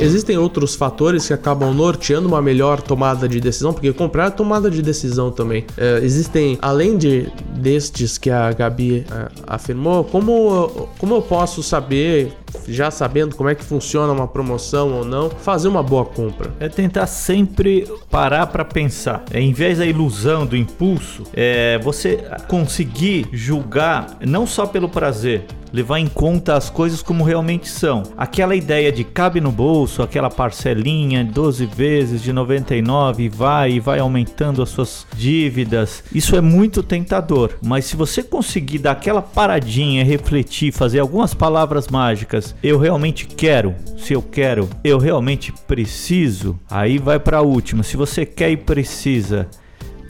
Existem 0.00 0.38
outros 0.38 0.74
fatores 0.74 1.26
que 1.26 1.32
acabam 1.32 1.74
norteando 1.74 2.28
uma 2.28 2.40
melhor 2.40 2.80
tomada 2.80 3.28
de 3.28 3.40
decisão, 3.40 3.72
porque 3.72 3.92
comprar 3.92 4.26
é 4.26 4.30
tomada 4.30 4.70
de 4.70 4.80
decisão 4.82 5.30
também. 5.30 5.64
É, 5.76 6.00
existem, 6.02 6.58
além 6.62 6.96
de 6.96 7.30
destes 7.54 8.16
que 8.16 8.30
a 8.30 8.50
Gabi 8.52 9.04
é, 9.10 9.28
afirmou, 9.46 10.04
como, 10.04 10.88
como 10.98 11.14
eu 11.14 11.22
posso 11.22 11.62
saber, 11.62 12.32
já 12.66 12.90
sabendo 12.90 13.36
como 13.36 13.48
é 13.48 13.54
que 13.54 13.64
funciona 13.64 14.12
uma 14.12 14.26
promoção 14.26 14.92
ou 14.92 15.04
não, 15.04 15.30
fazer 15.30 15.68
uma 15.68 15.82
boa 15.82 16.04
compra? 16.04 16.52
É 16.60 16.68
tentar 16.68 17.06
sempre 17.06 17.86
parar 18.10 18.46
para 18.46 18.64
pensar. 18.64 19.24
É, 19.30 19.40
em 19.40 19.52
vez 19.52 19.78
da 19.78 19.86
ilusão, 19.86 20.46
do 20.46 20.56
impulso, 20.56 21.24
é 21.34 21.78
você 21.78 22.24
conseguir 22.48 23.28
julgar 23.32 24.18
não 24.20 24.46
só 24.46 24.66
pelo 24.66 24.88
prazer, 24.88 25.46
levar 25.72 25.98
em 25.98 26.06
conta 26.06 26.56
as 26.56 26.68
coisas 26.68 27.02
como 27.02 27.24
realmente 27.24 27.68
são. 27.68 28.02
Aquela 28.16 28.54
ideia 28.54 28.90
de 28.90 29.04
cabe 29.04 29.40
no 29.40 29.52
bolso, 29.52 30.02
aquela 30.02 30.30
parcelinha 30.30 31.24
12 31.24 31.66
vezes 31.66 32.22
de 32.22 32.32
99 32.32 33.24
e 33.24 33.28
vai 33.28 33.72
e 33.72 33.80
vai 33.80 33.98
aumentando 33.98 34.62
as 34.62 34.70
suas 34.70 35.06
dívidas. 35.14 36.02
Isso 36.12 36.36
é 36.36 36.40
muito 36.40 36.82
tentador, 36.82 37.52
mas 37.62 37.84
se 37.84 37.96
você 37.96 38.22
conseguir 38.22 38.78
dar 38.78 38.92
aquela 38.92 39.22
paradinha, 39.22 40.04
refletir, 40.04 40.72
fazer 40.72 40.98
algumas 40.98 41.34
palavras 41.34 41.88
mágicas, 41.88 42.39
eu 42.62 42.78
realmente 42.78 43.26
quero, 43.26 43.74
se 43.98 44.12
eu 44.12 44.22
quero, 44.22 44.68
eu 44.82 44.98
realmente 44.98 45.52
preciso, 45.66 46.58
aí 46.70 46.98
vai 46.98 47.18
para 47.18 47.38
a 47.38 47.42
última. 47.42 47.82
Se 47.82 47.96
você 47.96 48.26
quer 48.26 48.50
e 48.50 48.56
precisa, 48.56 49.48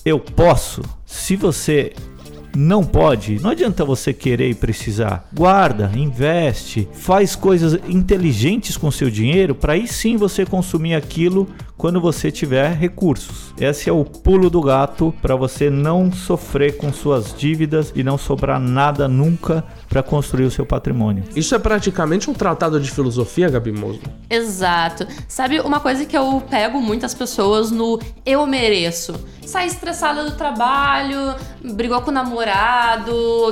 eu 0.05 0.19
posso. 0.19 0.83
Se 1.05 1.37
você 1.37 1.93
não 2.55 2.85
pode, 2.85 3.41
não 3.41 3.51
adianta 3.51 3.85
você 3.85 4.13
querer 4.13 4.51
e 4.51 4.55
precisar. 4.55 5.29
Guarda, 5.33 5.91
investe, 5.95 6.89
faz 6.93 7.35
coisas 7.37 7.75
inteligentes 7.89 8.77
com 8.77 8.91
seu 8.91 9.11
dinheiro 9.11 9.55
para 9.55 9.75
aí 9.75 9.87
sim 9.87 10.17
você 10.17 10.45
consumir 10.45 10.95
aquilo 10.95 11.49
quando 11.81 11.99
você 11.99 12.31
tiver 12.31 12.75
recursos. 12.75 13.55
Esse 13.59 13.89
é 13.89 13.93
o 13.93 14.05
pulo 14.05 14.51
do 14.51 14.61
gato 14.61 15.15
para 15.23 15.35
você 15.35 15.71
não 15.71 16.13
sofrer 16.13 16.77
com 16.77 16.93
suas 16.93 17.35
dívidas 17.35 17.91
e 17.97 18.03
não 18.03 18.19
sobrar 18.19 18.61
nada 18.61 19.09
nunca 19.09 19.65
para 19.89 20.03
construir 20.03 20.45
o 20.45 20.51
seu 20.51 20.67
patrimônio. 20.67 21.25
Isso 21.35 21.55
é 21.55 21.59
praticamente 21.59 22.29
um 22.29 22.35
tratado 22.35 22.79
de 22.79 22.91
filosofia, 22.91 23.49
Gabi 23.49 23.73
Moso. 23.73 24.01
Exato. 24.29 25.07
Sabe 25.27 25.59
uma 25.61 25.81
coisa 25.81 26.05
que 26.05 26.17
eu 26.17 26.43
pego 26.51 26.83
muitas 26.83 27.15
pessoas 27.15 27.71
no 27.71 27.99
eu 28.27 28.47
mereço? 28.47 29.15
Sai 29.47 29.67
estressada 29.67 30.23
do 30.23 30.37
trabalho, 30.37 31.35
brigou 31.75 32.03
com 32.03 32.11
o 32.11 32.15
namorado, 32.15 32.40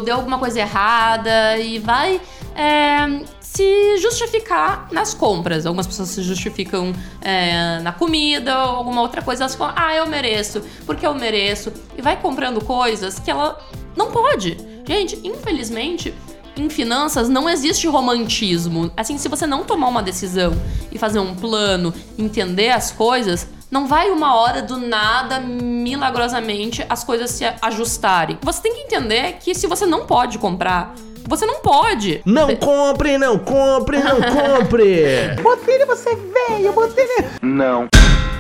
deu 0.05 0.15
alguma 0.15 0.39
coisa 0.39 0.61
errada 0.61 1.59
e 1.59 1.79
vai 1.79 2.21
é, 2.55 3.25
se 3.41 3.97
justificar 3.99 4.89
nas 4.93 5.15
compras. 5.15 5.67
Algumas 5.67 5.87
pessoas 5.87 6.11
se 6.11 6.23
justificam 6.23 6.93
é, 7.21 7.81
na 7.81 7.93
comida 7.93 8.57
ou 8.67 8.77
alguma 8.77 9.01
outra 9.01 9.23
coisa. 9.23 9.45
Elas 9.45 9.55
falam, 9.55 9.75
ah, 9.77 9.95
eu 9.95 10.07
mereço, 10.07 10.63
porque 10.85 11.07
eu 11.07 11.15
mereço. 11.15 11.73
E 11.97 12.03
vai 12.03 12.21
comprando 12.21 12.63
coisas 12.65 13.19
que 13.19 13.31
ela 13.31 13.59
não 13.97 14.11
pode. 14.11 14.57
Gente, 14.87 15.19
infelizmente, 15.25 16.15
em 16.57 16.69
finanças 16.69 17.29
não 17.29 17.49
existe 17.49 17.87
romantismo. 17.87 18.91
Assim, 18.97 19.19
se 19.19 19.29
você 19.29 19.47
não 19.47 19.65
tomar 19.65 19.89
uma 19.89 20.03
decisão 20.03 20.53
e 20.91 20.99
fazer 20.99 21.19
um 21.19 21.35
plano, 21.35 21.95
entender 22.19 22.71
as 22.71 22.91
coisas, 22.91 23.49
não 23.71 23.87
vai 23.87 24.11
uma 24.11 24.35
hora 24.35 24.63
do 24.63 24.79
nada, 24.79 25.41
milagrosamente, 25.41 26.85
as 26.89 27.05
coisas 27.05 27.31
se 27.31 27.45
ajustarem. 27.61 28.39
Você 28.43 28.63
tem 28.63 28.75
que 28.75 28.81
entender 28.81 29.35
que 29.41 29.55
se 29.55 29.67
você 29.67 29.85
não 29.85 30.07
pode 30.07 30.39
comprar, 30.39 30.95
você 31.27 31.45
não 31.45 31.61
pode. 31.61 32.23
Não 32.25 32.57
compre, 32.57 33.19
não 33.19 33.39
compre, 33.39 33.99
não 33.99 34.17
compre! 34.23 35.37
Botei 35.43 35.85
você 35.85 36.17
veio, 36.17 36.73
botei 36.73 37.07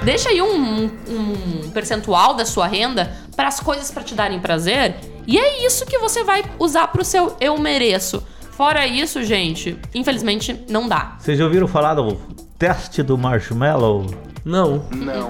Deixa 0.02 0.30
aí 0.30 0.40
um, 0.40 0.84
um 0.84 1.70
percentual 1.70 2.32
da 2.32 2.46
sua 2.46 2.66
renda 2.66 3.12
para 3.36 3.48
as 3.48 3.60
coisas 3.60 3.90
para 3.90 4.02
te 4.02 4.14
darem 4.14 4.40
prazer. 4.40 4.96
E 5.26 5.38
é 5.38 5.66
isso 5.66 5.84
que 5.84 5.98
você 5.98 6.24
vai 6.24 6.42
usar 6.58 6.88
pro 6.88 7.04
seu 7.04 7.36
eu 7.40 7.58
mereço. 7.58 8.22
Fora 8.52 8.86
isso, 8.86 9.22
gente, 9.22 9.78
infelizmente 9.94 10.64
não 10.70 10.88
dá. 10.88 11.16
Vocês 11.18 11.38
já 11.38 11.44
ouviram 11.44 11.68
falar 11.68 11.94
do 11.94 12.14
teste 12.58 13.02
do 13.02 13.18
marshmallow? 13.18 14.06
Não. 14.48 14.82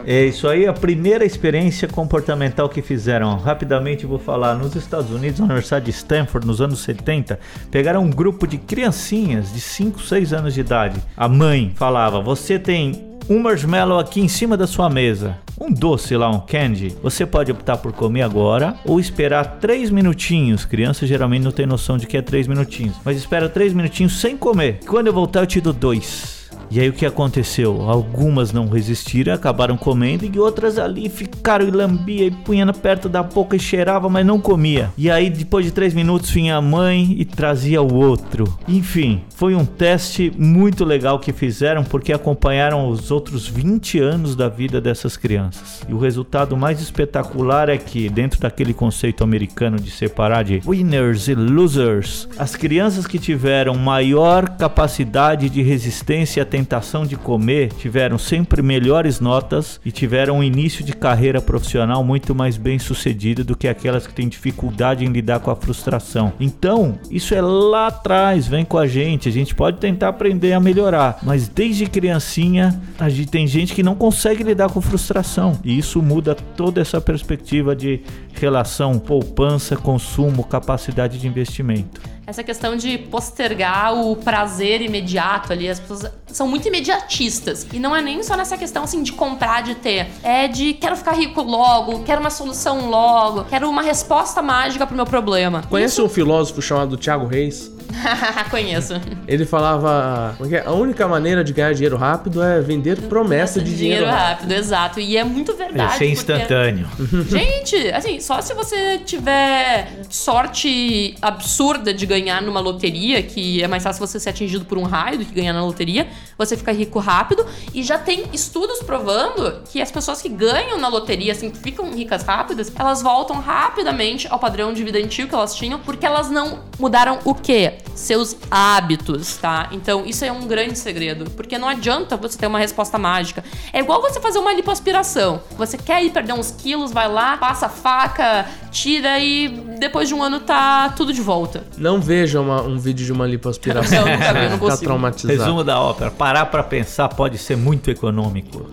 É 0.06 0.24
isso 0.24 0.46
aí, 0.46 0.66
a 0.66 0.72
primeira 0.72 1.24
experiência 1.24 1.88
comportamental 1.88 2.68
que 2.68 2.80
fizeram. 2.80 3.36
Rapidamente 3.36 4.06
vou 4.06 4.18
falar. 4.18 4.54
Nos 4.54 4.76
Estados 4.76 5.10
Unidos, 5.10 5.40
na 5.40 5.46
Universidade 5.46 5.86
de 5.86 5.90
Stanford, 5.90 6.46
nos 6.46 6.60
anos 6.60 6.78
70, 6.80 7.38
pegaram 7.70 8.04
um 8.04 8.10
grupo 8.10 8.46
de 8.46 8.58
criancinhas 8.58 9.52
de 9.52 9.60
5, 9.60 10.00
6 10.00 10.32
anos 10.32 10.54
de 10.54 10.60
idade. 10.60 11.02
A 11.16 11.28
mãe 11.28 11.72
falava: 11.74 12.20
Você 12.20 12.58
tem 12.58 13.08
um 13.28 13.40
marshmallow 13.40 13.98
aqui 13.98 14.20
em 14.20 14.28
cima 14.28 14.56
da 14.56 14.66
sua 14.66 14.88
mesa. 14.88 15.36
Um 15.60 15.72
doce 15.72 16.16
lá, 16.16 16.30
um 16.30 16.40
candy. 16.40 16.96
Você 17.02 17.26
pode 17.26 17.50
optar 17.50 17.76
por 17.78 17.92
comer 17.92 18.22
agora 18.22 18.76
ou 18.84 19.00
esperar 19.00 19.58
3 19.60 19.90
minutinhos. 19.90 20.64
Criança 20.64 21.06
geralmente 21.06 21.42
não 21.42 21.50
tem 21.50 21.66
noção 21.66 21.98
de 21.98 22.06
que 22.06 22.16
é 22.16 22.22
3 22.22 22.46
minutinhos. 22.46 22.96
Mas 23.04 23.16
espera 23.16 23.48
3 23.48 23.72
minutinhos 23.74 24.20
sem 24.20 24.36
comer. 24.36 24.78
Quando 24.86 25.08
eu 25.08 25.12
voltar, 25.12 25.40
eu 25.40 25.46
te 25.46 25.60
dou 25.60 25.72
dois. 25.72 26.37
E 26.70 26.80
aí 26.80 26.88
o 26.88 26.92
que 26.92 27.06
aconteceu? 27.06 27.82
Algumas 27.88 28.52
não 28.52 28.68
resistiram, 28.68 29.32
acabaram 29.32 29.76
comendo 29.76 30.24
e 30.24 30.38
outras 30.38 30.78
ali 30.78 31.08
ficaram 31.08 31.66
e 31.66 31.70
lambia 31.70 32.26
e 32.26 32.30
punha 32.30 32.66
perto 32.72 33.08
da 33.08 33.22
boca 33.22 33.56
e 33.56 33.60
cheirava, 33.60 34.08
mas 34.08 34.26
não 34.26 34.40
comia. 34.40 34.90
E 34.96 35.10
aí 35.10 35.30
depois 35.30 35.64
de 35.64 35.72
três 35.72 35.94
minutos 35.94 36.30
vinha 36.30 36.56
a 36.56 36.62
mãe 36.62 37.14
e 37.18 37.24
trazia 37.24 37.80
o 37.80 37.94
outro. 37.94 38.58
Enfim, 38.66 39.22
foi 39.34 39.54
um 39.54 39.64
teste 39.64 40.32
muito 40.36 40.84
legal 40.84 41.18
que 41.18 41.32
fizeram 41.32 41.84
porque 41.84 42.12
acompanharam 42.12 42.88
os 42.88 43.10
outros 43.10 43.46
20 43.46 44.00
anos 44.00 44.36
da 44.36 44.48
vida 44.48 44.80
dessas 44.80 45.16
crianças. 45.16 45.82
E 45.88 45.94
o 45.94 45.98
resultado 45.98 46.56
mais 46.56 46.80
espetacular 46.80 47.68
é 47.68 47.78
que 47.78 48.08
dentro 48.08 48.40
daquele 48.40 48.74
conceito 48.74 49.24
americano 49.24 49.78
de 49.78 49.90
separar 49.90 50.42
de 50.42 50.60
winners 50.66 51.28
e 51.28 51.34
losers, 51.34 52.28
as 52.38 52.54
crianças 52.54 53.06
que 53.06 53.18
tiveram 53.18 53.74
maior 53.74 54.48
capacidade 54.50 55.48
de 55.48 55.62
resistência 55.62 56.44
tentação 56.58 57.06
de 57.06 57.14
comer 57.14 57.72
tiveram 57.74 58.18
sempre 58.18 58.60
melhores 58.62 59.20
notas 59.20 59.80
e 59.84 59.92
tiveram 59.92 60.38
um 60.38 60.42
início 60.42 60.84
de 60.84 60.92
carreira 60.92 61.40
profissional 61.40 62.02
muito 62.02 62.34
mais 62.34 62.56
bem 62.56 62.80
sucedido 62.80 63.44
do 63.44 63.56
que 63.56 63.68
aquelas 63.68 64.08
que 64.08 64.12
têm 64.12 64.28
dificuldade 64.28 65.04
em 65.04 65.08
lidar 65.08 65.38
com 65.38 65.52
a 65.52 65.56
frustração. 65.56 66.32
Então, 66.40 66.98
isso 67.12 67.32
é 67.32 67.40
lá 67.40 67.86
atrás, 67.86 68.48
vem 68.48 68.64
com 68.64 68.76
a 68.76 68.88
gente, 68.88 69.28
a 69.28 69.32
gente 69.32 69.54
pode 69.54 69.78
tentar 69.78 70.08
aprender 70.08 70.52
a 70.52 70.58
melhorar, 70.58 71.20
mas 71.22 71.46
desde 71.46 71.86
criancinha 71.86 72.80
a 72.98 73.08
gente 73.08 73.30
tem 73.30 73.46
gente 73.46 73.72
que 73.72 73.82
não 73.84 73.94
consegue 73.94 74.42
lidar 74.42 74.68
com 74.68 74.80
frustração 74.80 75.60
e 75.62 75.78
isso 75.78 76.02
muda 76.02 76.34
toda 76.34 76.80
essa 76.80 77.00
perspectiva 77.00 77.76
de 77.76 78.00
relação 78.32 78.98
poupança, 78.98 79.76
consumo, 79.76 80.42
capacidade 80.42 81.20
de 81.20 81.28
investimento. 81.28 82.17
Essa 82.28 82.44
questão 82.44 82.76
de 82.76 82.98
postergar 82.98 83.94
o 83.94 84.14
prazer 84.14 84.82
imediato 84.82 85.50
ali, 85.50 85.66
as 85.66 85.80
pessoas 85.80 86.12
são 86.26 86.46
muito 86.46 86.68
imediatistas. 86.68 87.66
E 87.72 87.78
não 87.78 87.96
é 87.96 88.02
nem 88.02 88.22
só 88.22 88.36
nessa 88.36 88.54
questão 88.58 88.84
assim 88.84 89.02
de 89.02 89.12
comprar, 89.12 89.62
de 89.62 89.74
ter. 89.76 90.08
É 90.22 90.46
de 90.46 90.74
quero 90.74 90.94
ficar 90.94 91.12
rico 91.12 91.40
logo, 91.40 92.02
quero 92.02 92.20
uma 92.20 92.28
solução 92.28 92.90
logo, 92.90 93.44
quero 93.44 93.66
uma 93.66 93.80
resposta 93.80 94.42
mágica 94.42 94.86
pro 94.86 94.94
meu 94.94 95.06
problema. 95.06 95.62
Conhece 95.70 96.02
um 96.02 96.08
filósofo 96.08 96.60
chamado 96.60 96.98
Thiago 96.98 97.24
Reis? 97.24 97.72
Conheço. 98.50 98.94
Ele 99.26 99.44
falava. 99.44 100.36
é 100.50 100.56
é? 100.56 100.66
A 100.66 100.72
única 100.72 101.06
maneira 101.06 101.42
de 101.44 101.52
ganhar 101.52 101.72
dinheiro 101.72 101.96
rápido 101.96 102.42
é 102.42 102.60
vender 102.60 103.00
promessa 103.02 103.60
de 103.60 103.76
dinheiro, 103.76 104.06
rápido. 104.06 104.52
exato. 104.52 105.00
E 105.00 105.16
é 105.16 105.24
muito 105.24 105.54
verdade. 105.54 106.04
Esse 106.04 106.04
é 106.04 106.16
porque- 106.16 106.32
instantâneo. 106.34 106.88
Gente, 107.28 107.76
assim, 107.90 108.20
só 108.20 108.40
se 108.40 108.54
você 108.54 108.98
tiver 108.98 110.00
sorte 110.08 111.14
absurda 111.20 111.92
de 111.92 112.06
ganhar 112.06 112.42
numa 112.42 112.60
loteria, 112.60 113.22
que 113.22 113.62
é 113.62 113.68
mais 113.68 113.82
fácil 113.82 114.06
você 114.06 114.18
ser 114.20 114.30
atingido 114.30 114.64
por 114.64 114.78
um 114.78 114.84
raio 114.84 115.18
do 115.18 115.24
que 115.24 115.32
ganhar 115.34 115.52
na 115.52 115.64
loteria, 115.64 116.08
você 116.36 116.56
fica 116.56 116.72
rico 116.72 116.98
rápido. 116.98 117.44
E 117.74 117.82
já 117.82 117.98
tem 117.98 118.24
estudos 118.32 118.80
provando 118.80 119.62
que 119.70 119.80
as 119.80 119.90
pessoas 119.90 120.20
que 120.22 120.28
ganham 120.28 120.78
na 120.78 120.88
loteria, 120.88 121.32
assim, 121.32 121.50
que 121.50 121.58
ficam 121.58 121.92
ricas 121.92 122.22
rápidas, 122.22 122.72
elas 122.78 123.02
voltam 123.02 123.40
rapidamente 123.40 124.26
ao 124.30 124.38
padrão 124.38 124.72
de 124.72 124.82
vida 124.82 124.98
antigo 124.98 125.28
que 125.28 125.34
elas 125.34 125.54
tinham, 125.54 125.78
porque 125.80 126.04
elas 126.06 126.30
não 126.30 126.60
mudaram 126.78 127.18
o 127.24 127.34
quê? 127.34 127.77
Seus 127.94 128.36
hábitos, 128.50 129.36
tá? 129.36 129.68
Então, 129.72 130.04
isso 130.06 130.24
é 130.24 130.30
um 130.32 130.46
grande 130.46 130.78
segredo, 130.78 131.30
porque 131.32 131.58
não 131.58 131.68
adianta 131.68 132.16
você 132.16 132.38
ter 132.38 132.46
uma 132.46 132.58
resposta 132.58 132.96
mágica. 132.98 133.42
É 133.72 133.80
igual 133.80 134.00
você 134.00 134.20
fazer 134.20 134.38
uma 134.38 134.52
lipoaspiração. 134.52 135.40
Você 135.56 135.76
quer 135.76 136.02
ir 136.04 136.10
perder 136.10 136.32
uns 136.32 136.50
quilos, 136.50 136.92
vai 136.92 137.08
lá, 137.08 137.36
passa 137.36 137.66
a 137.66 137.68
faca, 137.68 138.46
tira 138.70 139.18
e 139.18 139.48
depois 139.78 140.08
de 140.08 140.14
um 140.14 140.22
ano 140.22 140.40
tá 140.40 140.90
tudo 140.96 141.12
de 141.12 141.20
volta. 141.20 141.64
Não 141.76 142.00
veja 142.00 142.40
uma- 142.40 142.62
um 142.62 142.78
vídeo 142.78 143.04
de 143.04 143.12
uma 143.12 143.26
lipoaspiração. 143.26 143.98
Eu 144.08 144.16
nunca 144.18 144.32
vi, 144.32 144.40
não 144.40 144.50
Ficar 144.50 144.58
consigo. 144.58 144.84
traumatizado. 144.84 145.38
Resumo 145.38 145.64
da 145.64 145.80
ópera. 145.80 146.10
Parar 146.10 146.46
pra 146.46 146.62
pensar 146.62 147.08
pode 147.08 147.38
ser 147.38 147.56
muito 147.56 147.90
econômico. 147.90 148.70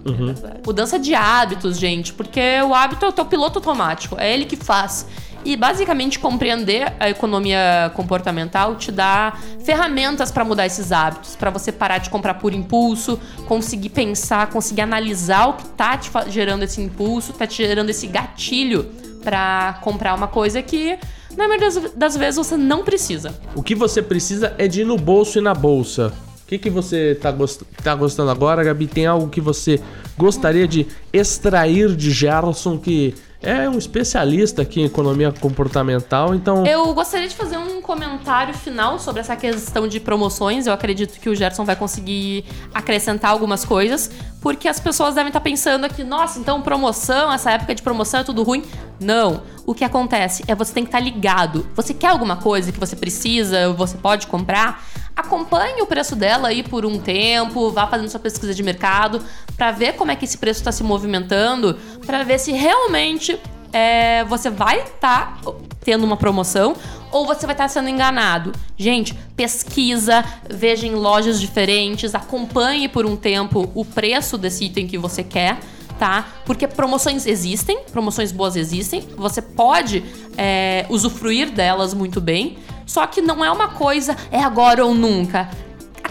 Mudança 0.65 0.98
de 1.00 1.13
hábitos, 1.15 1.78
gente, 1.78 2.13
porque 2.13 2.62
o 2.62 2.74
hábito 2.74 3.06
é 3.06 3.08
o 3.08 3.12
teu 3.12 3.26
piloto 3.26 3.60
automático, 3.60 4.15
é 4.20 4.32
ele 4.34 4.46
que 4.46 4.56
faz. 4.56 5.08
E 5.46 5.56
basicamente 5.56 6.18
compreender 6.18 6.92
a 7.00 7.08
economia 7.08 7.92
comportamental 7.96 8.76
te 8.76 8.92
dá 8.92 9.38
ferramentas 9.64 10.32
para 10.32 10.44
mudar 10.44 10.66
esses 10.66 10.92
hábitos, 10.92 11.36
para 11.36 11.52
você 11.52 11.72
parar 11.72 12.00
de 12.00 12.10
comprar 12.10 12.34
por 12.34 12.52
impulso, 12.52 13.20
conseguir 13.48 13.90
pensar, 13.90 14.50
conseguir 14.50 14.82
analisar 14.82 15.50
o 15.50 15.54
que 15.54 15.68
tá 15.70 15.96
te 15.98 16.10
gerando 16.30 16.64
esse 16.64 16.82
impulso, 16.82 17.32
tá 17.32 17.46
te 17.46 17.58
gerando 17.58 17.92
esse 17.92 18.08
gatilho 18.08 18.92
para 19.24 19.80
comprar 19.84 20.16
uma 20.16 20.28
coisa 20.28 20.64
que 20.64 20.98
na 21.38 21.48
maioria 21.48 21.70
das, 21.70 21.94
das 21.94 22.18
vezes 22.18 22.38
você 22.38 22.58
não 22.58 22.84
precisa. 22.84 23.40
O 23.54 23.62
que 23.62 23.76
você 23.76 24.02
precisa 24.02 24.56
é 24.58 24.68
de 24.68 24.82
ir 24.82 24.86
no 24.86 24.98
bolso 24.98 25.38
e 25.38 25.42
na 25.42 25.54
bolsa. 25.54 26.12
O 26.44 26.48
que, 26.48 26.58
que 26.58 26.70
você 26.70 27.18
tá, 27.20 27.32
gost... 27.32 27.62
tá 27.84 27.94
gostando 27.94 28.32
agora, 28.32 28.64
Gabi? 28.64 28.88
Tem 28.88 29.06
algo 29.06 29.30
que 29.30 29.42
você 29.42 29.82
gostaria 30.18 30.68
de 30.68 30.88
extrair 31.12 31.96
de 31.96 32.12
Gerson, 32.12 32.78
que 32.78 33.16
é 33.46 33.70
um 33.70 33.78
especialista 33.78 34.64
aqui 34.64 34.82
em 34.82 34.86
economia 34.86 35.32
comportamental, 35.32 36.34
então. 36.34 36.66
Eu 36.66 36.94
gostaria 36.94 37.28
de 37.28 37.36
fazer 37.36 37.58
um 37.58 37.82
comentário 37.82 38.54
final 38.54 39.00
sobre 39.00 39.22
essa 39.22 39.36
questão 39.36 39.88
de 39.88 40.00
promoções. 40.00 40.66
Eu 40.66 40.74
acredito 40.74 41.20
que 41.20 41.30
o 41.30 41.36
Gerson 41.36 41.64
vai 41.64 41.76
conseguir 41.76 42.44
acrescentar 42.74 43.32
algumas 43.32 43.64
coisas, 43.64 44.10
porque 44.42 44.68
as 44.68 44.80
pessoas 44.80 45.16
devem 45.16 45.30
estar 45.30 45.42
pensando 45.42 45.86
aqui, 45.86 46.04
nossa, 46.04 46.40
então 46.40 46.62
promoção, 46.62 47.32
essa 47.32 47.52
época 47.52 47.76
de 47.76 47.82
promoção 47.82 48.22
é 48.22 48.24
tudo 48.24 48.42
ruim. 48.44 48.64
Não. 49.00 49.44
O 49.66 49.74
que 49.74 49.84
acontece 49.84 50.44
é 50.48 50.56
você 50.56 50.74
tem 50.74 50.84
que 50.84 50.90
estar 50.90 51.00
ligado. 51.00 51.68
Você 51.76 51.94
quer 51.94 52.08
alguma 52.08 52.36
coisa 52.38 52.72
que 52.72 52.80
você 52.80 52.96
precisa, 52.96 53.72
você 53.74 53.98
pode 53.98 54.28
comprar? 54.28 54.84
Acompanhe 55.15 55.82
o 55.82 55.86
preço 55.86 56.15
dela 56.15 56.49
aí 56.49 56.62
por 56.62 56.86
um 56.86 56.99
tempo, 56.99 57.71
vá 57.71 57.88
fazendo 57.88 58.10
sua 58.10 58.19
pesquisa 58.19 58.54
de 58.54 58.62
mercado 58.62 59.21
para 59.56 59.71
ver 59.71 59.93
como 59.93 60.12
é 60.12 60.15
que 60.15 60.25
esse 60.25 60.38
preço 60.38 60.60
está 60.60 60.71
se 60.71 60.84
movimentando, 60.84 61.80
para 62.06 62.23
ver 62.23 62.38
se 62.38 62.51
realmente 62.51 63.39
é, 63.71 64.25
você 64.25 64.49
vai 64.49 64.82
estar 64.82 65.39
tendo 65.84 66.04
uma 66.04 66.17
promoção 66.17 66.75
ou 67.12 67.25
você 67.25 67.45
vai 67.45 67.54
estar 67.54 67.69
sendo 67.69 67.88
enganado. 67.88 68.51
Gente, 68.78 69.13
pesquisa, 69.38 70.23
veja 70.49 70.86
em 70.86 70.95
lojas 70.95 71.39
diferentes, 71.39 72.13
acompanhe 72.13 72.89
por 72.89 73.06
um 73.06 73.15
tempo 73.15 73.71
o 73.73 73.86
preço 73.86 74.38
desse 74.38 74.65
item 74.65 74.88
que 74.88 74.97
você 74.97 75.23
quer. 75.23 75.60
Tá? 75.98 76.28
Porque 76.46 76.68
promoções 76.68 77.26
existem, 77.26 77.84
promoções 77.92 78.32
boas 78.32 78.58
existem, 78.58 79.08
você 79.16 79.42
pode 79.42 80.04
é, 80.38 80.86
usufruir 80.90 81.52
delas 81.52 81.94
muito 81.94 82.20
bem, 82.20 82.58
só 82.86 83.08
que 83.08 83.22
não 83.22 83.44
é 83.44 83.50
uma 83.50 83.70
coisa 83.70 84.16
é 84.30 84.44
agora 84.44 84.86
ou 84.86 84.94
nunca. 84.94 85.50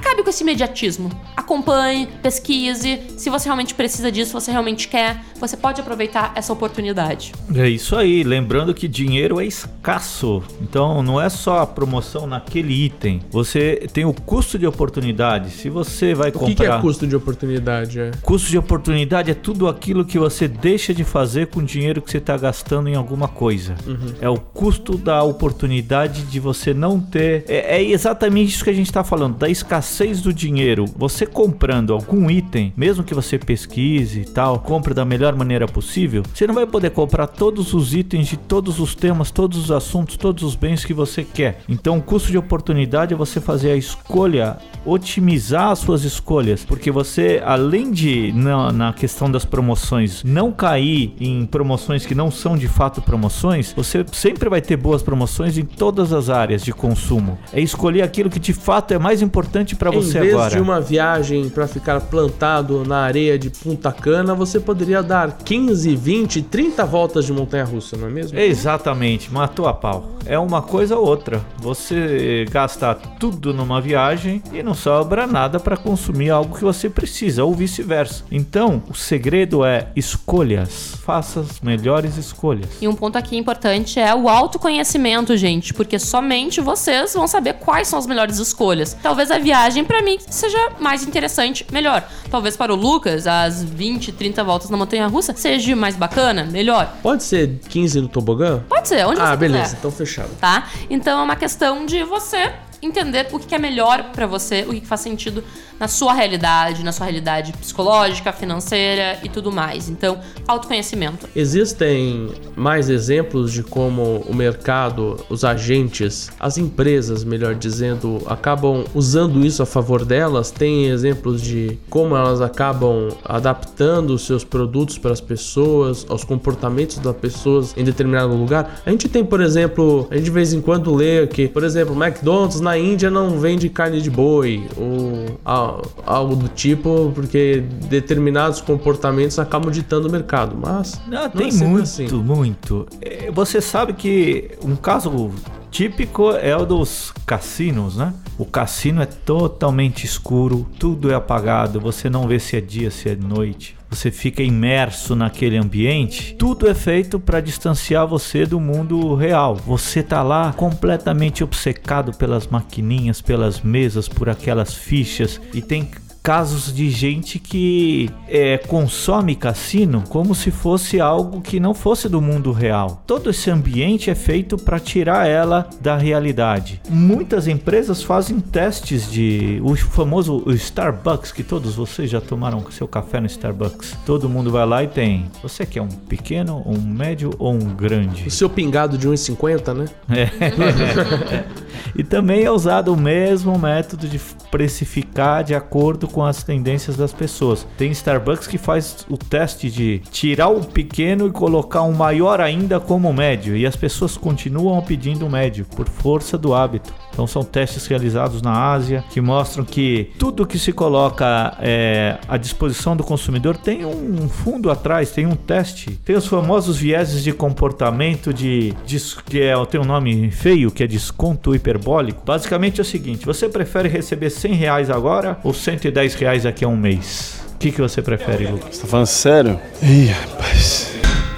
Acabe 0.05 0.23
com 0.23 0.29
esse 0.29 0.43
imediatismo. 0.43 1.11
Acompanhe, 1.35 2.07
pesquise. 2.23 3.01
Se 3.17 3.31
você 3.31 3.49
realmente 3.49 3.75
precisa 3.75 4.13
disso, 4.13 4.39
você 4.39 4.51
realmente 4.51 4.87
quer, 4.87 5.19
você 5.41 5.57
pode 5.57 5.81
aproveitar 5.81 6.31
essa 6.35 6.53
oportunidade. 6.53 7.33
É 7.55 7.67
isso 7.67 7.97
aí, 7.97 8.23
lembrando 8.23 8.75
que 8.75 8.87
dinheiro 8.87 9.41
é 9.41 9.47
escasso. 9.47 10.43
Então 10.61 11.03
não 11.03 11.19
é 11.19 11.31
só 11.31 11.61
a 11.61 11.67
promoção 11.67 12.27
naquele 12.27 12.85
item. 12.85 13.23
Você 13.31 13.89
tem 13.95 14.05
o 14.05 14.13
custo 14.13 14.59
de 14.59 14.67
oportunidade. 14.67 15.51
Se 15.51 15.71
você 15.71 16.13
vai 16.13 16.29
O 16.29 16.33
que, 16.33 16.39
comprar. 16.39 16.55
que 16.55 16.65
é 16.65 16.81
custo 16.83 17.07
de 17.07 17.17
oportunidade? 17.17 17.99
É? 17.99 18.11
Custo 18.21 18.51
de 18.51 18.59
oportunidade 18.59 19.31
é 19.31 19.35
tudo 19.35 19.67
aquilo 19.69 20.05
que 20.05 20.19
você 20.19 20.47
deixa 20.47 20.93
de 20.93 21.03
fazer 21.03 21.47
com 21.47 21.61
o 21.61 21.63
dinheiro 21.63 22.03
que 22.03 22.11
você 22.11 22.19
está 22.19 22.37
gastando 22.37 22.91
em 22.91 22.95
alguma 22.95 23.27
coisa. 23.27 23.75
É 24.21 24.29
o 24.29 24.37
custo 24.37 24.99
da 24.99 25.23
oportunidade 25.23 26.25
de 26.25 26.39
você 26.39 26.75
não 26.75 27.01
ter. 27.01 27.47
É, 27.49 27.79
é 27.79 27.83
exatamente 27.83 28.51
isso 28.51 28.63
que 28.63 28.71
a 28.71 28.75
gente 28.75 28.87
está 28.87 29.03
falando, 29.03 29.39
da 29.39 29.49
escassez 29.49 29.94
do 30.23 30.33
dinheiro. 30.33 30.87
Você 30.97 31.25
comprando 31.25 31.93
algum 31.93 32.29
item, 32.29 32.73
mesmo 32.77 33.05
que 33.05 33.15
você 33.15 33.39
pesquise 33.39 34.23
e 34.23 34.25
tal, 34.25 34.59
compre 34.59 34.93
da 34.93 35.05
melhor 35.05 35.37
maneira 35.37 35.67
possível, 35.67 36.25
você 36.35 36.47
não 36.47 36.55
vai 36.55 36.67
poder 36.67 36.91
comprar 36.91 37.29
todos 37.29 37.73
os 37.73 37.95
itens 37.95 38.27
de 38.27 38.37
todos 38.37 38.81
os 38.81 38.95
temas, 38.95 39.31
todos 39.31 39.57
os 39.57 39.71
assuntos, 39.71 40.17
todos 40.17 40.43
os 40.43 40.57
bens 40.57 40.85
que 40.85 40.93
você 40.93 41.23
quer. 41.23 41.61
Então, 41.69 41.99
o 41.99 42.03
custo 42.03 42.31
de 42.31 42.37
oportunidade 42.37 43.15
é 43.15 43.17
você 43.17 43.41
fazer 43.41 43.71
a 43.71 43.77
escolha, 43.77 44.59
otimizar 44.85 45.71
as 45.71 45.79
suas 45.79 46.03
escolhas, 46.03 46.65
porque 46.65 46.91
você, 46.91 47.41
além 47.45 47.93
de 47.93 48.33
na, 48.33 48.73
na 48.73 48.93
questão 48.93 49.31
das 49.31 49.45
promoções, 49.45 50.25
não 50.25 50.51
cair 50.51 51.15
em 51.21 51.47
promoções 51.47 52.05
que 52.05 52.15
não 52.15 52.33
são 52.33 52.57
de 52.57 52.67
fato 52.67 53.01
promoções, 53.01 53.73
você 53.73 54.05
sempre 54.13 54.49
vai 54.49 54.61
ter 54.61 54.77
boas 54.77 55.03
promoções 55.03 55.57
em 55.57 55.65
todas 55.65 56.13
as 56.13 56.29
áreas 56.29 56.65
de 56.65 56.73
consumo. 56.73 57.39
É 57.53 57.61
escolher 57.61 58.03
aquilo 58.03 58.29
que 58.29 58.41
de 58.41 58.53
fato 58.53 58.93
é 58.93 58.99
mais 58.99 59.23
importante 59.23 59.77
Em 59.91 59.95
você 59.95 60.21
vez 60.21 60.35
agora. 60.35 60.51
de 60.51 60.61
uma 60.61 60.81
viagem 60.81 61.49
para 61.49 61.67
ficar 61.67 62.01
plantado 62.01 62.85
na 62.85 62.99
areia 62.99 63.39
de 63.39 63.51
Punta 63.51 63.93
Cana, 63.93 64.35
você 64.35 64.61
poderia 64.61 65.03
dar 65.03 65.39
15, 65.45 65.95
20, 65.97 66.43
30 66.43 66.85
voltas 66.85 67.25
de 67.25 67.33
montanha 67.33 67.65
russa, 67.65 67.97
não 67.97 68.09
é 68.09 68.11
mesmo? 68.11 68.39
Exatamente, 68.39 69.33
matou 69.33 69.67
a 69.67 69.73
pau. 69.73 70.11
É 70.27 70.39
uma 70.39 70.63
coisa 70.63 70.97
ou 70.97 71.07
outra. 71.07 71.45
Você 71.59 72.47
gasta 72.51 72.95
tudo 72.95 73.53
numa 73.53 73.81
viagem 73.81 74.43
e 74.53 74.63
não 74.63 74.75
sobra 74.75 75.27
nada 75.27 75.61
para 75.61 75.77
consumir 75.77 76.31
algo 76.31 76.57
que 76.57 76.65
você 76.65 76.89
precisa, 76.89 77.45
ou 77.45 77.55
vice-versa. 77.55 78.25
Então, 78.31 78.83
o 78.89 78.95
segredo 78.95 79.65
é 79.65 79.89
escolhas. 79.95 80.95
Faça 81.03 81.41
as 81.41 81.61
melhores 81.61 82.17
escolhas. 82.17 82.69
E 82.81 82.89
um 82.89 82.95
ponto 82.95 83.17
aqui 83.17 83.37
importante 83.37 84.01
é 84.01 84.15
o 84.15 84.29
autoconhecimento, 84.29 85.37
gente, 85.37 85.75
porque 85.75 85.99
somente 85.99 86.61
vocês 86.61 87.13
vão 87.13 87.27
saber 87.27 87.55
quais 87.55 87.89
são 87.89 87.99
as 87.99 88.07
melhores 88.07 88.39
escolhas. 88.39 88.97
Talvez 89.03 89.31
a 89.31 89.39
viagem 89.39 89.64
para 89.85 90.03
mim 90.03 90.19
seja 90.29 90.59
mais 90.79 91.03
interessante, 91.07 91.65
melhor. 91.73 92.07
Talvez 92.31 92.57
para 92.57 92.73
o 92.73 92.77
Lucas 92.77 93.27
as 93.27 93.63
20, 93.63 94.13
30 94.13 94.43
voltas 94.45 94.69
na 94.71 94.77
montanha 94.77 95.07
russa 95.07 95.35
seja 95.37 95.75
mais 95.77 95.97
bacana, 95.97 96.45
melhor. 96.45 96.93
Pode 97.03 97.23
ser 97.23 97.59
15 97.69 98.01
no 98.03 98.09
tobogã? 98.09 98.63
Pode 98.69 98.89
ser, 98.89 99.07
onde 99.07 99.21
Ah, 99.21 99.31
você 99.31 99.37
beleza, 99.37 99.65
quiser. 99.65 99.77
então 99.79 99.91
fechado. 99.91 100.31
tá? 100.41 100.69
Então 100.91 101.21
é 101.21 101.23
uma 101.23 101.37
questão 101.37 101.87
de 101.87 102.03
você 102.05 102.53
entender 102.83 103.29
o 103.33 103.39
que 103.39 103.55
é 103.55 103.59
melhor 103.59 104.11
pra 104.13 104.27
você, 104.27 104.65
o 104.69 104.71
que 104.71 104.81
que 104.81 104.87
faz 104.87 105.01
sentido 105.01 105.43
na 105.79 105.89
sua 105.89 106.13
realidade, 106.13 106.85
na 106.85 106.93
sua 106.93 107.07
realidade 107.07 107.53
psicológica, 107.53 108.33
financeira 108.33 109.19
e 109.23 109.29
tudo 109.29 109.51
mais. 109.51 109.89
Então, 109.89 110.19
autoconhecimento. 110.47 111.29
Existem 111.35 112.33
mais 112.57 112.89
exemplos 112.89 113.53
de 113.53 113.63
como 113.63 114.25
o 114.29 114.35
mercado, 114.35 115.17
os 115.29 115.45
agentes, 115.45 116.31
as 116.39 116.59
empresas, 116.59 117.25
melhor 117.25 117.55
dizendo, 117.55 118.23
acabam 118.27 118.85
usando 118.95 119.45
isso 119.45 119.63
a 119.63 119.67
favor 119.67 120.05
delas? 120.05 120.51
Tem 120.51 120.87
exemplos 120.87 121.43
de 121.43 121.79
como 121.91 122.17
elas 122.17 122.41
acabam 122.41 123.09
adaptando 123.25 124.11
os 124.11 124.25
seus 124.27 124.45
produtos 124.45 124.99
para 124.99 125.13
as 125.13 125.21
pessoas, 125.21 126.07
aos 126.09 126.25
comportamentos 126.25 126.99
das 126.99 127.17
pessoas 127.17 127.75
em 127.77 127.85
determinado 127.85 128.35
lugar? 128.35 128.81
A 128.85 128.91
gente 128.91 129.09
tem, 129.09 129.25
por 129.25 129.41
exemplo, 129.41 130.07
a 130.11 130.15
gente 130.15 130.25
de 130.25 130.31
vez 130.31 130.53
em 130.53 130.61
quando 130.61 130.95
lê 130.95 131.27
que, 131.27 131.49
por 131.49 131.65
exemplo, 131.65 131.95
McDonald's 131.95 132.61
na 132.61 132.74
Índia 132.79 133.11
não 133.11 133.39
vende 133.39 133.69
carne 133.69 134.01
de 134.01 134.11
boi 134.11 134.67
ou 134.77 135.39
a- 135.45 135.81
algo 136.07 136.37
do 136.37 136.49
tipo, 136.49 137.13
porque 137.15 137.63
determinados 137.89 138.61
comportamentos 138.61 139.39
acabam 139.39 139.71
ditando 139.71 140.09
o 140.09 140.11
mercado. 140.13 140.57
Mas 140.61 141.01
Não, 141.07 141.23
não 141.23 141.31
tem 141.31 141.49
é 141.49 141.53
muito, 141.53 141.83
assim. 141.83 142.09
muito. 142.09 142.87
É, 143.01 143.31
Você 143.31 143.61
sabe 143.61 143.93
que 143.95 144.51
um 144.65 144.77
caso 144.77 145.31
típico 145.75 146.31
é 146.31 146.57
o 146.57 146.65
dos 146.65 147.13
cassinos, 147.27 147.97
né? 147.97 148.15
O 148.39 148.47
cassino 148.47 149.03
é 149.03 149.07
totalmente 149.07 150.05
escuro, 150.05 150.65
tudo 150.79 151.11
é 151.11 151.17
apagado, 151.17 151.81
você 151.81 152.09
não 152.09 152.29
vê 152.29 152.39
se 152.39 152.57
é 152.57 152.61
dia, 152.61 152.93
se 152.93 153.09
é 153.09 153.17
noite. 153.17 153.77
Você 153.91 154.13
fica 154.13 154.41
imerso 154.41 155.17
naquele 155.17 155.57
ambiente. 155.57 156.37
Tudo 156.37 156.69
é 156.69 156.75
feito 156.75 157.19
para 157.19 157.41
distanciar 157.41 158.07
você 158.07 158.47
do 158.47 158.61
mundo 158.61 159.17
real. 159.17 159.57
Você 159.57 160.01
tá 160.01 160.23
lá 160.23 160.53
completamente 160.53 161.43
obcecado 161.43 162.13
pelas 162.13 162.47
maquininhas, 162.47 163.21
pelas 163.21 163.61
mesas, 163.61 164.09
por 164.09 164.29
aquelas 164.29 164.75
fichas 164.75 165.41
e 165.53 165.61
tem 165.61 165.91
casos 166.25 166.75
de 166.75 166.89
gente 166.89 167.39
que 167.39 168.09
é, 168.27 168.57
consome 168.57 169.37
cassino 169.37 170.03
como 170.09 170.35
se 170.35 170.51
fosse 170.51 170.99
algo 170.99 171.43
que 171.43 171.61
não 171.61 171.75
fosse 171.75 172.09
do 172.09 172.19
mundo 172.19 172.51
real. 172.51 173.03
Todo 173.07 173.29
esse 173.29 173.51
ambiente 173.51 174.09
é 174.09 174.15
feito 174.15 174.57
para 174.57 174.81
tirar 174.81 175.29
ela 175.29 175.69
da 175.83 175.99
realidade. 175.99 176.81
Muitas 176.89 177.47
empresas 177.47 178.03
fazem 178.03 178.41
testes 178.41 179.13
de 179.13 179.61
o 179.63 179.77
famoso 179.77 180.43
o 180.47 180.53
Starbucks 180.53 181.31
que 181.31 181.43
todos 181.43 181.75
vocês 181.75 182.11
já 182.11 182.23
tomaram 182.23 182.65
seu 182.71 182.89
café 182.89 183.21
no 183.21 183.27
Starbucks. 183.27 183.95
Todo 184.07 184.27
mundo 184.27 184.51
vai 184.51 184.65
lá 184.65 184.83
e 184.83 184.89
tem. 184.89 185.27
Você 185.43 185.67
quer 185.67 185.83
um 185.83 185.89
pequeno, 185.89 186.63
um 186.65 186.81
médio 186.81 187.33
ou 187.39 187.53
um 187.53 187.75
grande? 187.75 188.27
O 188.27 188.31
seu 188.31 188.49
pingado 188.49 188.97
de 188.97 189.07
1,50, 189.07 189.75
né? 189.75 189.85
É. 190.09 191.45
e 191.95 192.03
também 192.03 192.45
é 192.45 192.51
usado 192.51 192.95
o 192.95 192.97
mesmo 192.97 193.59
método 193.59 194.09
de 194.09 194.19
precificar 194.51 195.45
de 195.45 195.55
acordo 195.55 196.14
com 196.15 196.25
as 196.25 196.45
tendências 196.45 196.97
das 196.97 197.13
pessoas. 197.13 197.67
Tem 197.77 197.91
Starbucks 197.91 198.47
que 198.47 198.57
faz 198.57 199.05
o 199.11 199.19
teste 199.19 199.69
de 199.69 199.99
tirar 200.13 200.49
o 200.49 200.65
pequeno 200.65 201.27
e 201.27 201.33
colocar 201.33 201.83
um 201.83 201.93
maior 201.93 202.41
ainda 202.41 202.79
como 202.79 203.13
médio, 203.13 203.57
e 203.57 203.67
as 203.67 203.75
pessoas 203.75 204.17
continuam 204.17 204.81
pedindo 204.81 205.29
médio 205.29 205.67
por 205.75 205.89
força 205.89 206.39
do 206.39 206.55
hábito. 206.55 206.95
Então 207.15 207.27
são 207.29 207.45
testes 207.45 207.87
realizados 207.87 208.43
na 208.43 208.73
Ásia 208.73 209.05
que 209.11 209.21
mostram 209.21 209.65
que 209.65 210.11
tudo 210.19 210.45
que 210.45 210.59
se 210.59 210.73
coloca 210.73 211.57
é, 211.61 212.19
à 212.27 212.37
disposição 212.37 212.97
do 212.97 213.05
consumidor 213.05 213.57
tem 213.57 213.87
um 213.87 214.29
fundo 214.29 214.71
atrás, 214.71 215.13
tem 215.13 215.25
um 215.25 215.37
teste. 215.37 215.93
Tem 216.05 216.17
os 216.17 216.27
famosos 216.27 216.77
vieses 216.77 217.23
de 217.23 217.33
comportamento 217.33 218.35
de, 218.35 218.75
de 218.85 218.99
que 219.27 219.41
é, 219.41 219.55
tem 219.67 219.81
um 219.81 219.85
nome 219.85 220.31
feio 220.33 220.73
que 220.73 220.83
é 220.83 220.87
desconto 220.87 221.55
hiperbólico. 221.55 222.23
Basicamente 222.27 222.81
é 222.81 222.83
o 222.83 222.85
seguinte: 222.85 223.25
você 223.25 223.49
prefere 223.49 223.89
receber 223.89 224.31
100 224.31 224.53
reais 224.55 224.91
agora 224.91 225.39
ou 225.45 225.55
110 225.55 226.04
reais 226.13 226.43
daqui 226.43 226.65
a 226.65 226.69
um 226.69 226.77
mês? 226.77 227.41
O 227.55 227.59
que, 227.59 227.73
que 227.73 227.81
você 227.81 228.03
prefere, 228.03 228.47
Lucas? 228.47 228.77
Você 228.77 228.83
tá 228.83 228.89
falando 228.89 229.07
sério? 229.07 229.59
Ih, 229.83 230.09
rapaz. 230.09 230.74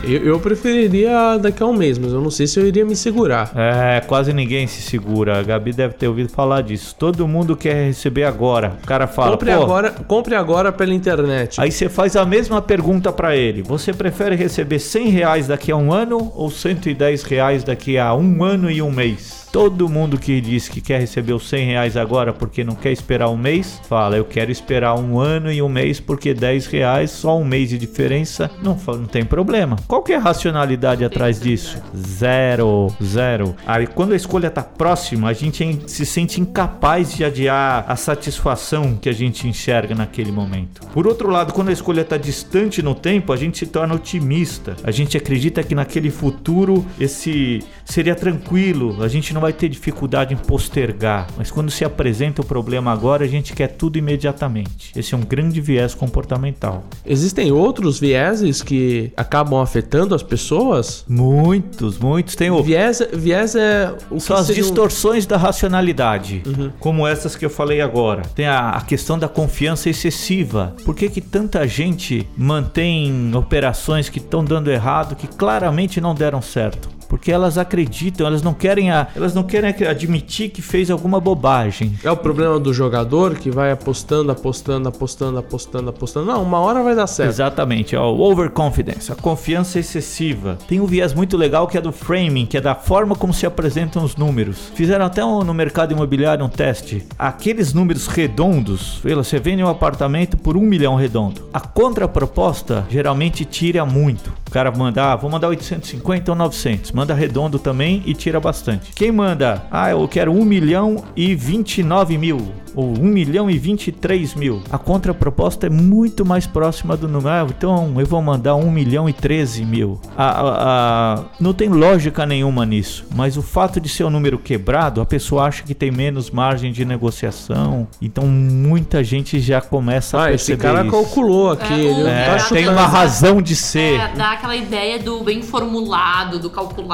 Eu, 0.06 0.22
eu 0.22 0.40
preferiria 0.40 1.36
daqui 1.36 1.62
a 1.62 1.66
um 1.66 1.72
mês, 1.72 1.98
mas 1.98 2.12
eu 2.12 2.20
não 2.20 2.30
sei 2.30 2.46
se 2.46 2.60
eu 2.60 2.66
iria 2.66 2.84
me 2.84 2.94
segurar. 2.94 3.50
É, 3.56 4.00
quase 4.00 4.32
ninguém 4.32 4.66
se 4.66 4.80
segura. 4.80 5.40
A 5.40 5.42
Gabi 5.42 5.72
deve 5.72 5.94
ter 5.94 6.06
ouvido 6.06 6.28
falar 6.28 6.62
disso. 6.62 6.94
Todo 6.96 7.26
mundo 7.26 7.56
quer 7.56 7.86
receber 7.86 8.22
agora. 8.22 8.76
O 8.84 8.86
cara 8.86 9.08
fala, 9.08 9.32
compre, 9.32 9.50
agora, 9.50 9.90
compre 9.90 10.34
agora 10.36 10.70
pela 10.70 10.94
internet. 10.94 11.60
Aí 11.60 11.72
você 11.72 11.88
faz 11.88 12.14
a 12.14 12.24
mesma 12.24 12.62
pergunta 12.62 13.12
pra 13.12 13.34
ele. 13.34 13.62
Você 13.62 13.92
prefere 13.92 14.36
receber 14.36 14.78
100 14.78 15.08
reais 15.08 15.48
daqui 15.48 15.72
a 15.72 15.76
um 15.76 15.92
ano 15.92 16.32
ou 16.36 16.50
110 16.50 17.24
reais 17.24 17.64
daqui 17.64 17.98
a 17.98 18.14
um 18.14 18.44
ano 18.44 18.70
e 18.70 18.80
um 18.80 18.92
mês? 18.92 19.46
Todo 19.56 19.88
mundo 19.88 20.18
que 20.18 20.38
diz 20.38 20.68
que 20.68 20.82
quer 20.82 21.00
receber 21.00 21.32
os 21.32 21.48
100 21.48 21.66
reais 21.66 21.96
agora 21.96 22.30
porque 22.30 22.62
não 22.62 22.74
quer 22.74 22.92
esperar 22.92 23.30
um 23.30 23.38
mês, 23.38 23.80
fala, 23.88 24.16
eu 24.16 24.24
quero 24.24 24.52
esperar 24.52 24.98
um 24.98 25.18
ano 25.18 25.50
e 25.50 25.62
um 25.62 25.68
mês 25.68 25.98
porque 25.98 26.34
10 26.34 26.66
reais, 26.66 27.10
só 27.10 27.38
um 27.38 27.44
mês 27.44 27.70
de 27.70 27.78
diferença, 27.78 28.50
não, 28.62 28.76
não 28.86 29.06
tem 29.06 29.24
problema. 29.24 29.76
Qual 29.88 29.95
que 30.02 30.12
é 30.12 30.16
a 30.16 30.20
racionalidade 30.20 31.04
atrás 31.04 31.40
disso? 31.40 31.78
Zero, 31.96 32.88
zero. 33.02 33.54
Aí 33.66 33.86
quando 33.86 34.12
a 34.12 34.16
escolha 34.16 34.50
tá 34.50 34.62
próxima, 34.62 35.28
a 35.28 35.32
gente 35.32 35.62
en- 35.64 35.80
se 35.86 36.04
sente 36.06 36.40
incapaz 36.40 37.14
de 37.14 37.24
adiar 37.24 37.84
a 37.88 37.96
satisfação 37.96 38.96
que 38.96 39.08
a 39.08 39.12
gente 39.12 39.46
enxerga 39.46 39.94
naquele 39.94 40.32
momento. 40.32 40.80
Por 40.92 41.06
outro 41.06 41.30
lado, 41.30 41.52
quando 41.52 41.68
a 41.68 41.72
escolha 41.72 42.04
tá 42.04 42.16
distante 42.16 42.82
no 42.82 42.94
tempo, 42.94 43.32
a 43.32 43.36
gente 43.36 43.58
se 43.58 43.66
torna 43.66 43.94
otimista. 43.94 44.76
A 44.82 44.90
gente 44.90 45.16
acredita 45.16 45.62
que 45.62 45.74
naquele 45.74 46.10
futuro 46.10 46.84
esse 46.98 47.62
seria 47.84 48.14
tranquilo, 48.14 49.02
a 49.02 49.08
gente 49.08 49.32
não 49.32 49.40
vai 49.40 49.52
ter 49.52 49.68
dificuldade 49.68 50.34
em 50.34 50.36
postergar. 50.36 51.26
Mas 51.36 51.50
quando 51.50 51.70
se 51.70 51.84
apresenta 51.84 52.42
o 52.42 52.44
problema 52.44 52.92
agora, 52.92 53.24
a 53.24 53.28
gente 53.28 53.52
quer 53.52 53.68
tudo 53.68 53.98
imediatamente. 53.98 54.92
Esse 54.96 55.14
é 55.14 55.16
um 55.16 55.22
grande 55.22 55.60
viés 55.60 55.94
comportamental. 55.94 56.84
Existem 57.04 57.52
outros 57.52 57.98
vieses 58.00 58.62
que 58.62 59.12
acabam 59.16 59.60
afetando 59.60 59.85
as 60.14 60.22
pessoas? 60.22 61.04
Muitos, 61.08 61.98
muitos. 61.98 62.34
Tem 62.34 62.50
o 62.50 62.62
Viés, 62.62 63.00
viés 63.12 63.54
é 63.54 63.94
o 64.10 64.18
São 64.20 64.36
as 64.36 64.46
seria 64.46 64.62
um- 64.62 64.66
distorções 64.66 65.26
da 65.26 65.36
racionalidade, 65.36 66.42
como 66.80 67.06
essas 67.06 67.34
que 67.36 67.44
eu 67.44 67.50
falei 67.50 67.80
agora. 67.80 68.22
Tem 68.34 68.46
a, 68.46 68.70
a 68.70 68.80
questão 68.80 69.18
da 69.18 69.28
confiança 69.28 69.88
excessiva. 69.88 70.74
Por 70.84 70.94
que, 70.94 71.08
que 71.08 71.20
tanta 71.20 71.66
gente 71.66 72.28
mantém 72.36 73.34
operações 73.34 74.08
que 74.08 74.18
estão 74.18 74.44
dando 74.44 74.70
errado, 74.70 75.14
que 75.16 75.26
claramente 75.26 76.00
não 76.00 76.14
deram 76.14 76.40
certo? 76.42 76.88
Porque 77.08 77.30
elas 77.30 77.56
acreditam, 77.58 78.26
elas 78.26 78.42
não 78.42 78.52
querem, 78.54 78.90
a, 78.90 79.06
elas 79.14 79.34
não 79.34 79.42
querem 79.42 79.70
admitir 79.88 80.50
que 80.50 80.60
fez 80.62 80.90
alguma 80.90 81.20
bobagem. 81.20 81.94
É 82.02 82.10
o 82.10 82.16
problema 82.16 82.58
do 82.58 82.72
jogador 82.72 83.34
que 83.36 83.50
vai 83.50 83.70
apostando, 83.72 84.30
apostando, 84.32 84.88
apostando, 84.88 85.38
apostando, 85.38 85.90
apostando. 85.90 86.26
Não, 86.26 86.42
uma 86.42 86.58
hora 86.58 86.82
vai 86.82 86.94
dar 86.94 87.06
certo. 87.06 87.30
Exatamente, 87.30 87.94
ó, 87.96 88.12
o 88.12 88.20
overconfidence, 88.20 89.10
a 89.12 89.14
confiança 89.14 89.78
excessiva. 89.78 90.58
Tem 90.68 90.80
um 90.80 90.86
viés 90.86 91.14
muito 91.14 91.36
legal 91.36 91.66
que 91.66 91.78
é 91.78 91.80
do 91.80 91.92
framing, 91.92 92.46
que 92.46 92.56
é 92.56 92.60
da 92.60 92.74
forma 92.74 93.14
como 93.14 93.32
se 93.32 93.46
apresentam 93.46 94.02
os 94.04 94.16
números. 94.16 94.70
Fizeram 94.74 95.04
até 95.06 95.24
um- 95.24 95.42
no 95.44 95.54
mercado 95.54 95.92
imobiliário 95.92 96.44
um 96.44 96.48
teste. 96.48 97.04
Aqueles 97.18 97.72
números 97.72 98.06
redondos, 98.06 99.00
você 99.02 99.38
vende 99.38 99.62
um 99.62 99.68
apartamento 99.68 100.36
por 100.36 100.56
um 100.56 100.60
milhão 100.62 100.94
redondo. 100.96 101.48
A 101.52 101.60
contraproposta 101.60 102.86
geralmente 102.88 103.44
tira 103.44 103.84
muito. 103.84 104.32
O 104.46 104.50
cara 104.50 104.70
manda, 104.70 105.12
ah, 105.12 105.16
vou 105.16 105.28
mandar 105.30 105.48
850 105.48 106.30
ou 106.30 106.36
900. 106.36 106.92
Manda 106.96 107.12
redondo 107.12 107.58
também 107.58 108.02
e 108.06 108.14
tira 108.14 108.40
bastante. 108.40 108.90
Quem 108.94 109.12
manda, 109.12 109.64
ah, 109.70 109.90
eu 109.90 110.08
quero 110.08 110.32
1 110.32 110.42
milhão 110.46 111.04
e 111.14 111.34
29 111.34 112.16
mil 112.16 112.38
ou 112.74 112.90
1 112.98 113.04
milhão 113.04 113.50
e 113.50 113.58
23 113.58 114.34
mil. 114.34 114.62
A 114.70 114.78
contraproposta 114.78 115.66
é 115.66 115.70
muito 115.70 116.24
mais 116.24 116.46
próxima 116.46 116.96
do 116.96 117.06
número. 117.06 117.28
Ah, 117.28 117.46
então 117.48 117.94
eu 118.00 118.06
vou 118.06 118.22
mandar 118.22 118.54
1 118.54 118.70
milhão 118.70 119.06
e 119.08 119.12
13 119.12 119.62
mil. 119.66 120.00
A, 120.16 120.24
a- 120.24 121.14
a- 121.20 121.24
não 121.38 121.52
tem 121.52 121.68
lógica 121.68 122.24
nenhuma 122.24 122.64
nisso. 122.64 123.04
Mas 123.14 123.36
o 123.36 123.42
fato 123.42 123.78
de 123.78 123.90
ser 123.90 124.04
um 124.04 124.10
número 124.10 124.38
quebrado, 124.38 125.02
a 125.02 125.04
pessoa 125.06 125.44
acha 125.44 125.62
que 125.64 125.74
tem 125.74 125.90
menos 125.90 126.30
margem 126.30 126.72
de 126.72 126.82
negociação. 126.86 127.86
Então 128.00 128.26
muita 128.26 129.04
gente 129.04 129.38
já 129.38 129.60
começa 129.60 130.16
a 130.18 130.24
Ah, 130.26 130.32
esse 130.32 130.46
perceber 130.56 130.62
cara 130.62 130.82
isso. 130.86 130.90
calculou 130.92 131.50
aqui. 131.50 131.72
É, 131.74 131.78
ele 131.78 132.08
É, 132.08 132.36
tá 132.36 132.44
tem 132.54 132.68
uma 132.68 132.86
razão 132.86 133.42
de 133.42 133.54
ser. 133.54 134.00
É, 134.00 134.08
dá 134.16 134.32
aquela 134.32 134.56
ideia 134.56 134.98
do 134.98 135.22
bem 135.22 135.42
formulado, 135.42 136.38
do 136.38 136.48
calculado. 136.48 136.85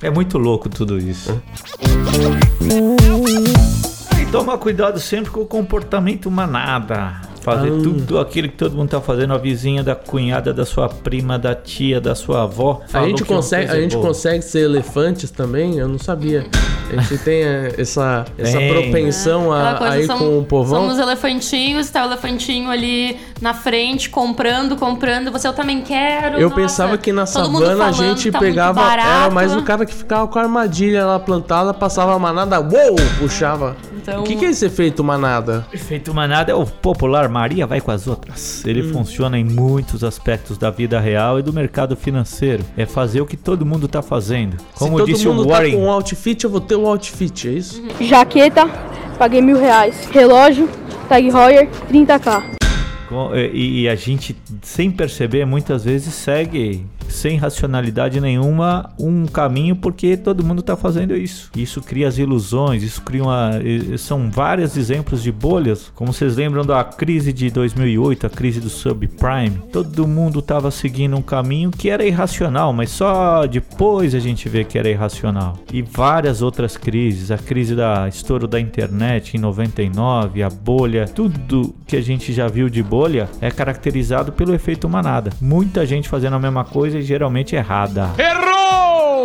É 0.00 0.10
muito 0.10 0.38
louco 0.38 0.68
tudo 0.68 0.98
isso. 0.98 1.42
E 4.20 4.26
toma 4.30 4.56
cuidado 4.56 4.98
sempre 4.98 5.30
com 5.30 5.40
o 5.40 5.46
comportamento 5.46 6.30
manada. 6.30 7.27
Fazer 7.40 7.68
Ah. 7.68 7.82
tudo 7.82 8.18
aquilo 8.18 8.48
que 8.48 8.56
todo 8.56 8.74
mundo 8.74 8.88
tá 8.90 9.00
fazendo, 9.00 9.32
a 9.34 9.38
vizinha, 9.38 9.82
da 9.82 9.94
cunhada, 9.94 10.52
da 10.52 10.64
sua 10.66 10.88
prima, 10.88 11.38
da 11.38 11.54
tia, 11.54 12.00
da 12.00 12.14
sua 12.14 12.42
avó. 12.42 12.80
A 12.92 13.02
gente, 13.04 13.22
uma 13.22 13.36
consegue, 13.36 13.70
a 13.70 13.76
é 13.76 13.80
gente 13.82 13.94
boa. 13.96 14.08
consegue 14.08 14.42
ser 14.42 14.60
elefantes 14.60 15.30
também? 15.30 15.78
Eu 15.78 15.88
não 15.88 15.98
sabia. 15.98 16.46
A 16.90 17.00
gente 17.02 17.18
tem 17.22 17.42
é, 17.42 17.74
essa, 17.78 18.24
essa 18.38 18.58
Tem. 18.58 18.72
propensão 18.72 19.52
Aquela 19.52 19.70
a, 19.70 19.74
coisa, 19.76 19.92
a 19.94 20.00
ir 20.00 20.06
são- 20.06 20.18
com 20.18 20.38
o 20.38 20.44
povão. 20.44 20.80
Somos 20.82 20.98
elefantinhos, 20.98 21.90
tá 21.90 22.02
o 22.02 22.06
elefantinho 22.06 22.70
ali 22.70 23.16
na 23.40 23.54
frente, 23.54 24.08
comprando, 24.10 24.76
comprando. 24.76 25.30
Você, 25.30 25.46
eu 25.46 25.52
também 25.52 25.80
quero. 25.82 26.36
Eu 26.36 26.44
nossa, 26.48 26.54
pensava 26.54 26.98
que 26.98 27.12
na 27.12 27.24
todo 27.26 27.52
savana 27.58 27.84
a 27.86 27.92
gente 27.92 28.30
tá 28.30 28.38
pegava. 28.38 28.80
Era 28.92 29.30
mais 29.30 29.54
o 29.54 29.62
cara 29.62 29.84
que 29.86 29.94
ficava 29.94 30.26
com 30.26 30.38
a 30.38 30.42
armadilha 30.42 31.04
lá 31.06 31.18
plantada, 31.18 31.72
passava 31.74 32.14
a 32.14 32.18
manada, 32.18 32.58
uou, 32.60 32.96
puxava. 33.18 33.76
Então- 33.96 34.20
O 34.20 34.24
que, 34.24 34.36
que 34.36 34.44
é 34.46 34.50
esse 34.50 34.64
efeito 34.64 35.04
manada? 35.04 35.66
Efeito 35.72 36.12
manada 36.14 36.50
é 36.50 36.54
o 36.54 36.64
popular 36.64 37.27
Maria 37.28 37.66
vai 37.66 37.80
com 37.80 37.90
as 37.90 38.06
outras. 38.06 38.64
Ele 38.66 38.82
Hum. 38.82 38.92
funciona 38.92 39.38
em 39.38 39.44
muitos 39.44 40.02
aspectos 40.02 40.56
da 40.58 40.70
vida 40.70 40.98
real 40.98 41.38
e 41.38 41.42
do 41.42 41.52
mercado 41.52 41.96
financeiro. 41.96 42.64
É 42.76 42.86
fazer 42.86 43.20
o 43.20 43.26
que 43.26 43.36
todo 43.36 43.64
mundo 43.66 43.86
tá 43.88 44.02
fazendo. 44.02 44.56
Como 44.74 44.92
Se 44.92 44.98
todo 44.98 45.06
disse 45.12 45.26
mundo 45.28 45.42
o 45.42 45.46
tá 45.46 45.52
Warren. 45.54 45.72
com 45.72 45.84
um 45.84 45.90
outfit, 45.90 46.42
eu 46.44 46.50
vou 46.50 46.60
ter 46.60 46.76
um 46.76 46.86
outfit, 46.86 47.48
é 47.48 47.52
isso? 47.52 47.82
Jaqueta, 48.00 48.66
paguei 49.18 49.40
mil 49.40 49.58
reais. 49.58 50.08
Relógio, 50.12 50.68
Tag 51.08 51.26
Heuer, 51.28 51.68
30k. 51.88 52.42
Com- 53.08 53.34
E, 53.34 53.82
e 53.82 53.88
a 53.88 53.94
gente, 53.94 54.36
sem 54.62 54.90
perceber, 54.90 55.44
muitas 55.46 55.84
vezes 55.84 56.12
segue 56.14 56.84
sem 57.08 57.36
racionalidade 57.36 58.20
nenhuma 58.20 58.90
um 58.98 59.26
caminho 59.26 59.76
porque 59.76 60.16
todo 60.16 60.44
mundo 60.44 60.60
está 60.60 60.76
fazendo 60.76 61.16
isso. 61.16 61.50
Isso 61.56 61.80
cria 61.80 62.08
as 62.08 62.18
ilusões, 62.18 62.82
isso 62.82 63.02
cria 63.02 63.22
uma. 63.22 63.50
São 63.96 64.30
vários 64.30 64.76
exemplos 64.76 65.22
de 65.22 65.32
bolhas. 65.32 65.90
Como 65.94 66.12
vocês 66.12 66.36
lembram 66.36 66.64
da 66.64 66.82
crise 66.84 67.32
de 67.32 67.50
2008, 67.50 68.26
a 68.26 68.30
crise 68.30 68.60
do 68.60 68.68
subprime, 68.68 69.58
todo 69.72 70.06
mundo 70.06 70.38
estava 70.38 70.70
seguindo 70.70 71.16
um 71.16 71.22
caminho 71.22 71.70
que 71.70 71.90
era 71.90 72.04
irracional, 72.04 72.72
mas 72.72 72.90
só 72.90 73.46
depois 73.46 74.14
a 74.14 74.18
gente 74.18 74.48
vê 74.48 74.64
que 74.64 74.78
era 74.78 74.88
irracional. 74.88 75.58
E 75.72 75.82
várias 75.82 76.42
outras 76.42 76.76
crises, 76.76 77.30
a 77.30 77.38
crise 77.38 77.74
da 77.74 78.08
estouro 78.08 78.46
da 78.46 78.60
internet 78.60 79.36
em 79.36 79.40
99, 79.40 80.42
a 80.42 80.48
bolha, 80.48 81.06
tudo 81.06 81.74
que 81.86 81.96
a 81.96 82.00
gente 82.00 82.32
já 82.32 82.48
viu 82.48 82.68
de 82.68 82.82
bolha 82.82 83.28
é 83.40 83.50
caracterizado 83.50 84.32
pelo 84.32 84.54
efeito 84.54 84.88
manada. 84.88 85.30
Muita 85.40 85.84
gente 85.86 86.08
fazendo 86.08 86.36
a 86.36 86.38
mesma 86.38 86.64
coisa 86.64 86.97
e 86.98 87.02
geralmente 87.02 87.56
errada. 87.56 88.10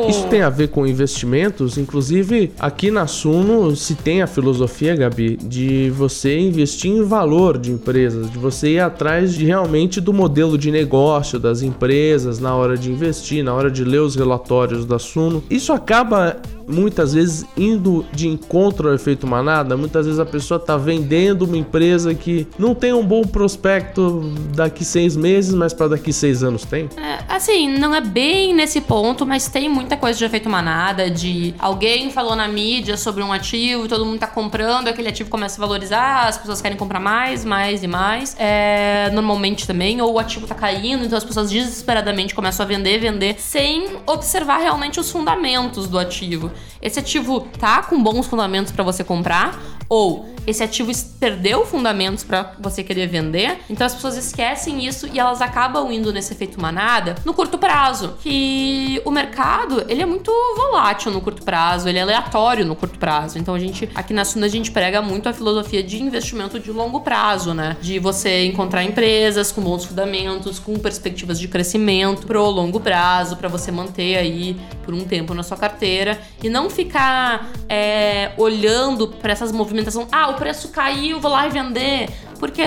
Isso 0.08 0.28
tem 0.28 0.42
a 0.42 0.50
ver 0.50 0.68
com 0.68 0.86
investimentos, 0.86 1.78
inclusive 1.78 2.52
aqui 2.60 2.92
na 2.92 3.08
Suno 3.08 3.76
se 3.76 3.96
tem 3.96 4.22
a 4.22 4.28
filosofia, 4.28 4.96
Gabi, 4.96 5.38
de 5.38 5.90
você 5.92 6.38
investir 6.40 6.92
em 6.92 7.04
valor 7.04 7.58
de 7.58 7.72
empresas, 7.72 8.30
de 8.30 8.38
você 8.38 8.74
ir 8.74 8.80
atrás 8.80 9.34
de 9.34 9.46
realmente 9.46 10.02
do 10.02 10.12
modelo 10.12 10.58
de 10.58 10.72
negócio 10.72 11.40
das 11.40 11.62
empresas 11.62 12.40
na 12.40 12.54
hora 12.54 12.78
de 12.78 12.92
investir, 12.92 13.44
na 13.44 13.54
hora 13.54 13.72
de 13.72 13.84
ler 13.84 14.02
os 14.02 14.16
relatórios 14.16 14.86
da 14.86 15.00
Suno. 15.00 15.44
Isso 15.50 15.72
acaba 15.72 16.38
muitas 16.68 17.14
vezes 17.14 17.46
indo 17.58 18.06
de 18.12 18.28
encontro 18.28 18.90
ao 18.90 18.96
efeito 18.96 19.28
manada, 19.28 19.76
muitas 19.78 20.06
vezes 20.06 20.20
a 20.20 20.26
pessoa 20.26 20.58
está 20.58 20.78
vendendo 20.78 21.44
uma 21.44 21.58
empresa 21.58 22.14
que 22.14 22.48
não 22.58 22.74
tem 22.74 22.94
um 22.94 23.06
bom 23.06 23.24
prospecto 23.24 24.32
daqui 24.56 24.86
seis 24.86 25.16
meses, 25.16 25.54
mas 25.54 25.74
para 25.74 25.90
daqui 25.90 26.14
seis 26.14 26.44
anos 26.44 26.66
tem. 26.66 26.90
É, 26.98 27.20
assim, 27.28 27.78
não 27.78 27.94
é 27.94 28.02
bem 28.02 28.54
nesse 28.54 28.82
ponto, 28.82 29.26
mas 29.26 29.48
tem 29.48 29.70
muita 29.70 29.98
coisa 29.98 30.18
de 30.18 30.26
efeito 30.26 30.50
manada, 30.50 31.10
de 31.10 31.54
alguém 31.60 32.10
falou 32.12 32.36
na 32.36 32.48
mídia 32.48 32.98
sobre 32.98 33.24
um 33.24 33.32
ativo, 33.32 33.88
todo 33.88 34.06
mundo 34.06 34.20
tá 34.20 34.28
comprando, 34.28 34.88
aquele 34.88 35.10
ativo 35.10 35.30
começa 35.30 35.62
a 35.62 35.66
valorizar, 35.66 36.28
as 36.28 36.38
pessoas 36.38 36.62
querem 36.62 36.78
comprar 36.78 37.00
mais, 37.00 37.44
mais 37.46 37.84
e 37.84 37.88
mais. 37.88 38.36
É, 38.40 39.10
normalmente 39.14 39.68
também, 39.68 40.02
ou 40.02 40.14
o 40.14 40.20
ativo 40.20 40.48
tá 40.48 40.56
caindo, 40.56 41.06
então 41.06 41.18
as 41.18 41.24
pessoas 41.24 41.50
desesperadamente 41.50 42.34
começam 42.34 42.66
a 42.66 42.68
vender, 42.68 43.00
vender, 43.00 43.36
sem 43.40 43.98
observar 44.06 44.58
realmente 44.60 45.00
os 45.00 45.12
fundamentos 45.12 45.88
do 45.88 46.00
ativo. 46.00 46.52
Esse 46.82 47.00
ativo 47.00 47.42
tá 47.60 47.84
com 47.84 48.02
bons 48.02 48.28
fundamentos 48.28 48.72
para 48.72 48.84
você 48.84 49.04
comprar 49.04 49.60
ou 49.94 50.26
esse 50.46 50.64
ativo 50.64 50.92
perdeu 51.20 51.66
fundamentos 51.66 52.24
para 52.24 52.54
você 52.60 52.84
querer 52.84 53.08
vender. 53.08 53.60
Então 53.70 53.86
as 53.86 53.96
pessoas 53.96 54.18
esquecem 54.18 54.86
isso 54.86 55.08
e 55.14 55.20
elas 55.20 55.42
acabam 55.42 55.92
indo 55.92 56.12
nesse 56.12 56.34
efeito 56.34 56.60
manada 56.60 57.16
no 57.24 57.34
curto 57.34 57.58
prazo. 57.58 58.16
Que 58.22 59.02
o 59.06 59.12
mercado, 59.12 59.86
ele 59.88 60.02
é 60.02 60.06
muito 60.06 60.32
volátil 60.58 61.12
no 61.12 61.22
curto 61.22 61.44
prazo, 61.44 61.88
ele 61.88 61.98
é 61.98 62.02
aleatório 62.02 62.66
no 62.66 62.76
curto 62.76 63.00
prazo. 63.00 63.38
Então 63.38 63.54
a 63.54 63.60
gente 63.60 63.90
aqui 63.96 64.14
na 64.14 64.26
Suna 64.26 64.48
a 64.48 64.50
gente 64.50 64.72
prega 64.72 65.02
muito 65.02 65.30
a 65.30 65.34
filosofia 65.34 65.82
de 65.82 66.02
investimento 66.02 66.60
de 66.60 66.72
longo 66.72 67.02
prazo, 67.02 67.54
né? 67.54 67.78
De 67.82 68.00
você 68.00 68.46
encontrar 68.46 68.84
empresas 68.84 69.52
com 69.52 69.62
bons 69.62 69.86
fundamentos, 69.86 70.60
com 70.60 70.74
perspectivas 70.78 71.40
de 71.40 71.48
crescimento 71.48 72.28
pro 72.28 72.44
longo 72.50 72.80
prazo, 72.80 73.38
para 73.38 73.48
você 73.48 73.72
manter 73.72 74.18
aí 74.18 74.58
por 74.84 74.94
um 74.94 75.06
tempo 75.06 75.34
na 75.34 75.44
sua 75.44 75.56
carteira 75.56 76.20
e 76.42 76.50
não 76.50 76.70
ficar 76.70 77.52
é, 77.70 78.32
olhando 78.38 79.08
para 79.08 79.32
essas 79.32 79.52
movimentações. 79.52 79.83
Ah, 80.12 80.30
o 80.30 80.36
preço 80.36 80.70
caiu, 80.70 81.20
vou 81.20 81.32
lá 81.32 81.48
e 81.48 81.50
vender. 81.50 82.10
Porque 82.40 82.64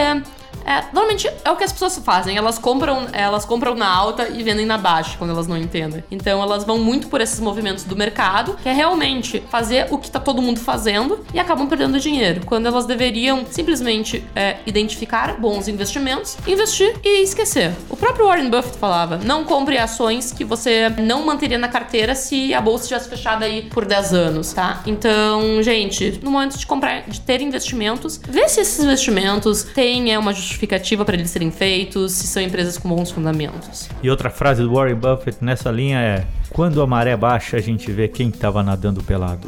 é, 0.67 0.85
normalmente 0.93 1.31
é 1.45 1.51
o 1.51 1.57
que 1.57 1.63
as 1.63 1.73
pessoas 1.73 1.97
fazem. 1.99 2.37
Elas 2.37 2.59
compram, 2.59 3.07
elas 3.13 3.45
compram 3.45 3.77
na 3.77 3.89
alta 3.89 4.29
e 4.29 4.43
vendem 4.43 4.67
na 4.67 4.77
baixa 4.77 5.17
quando 5.17 5.31
elas 5.31 5.47
não 5.47 5.57
entendem. 5.57 6.03
Então 6.11 6.43
elas 6.43 6.65
vão 6.65 6.79
muito 6.79 7.07
por 7.07 7.21
esses 7.21 7.39
movimentos 7.39 7.85
do 7.85 7.95
mercado, 7.97 8.57
que 8.61 8.69
é 8.69 8.73
realmente 8.73 9.43
fazer 9.49 9.87
o 9.91 9.99
que 9.99 10.11
tá 10.11 10.19
todo 10.19 10.43
mundo 10.43 10.59
fazendo 10.59 11.25
e 11.33 11.39
acabam 11.39 11.69
perdendo 11.69 12.01
dinheiro. 12.01 12.41
Quando 12.45 12.67
elas 12.67 12.85
deveriam 12.85 13.47
simplesmente 13.49 14.25
é, 14.35 14.57
identificar 14.67 15.39
bons 15.39 15.69
investimentos, 15.69 16.37
investir 16.47 16.97
e 17.05 17.23
esquecer. 17.23 17.73
O 17.89 17.97
próprio 17.97 18.27
Warren 18.27 18.51
Buffett 18.51 18.77
falava: 18.77 19.19
não 19.19 19.45
compre 19.45 19.79
ações 19.79 20.33
que 20.33 20.45
você 20.45 20.89
não 20.99 21.25
manteria 21.25 21.59
na 21.59 21.69
carteira 21.69 22.15
se 22.17 22.53
a 22.53 22.61
bolsa 22.61 22.89
tivesse 22.89 23.09
fechada 23.09 23.45
aí 23.45 23.63
por 23.71 23.85
10 23.85 24.13
anos, 24.13 24.53
tá? 24.53 24.83
Então, 24.85 25.63
gente, 25.63 26.19
no 26.23 26.31
momento 26.31 26.59
de 26.59 26.67
comprar, 26.67 27.03
de 27.03 27.21
ter 27.21 27.41
investimentos, 27.41 28.21
vê 28.29 28.49
se 28.49 28.61
esses 28.61 28.83
investimentos 28.83 29.63
têm 29.63 30.13
é, 30.13 30.19
uma 30.19 30.33
justificativa 30.33 30.56
justificativa 30.57 31.05
para 31.05 31.15
eles 31.15 31.31
serem 31.31 31.51
feitos, 31.51 32.13
se 32.13 32.27
são 32.27 32.43
empresas 32.43 32.79
com 32.79 32.89
bons 32.89 33.11
fundamentos. 33.11 33.89
E 34.03 34.09
outra 34.09 34.31
frase 34.31 34.63
do 34.63 34.73
Warren 34.73 34.95
Buffett 34.95 35.39
nessa 35.43 35.71
linha 35.71 36.01
é: 36.01 36.27
quando 36.51 36.81
a 36.81 36.87
maré 36.87 37.17
baixa, 37.17 37.59
a 37.59 37.61
gente 37.61 37.93
vê 37.93 38.09
quem 38.09 38.29
estava 38.29 38.63
nadando 38.63 39.03
pelado. 39.03 39.47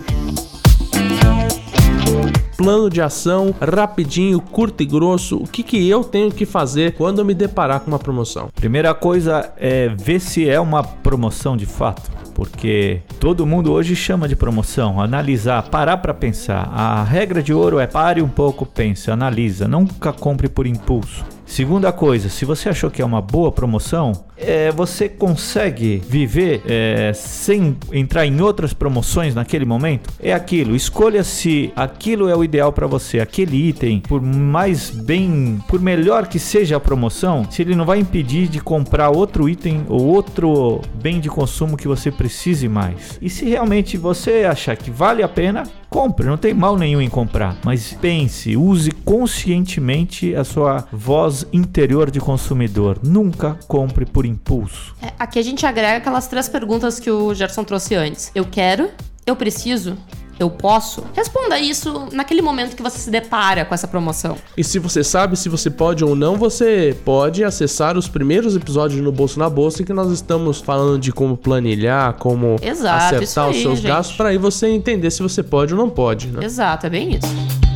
Plano 2.57 2.91
de 2.91 3.01
ação, 3.01 3.55
rapidinho, 3.61 4.41
curto 4.41 4.83
e 4.83 4.87
grosso. 4.87 5.37
O 5.37 5.47
que, 5.47 5.63
que 5.63 5.89
eu 5.89 6.03
tenho 6.03 6.31
que 6.31 6.45
fazer 6.45 6.93
quando 6.95 7.21
eu 7.21 7.25
me 7.25 7.33
deparar 7.33 7.81
com 7.81 7.89
uma 7.89 8.01
promoção? 8.01 8.49
Primeira 8.55 8.93
coisa 8.93 9.53
é 9.57 9.89
ver 9.89 10.21
se 10.21 10.49
é 10.49 10.59
uma 10.59 10.83
promoção 10.83 11.57
de 11.57 11.67
fato 11.67 12.18
porque 12.39 13.01
todo 13.19 13.45
mundo 13.45 13.73
hoje 13.73 13.97
chama 13.97 14.29
de 14.29 14.37
promoção. 14.37 15.01
Analisar, 15.01 15.61
parar 15.71 15.97
para 15.97 16.15
pensar. 16.15 16.71
A 16.73 17.03
regra 17.03 17.43
de 17.43 17.53
ouro 17.53 17.81
é 17.81 17.87
pare 17.89 18.23
um 18.23 18.29
pouco, 18.29 18.65
pense, 18.65 19.11
analisa, 19.11 19.67
nunca 19.67 20.13
compre 20.13 20.49
por 20.49 20.65
impulso. 20.65 21.25
Segunda 21.49 21.91
coisa, 21.91 22.29
se 22.29 22.45
você 22.45 22.69
achou 22.69 22.91
que 22.91 23.01
é 23.01 23.05
uma 23.05 23.23
boa 23.23 23.51
promoção, 23.51 24.13
é, 24.37 24.71
você 24.71 25.09
consegue 25.09 26.01
viver 26.07 26.63
é, 26.69 27.13
sem 27.15 27.77
entrar 27.91 28.27
em 28.27 28.41
outras 28.41 28.75
promoções 28.75 29.35
naquele 29.35 29.65
momento? 29.65 30.13
É 30.21 30.33
aquilo. 30.33 30.77
Escolha 30.77 31.25
se 31.25 31.73
aquilo 31.75 32.29
é 32.29 32.37
o 32.37 32.45
ideal 32.45 32.71
para 32.71 32.87
você. 32.87 33.19
Aquele 33.19 33.57
item, 33.57 33.99
por 33.99 34.21
mais 34.21 34.91
bem, 34.91 35.59
por 35.67 35.81
melhor 35.81 36.29
que 36.29 36.39
seja 36.39 36.77
a 36.77 36.81
promoção, 36.81 37.51
se 37.51 37.63
ele 37.63 37.75
não 37.75 37.87
vai 37.87 37.99
impedir 37.99 38.47
de 38.47 38.61
comprar 38.61 39.09
outro 39.09 39.49
item 39.49 39.87
ou 39.89 40.05
outro 40.05 40.83
bem 41.03 41.19
de 41.19 41.31
consumo 41.31 41.79
que 41.79 41.89
você 41.89 42.11
precise 42.11 42.69
mais. 42.69 43.19
E 43.23 43.31
se 43.31 43.47
realmente 43.47 43.97
você 43.97 44.45
achar 44.45 44.77
que 44.77 44.91
vale 44.91 45.23
a 45.23 45.29
pena, 45.29 45.65
compre. 45.89 46.27
Não 46.27 46.37
tem 46.37 46.55
mal 46.55 46.77
nenhum 46.77 47.01
em 47.01 47.09
comprar. 47.09 47.57
Mas 47.65 47.93
pense, 47.93 48.57
use 48.57 48.91
conscientemente 48.91 50.35
a 50.35 50.45
sua 50.45 50.87
voz 50.93 51.47
interior 51.53 52.11
de 52.11 52.21
consumidor. 52.21 52.99
Nunca 53.03 53.59
compre 53.67 54.07
por 54.07 54.27
impulso. 54.27 54.95
É, 55.03 55.13
aqui 55.19 55.39
a 55.39 55.43
gente 55.43 55.65
agrega 55.67 55.99
aquelas 55.99 56.27
três 56.27 56.49
perguntas 56.49 57.01
que 57.01 57.11
o 57.11 57.35
Gerson 57.35 57.65
trouxe 57.65 57.95
antes. 57.95 58.31
Eu 58.35 58.45
quero, 58.45 58.91
eu 59.27 59.37
preciso, 59.37 59.97
eu 60.39 60.51
posso? 60.51 61.05
Responda 61.15 61.59
isso 61.59 62.09
naquele 62.13 62.43
momento 62.43 62.77
que 62.77 62.83
você 62.83 62.99
se 62.99 63.11
depara 63.11 63.65
com 63.65 63.75
essa 63.75 63.89
promoção. 63.89 64.37
E 64.57 64.65
se 64.65 64.79
você 64.79 65.03
sabe 65.03 65.37
se 65.37 65.49
você 65.49 65.71
pode 65.71 66.05
ou 66.05 66.15
não, 66.15 66.37
você 66.37 66.97
pode 67.05 67.45
acessar 67.45 67.97
os 67.97 68.09
primeiros 68.09 68.57
episódios 68.57 69.01
no 69.01 69.13
Bolso 69.13 69.39
na 69.39 69.51
Bolsa 69.51 69.83
que 69.83 69.93
nós 69.93 70.11
estamos 70.11 70.61
falando 70.61 70.99
de 70.99 71.13
como 71.13 71.37
planilhar, 71.37 72.15
como 72.15 72.57
Exato, 72.63 73.17
acertar 73.17 73.49
os 73.51 73.57
aí, 73.57 73.63
seus 73.63 73.79
gente. 73.79 73.89
gastos 73.89 74.17
para 74.17 74.29
aí 74.31 74.39
você 74.39 74.69
entender 74.69 75.11
se 75.11 75.23
você 75.23 75.43
pode 75.43 75.75
ou 75.75 75.79
não 75.79 75.91
pode, 75.91 76.29
né? 76.29 76.45
Exato, 76.45 76.87
é 76.87 76.91
bem 76.91 77.15
isso. 77.15 77.68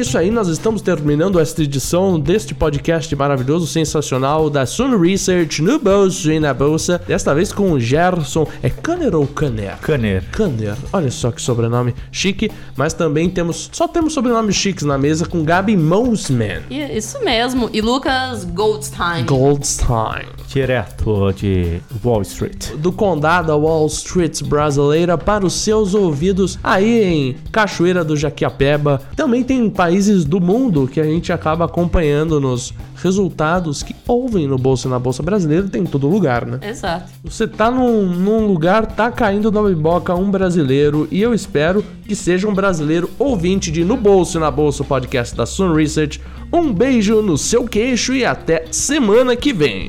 Isso 0.00 0.16
aí, 0.16 0.30
nós 0.30 0.48
estamos 0.48 0.80
terminando 0.80 1.38
esta 1.38 1.62
edição 1.62 2.18
deste 2.18 2.54
podcast 2.54 3.14
maravilhoso, 3.14 3.66
sensacional 3.66 4.48
da 4.48 4.64
Sun 4.64 4.98
Research 4.98 5.60
no 5.60 5.78
bolso 5.78 6.32
e 6.32 6.40
na 6.40 6.54
bolsa. 6.54 7.00
Desta 7.06 7.34
vez 7.34 7.52
com 7.52 7.72
o 7.72 7.78
Gerson. 7.78 8.46
É 8.62 8.70
Kanner 8.70 9.14
ou 9.14 9.26
Kanner? 9.26 9.76
Caner. 9.78 10.24
Kanner. 10.32 10.76
Olha 10.92 11.10
só 11.10 11.30
que 11.30 11.42
sobrenome 11.42 11.94
chique. 12.10 12.50
Mas 12.74 12.94
também 12.94 13.28
temos. 13.28 13.68
Só 13.72 13.86
temos 13.86 14.14
sobrenomes 14.14 14.56
chiques 14.56 14.84
na 14.84 14.96
mesa 14.96 15.26
com 15.26 15.44
Gabi 15.44 15.76
Mosman. 15.76 16.62
Isso 16.70 17.22
mesmo. 17.22 17.68
E 17.72 17.82
Lucas 17.82 18.44
Goldstein. 18.44 19.26
Goldstein. 19.26 20.39
Direto 20.52 21.32
de 21.32 21.80
Wall 22.04 22.22
Street. 22.22 22.72
do 22.76 22.90
condado 22.90 23.56
Wall 23.56 23.86
Street 23.86 24.42
brasileira 24.42 25.16
para 25.16 25.46
os 25.46 25.52
seus 25.52 25.94
ouvidos 25.94 26.58
aí 26.60 27.04
em 27.04 27.36
Cachoeira 27.52 28.04
do 28.04 28.16
Jaquiapeba. 28.16 29.00
Também 29.14 29.44
tem 29.44 29.70
países 29.70 30.24
do 30.24 30.40
mundo 30.40 30.88
que 30.88 31.00
a 31.00 31.04
gente 31.04 31.32
acaba 31.32 31.66
acompanhando 31.66 32.40
nos 32.40 32.74
resultados 33.02 33.82
que 33.82 33.94
ouvem 34.06 34.46
no 34.46 34.58
Bolsa 34.58 34.88
e 34.88 34.90
na 34.90 34.98
Bolsa 34.98 35.22
Brasileira, 35.22 35.68
tem 35.68 35.82
em 35.82 35.86
todo 35.86 36.08
lugar, 36.08 36.46
né? 36.46 36.58
Exato. 36.62 37.10
Você 37.24 37.46
tá 37.46 37.70
num, 37.70 38.06
num 38.06 38.46
lugar, 38.46 38.86
tá 38.86 39.10
caindo 39.10 39.50
na 39.50 39.62
biboca 39.62 40.14
um 40.14 40.30
brasileiro 40.30 41.08
e 41.10 41.20
eu 41.20 41.34
espero 41.34 41.84
que 42.04 42.14
seja 42.14 42.48
um 42.48 42.54
brasileiro 42.54 43.10
ouvinte 43.18 43.70
de 43.70 43.84
No 43.84 43.96
Bolso 43.96 44.38
na 44.38 44.50
Bolsa, 44.50 44.84
podcast 44.84 45.34
da 45.34 45.46
Sun 45.46 45.72
Research. 45.74 46.20
Um 46.52 46.72
beijo 46.72 47.22
no 47.22 47.38
seu 47.38 47.64
queixo 47.64 48.12
e 48.12 48.24
até 48.24 48.64
semana 48.70 49.36
que 49.36 49.52
vem. 49.52 49.88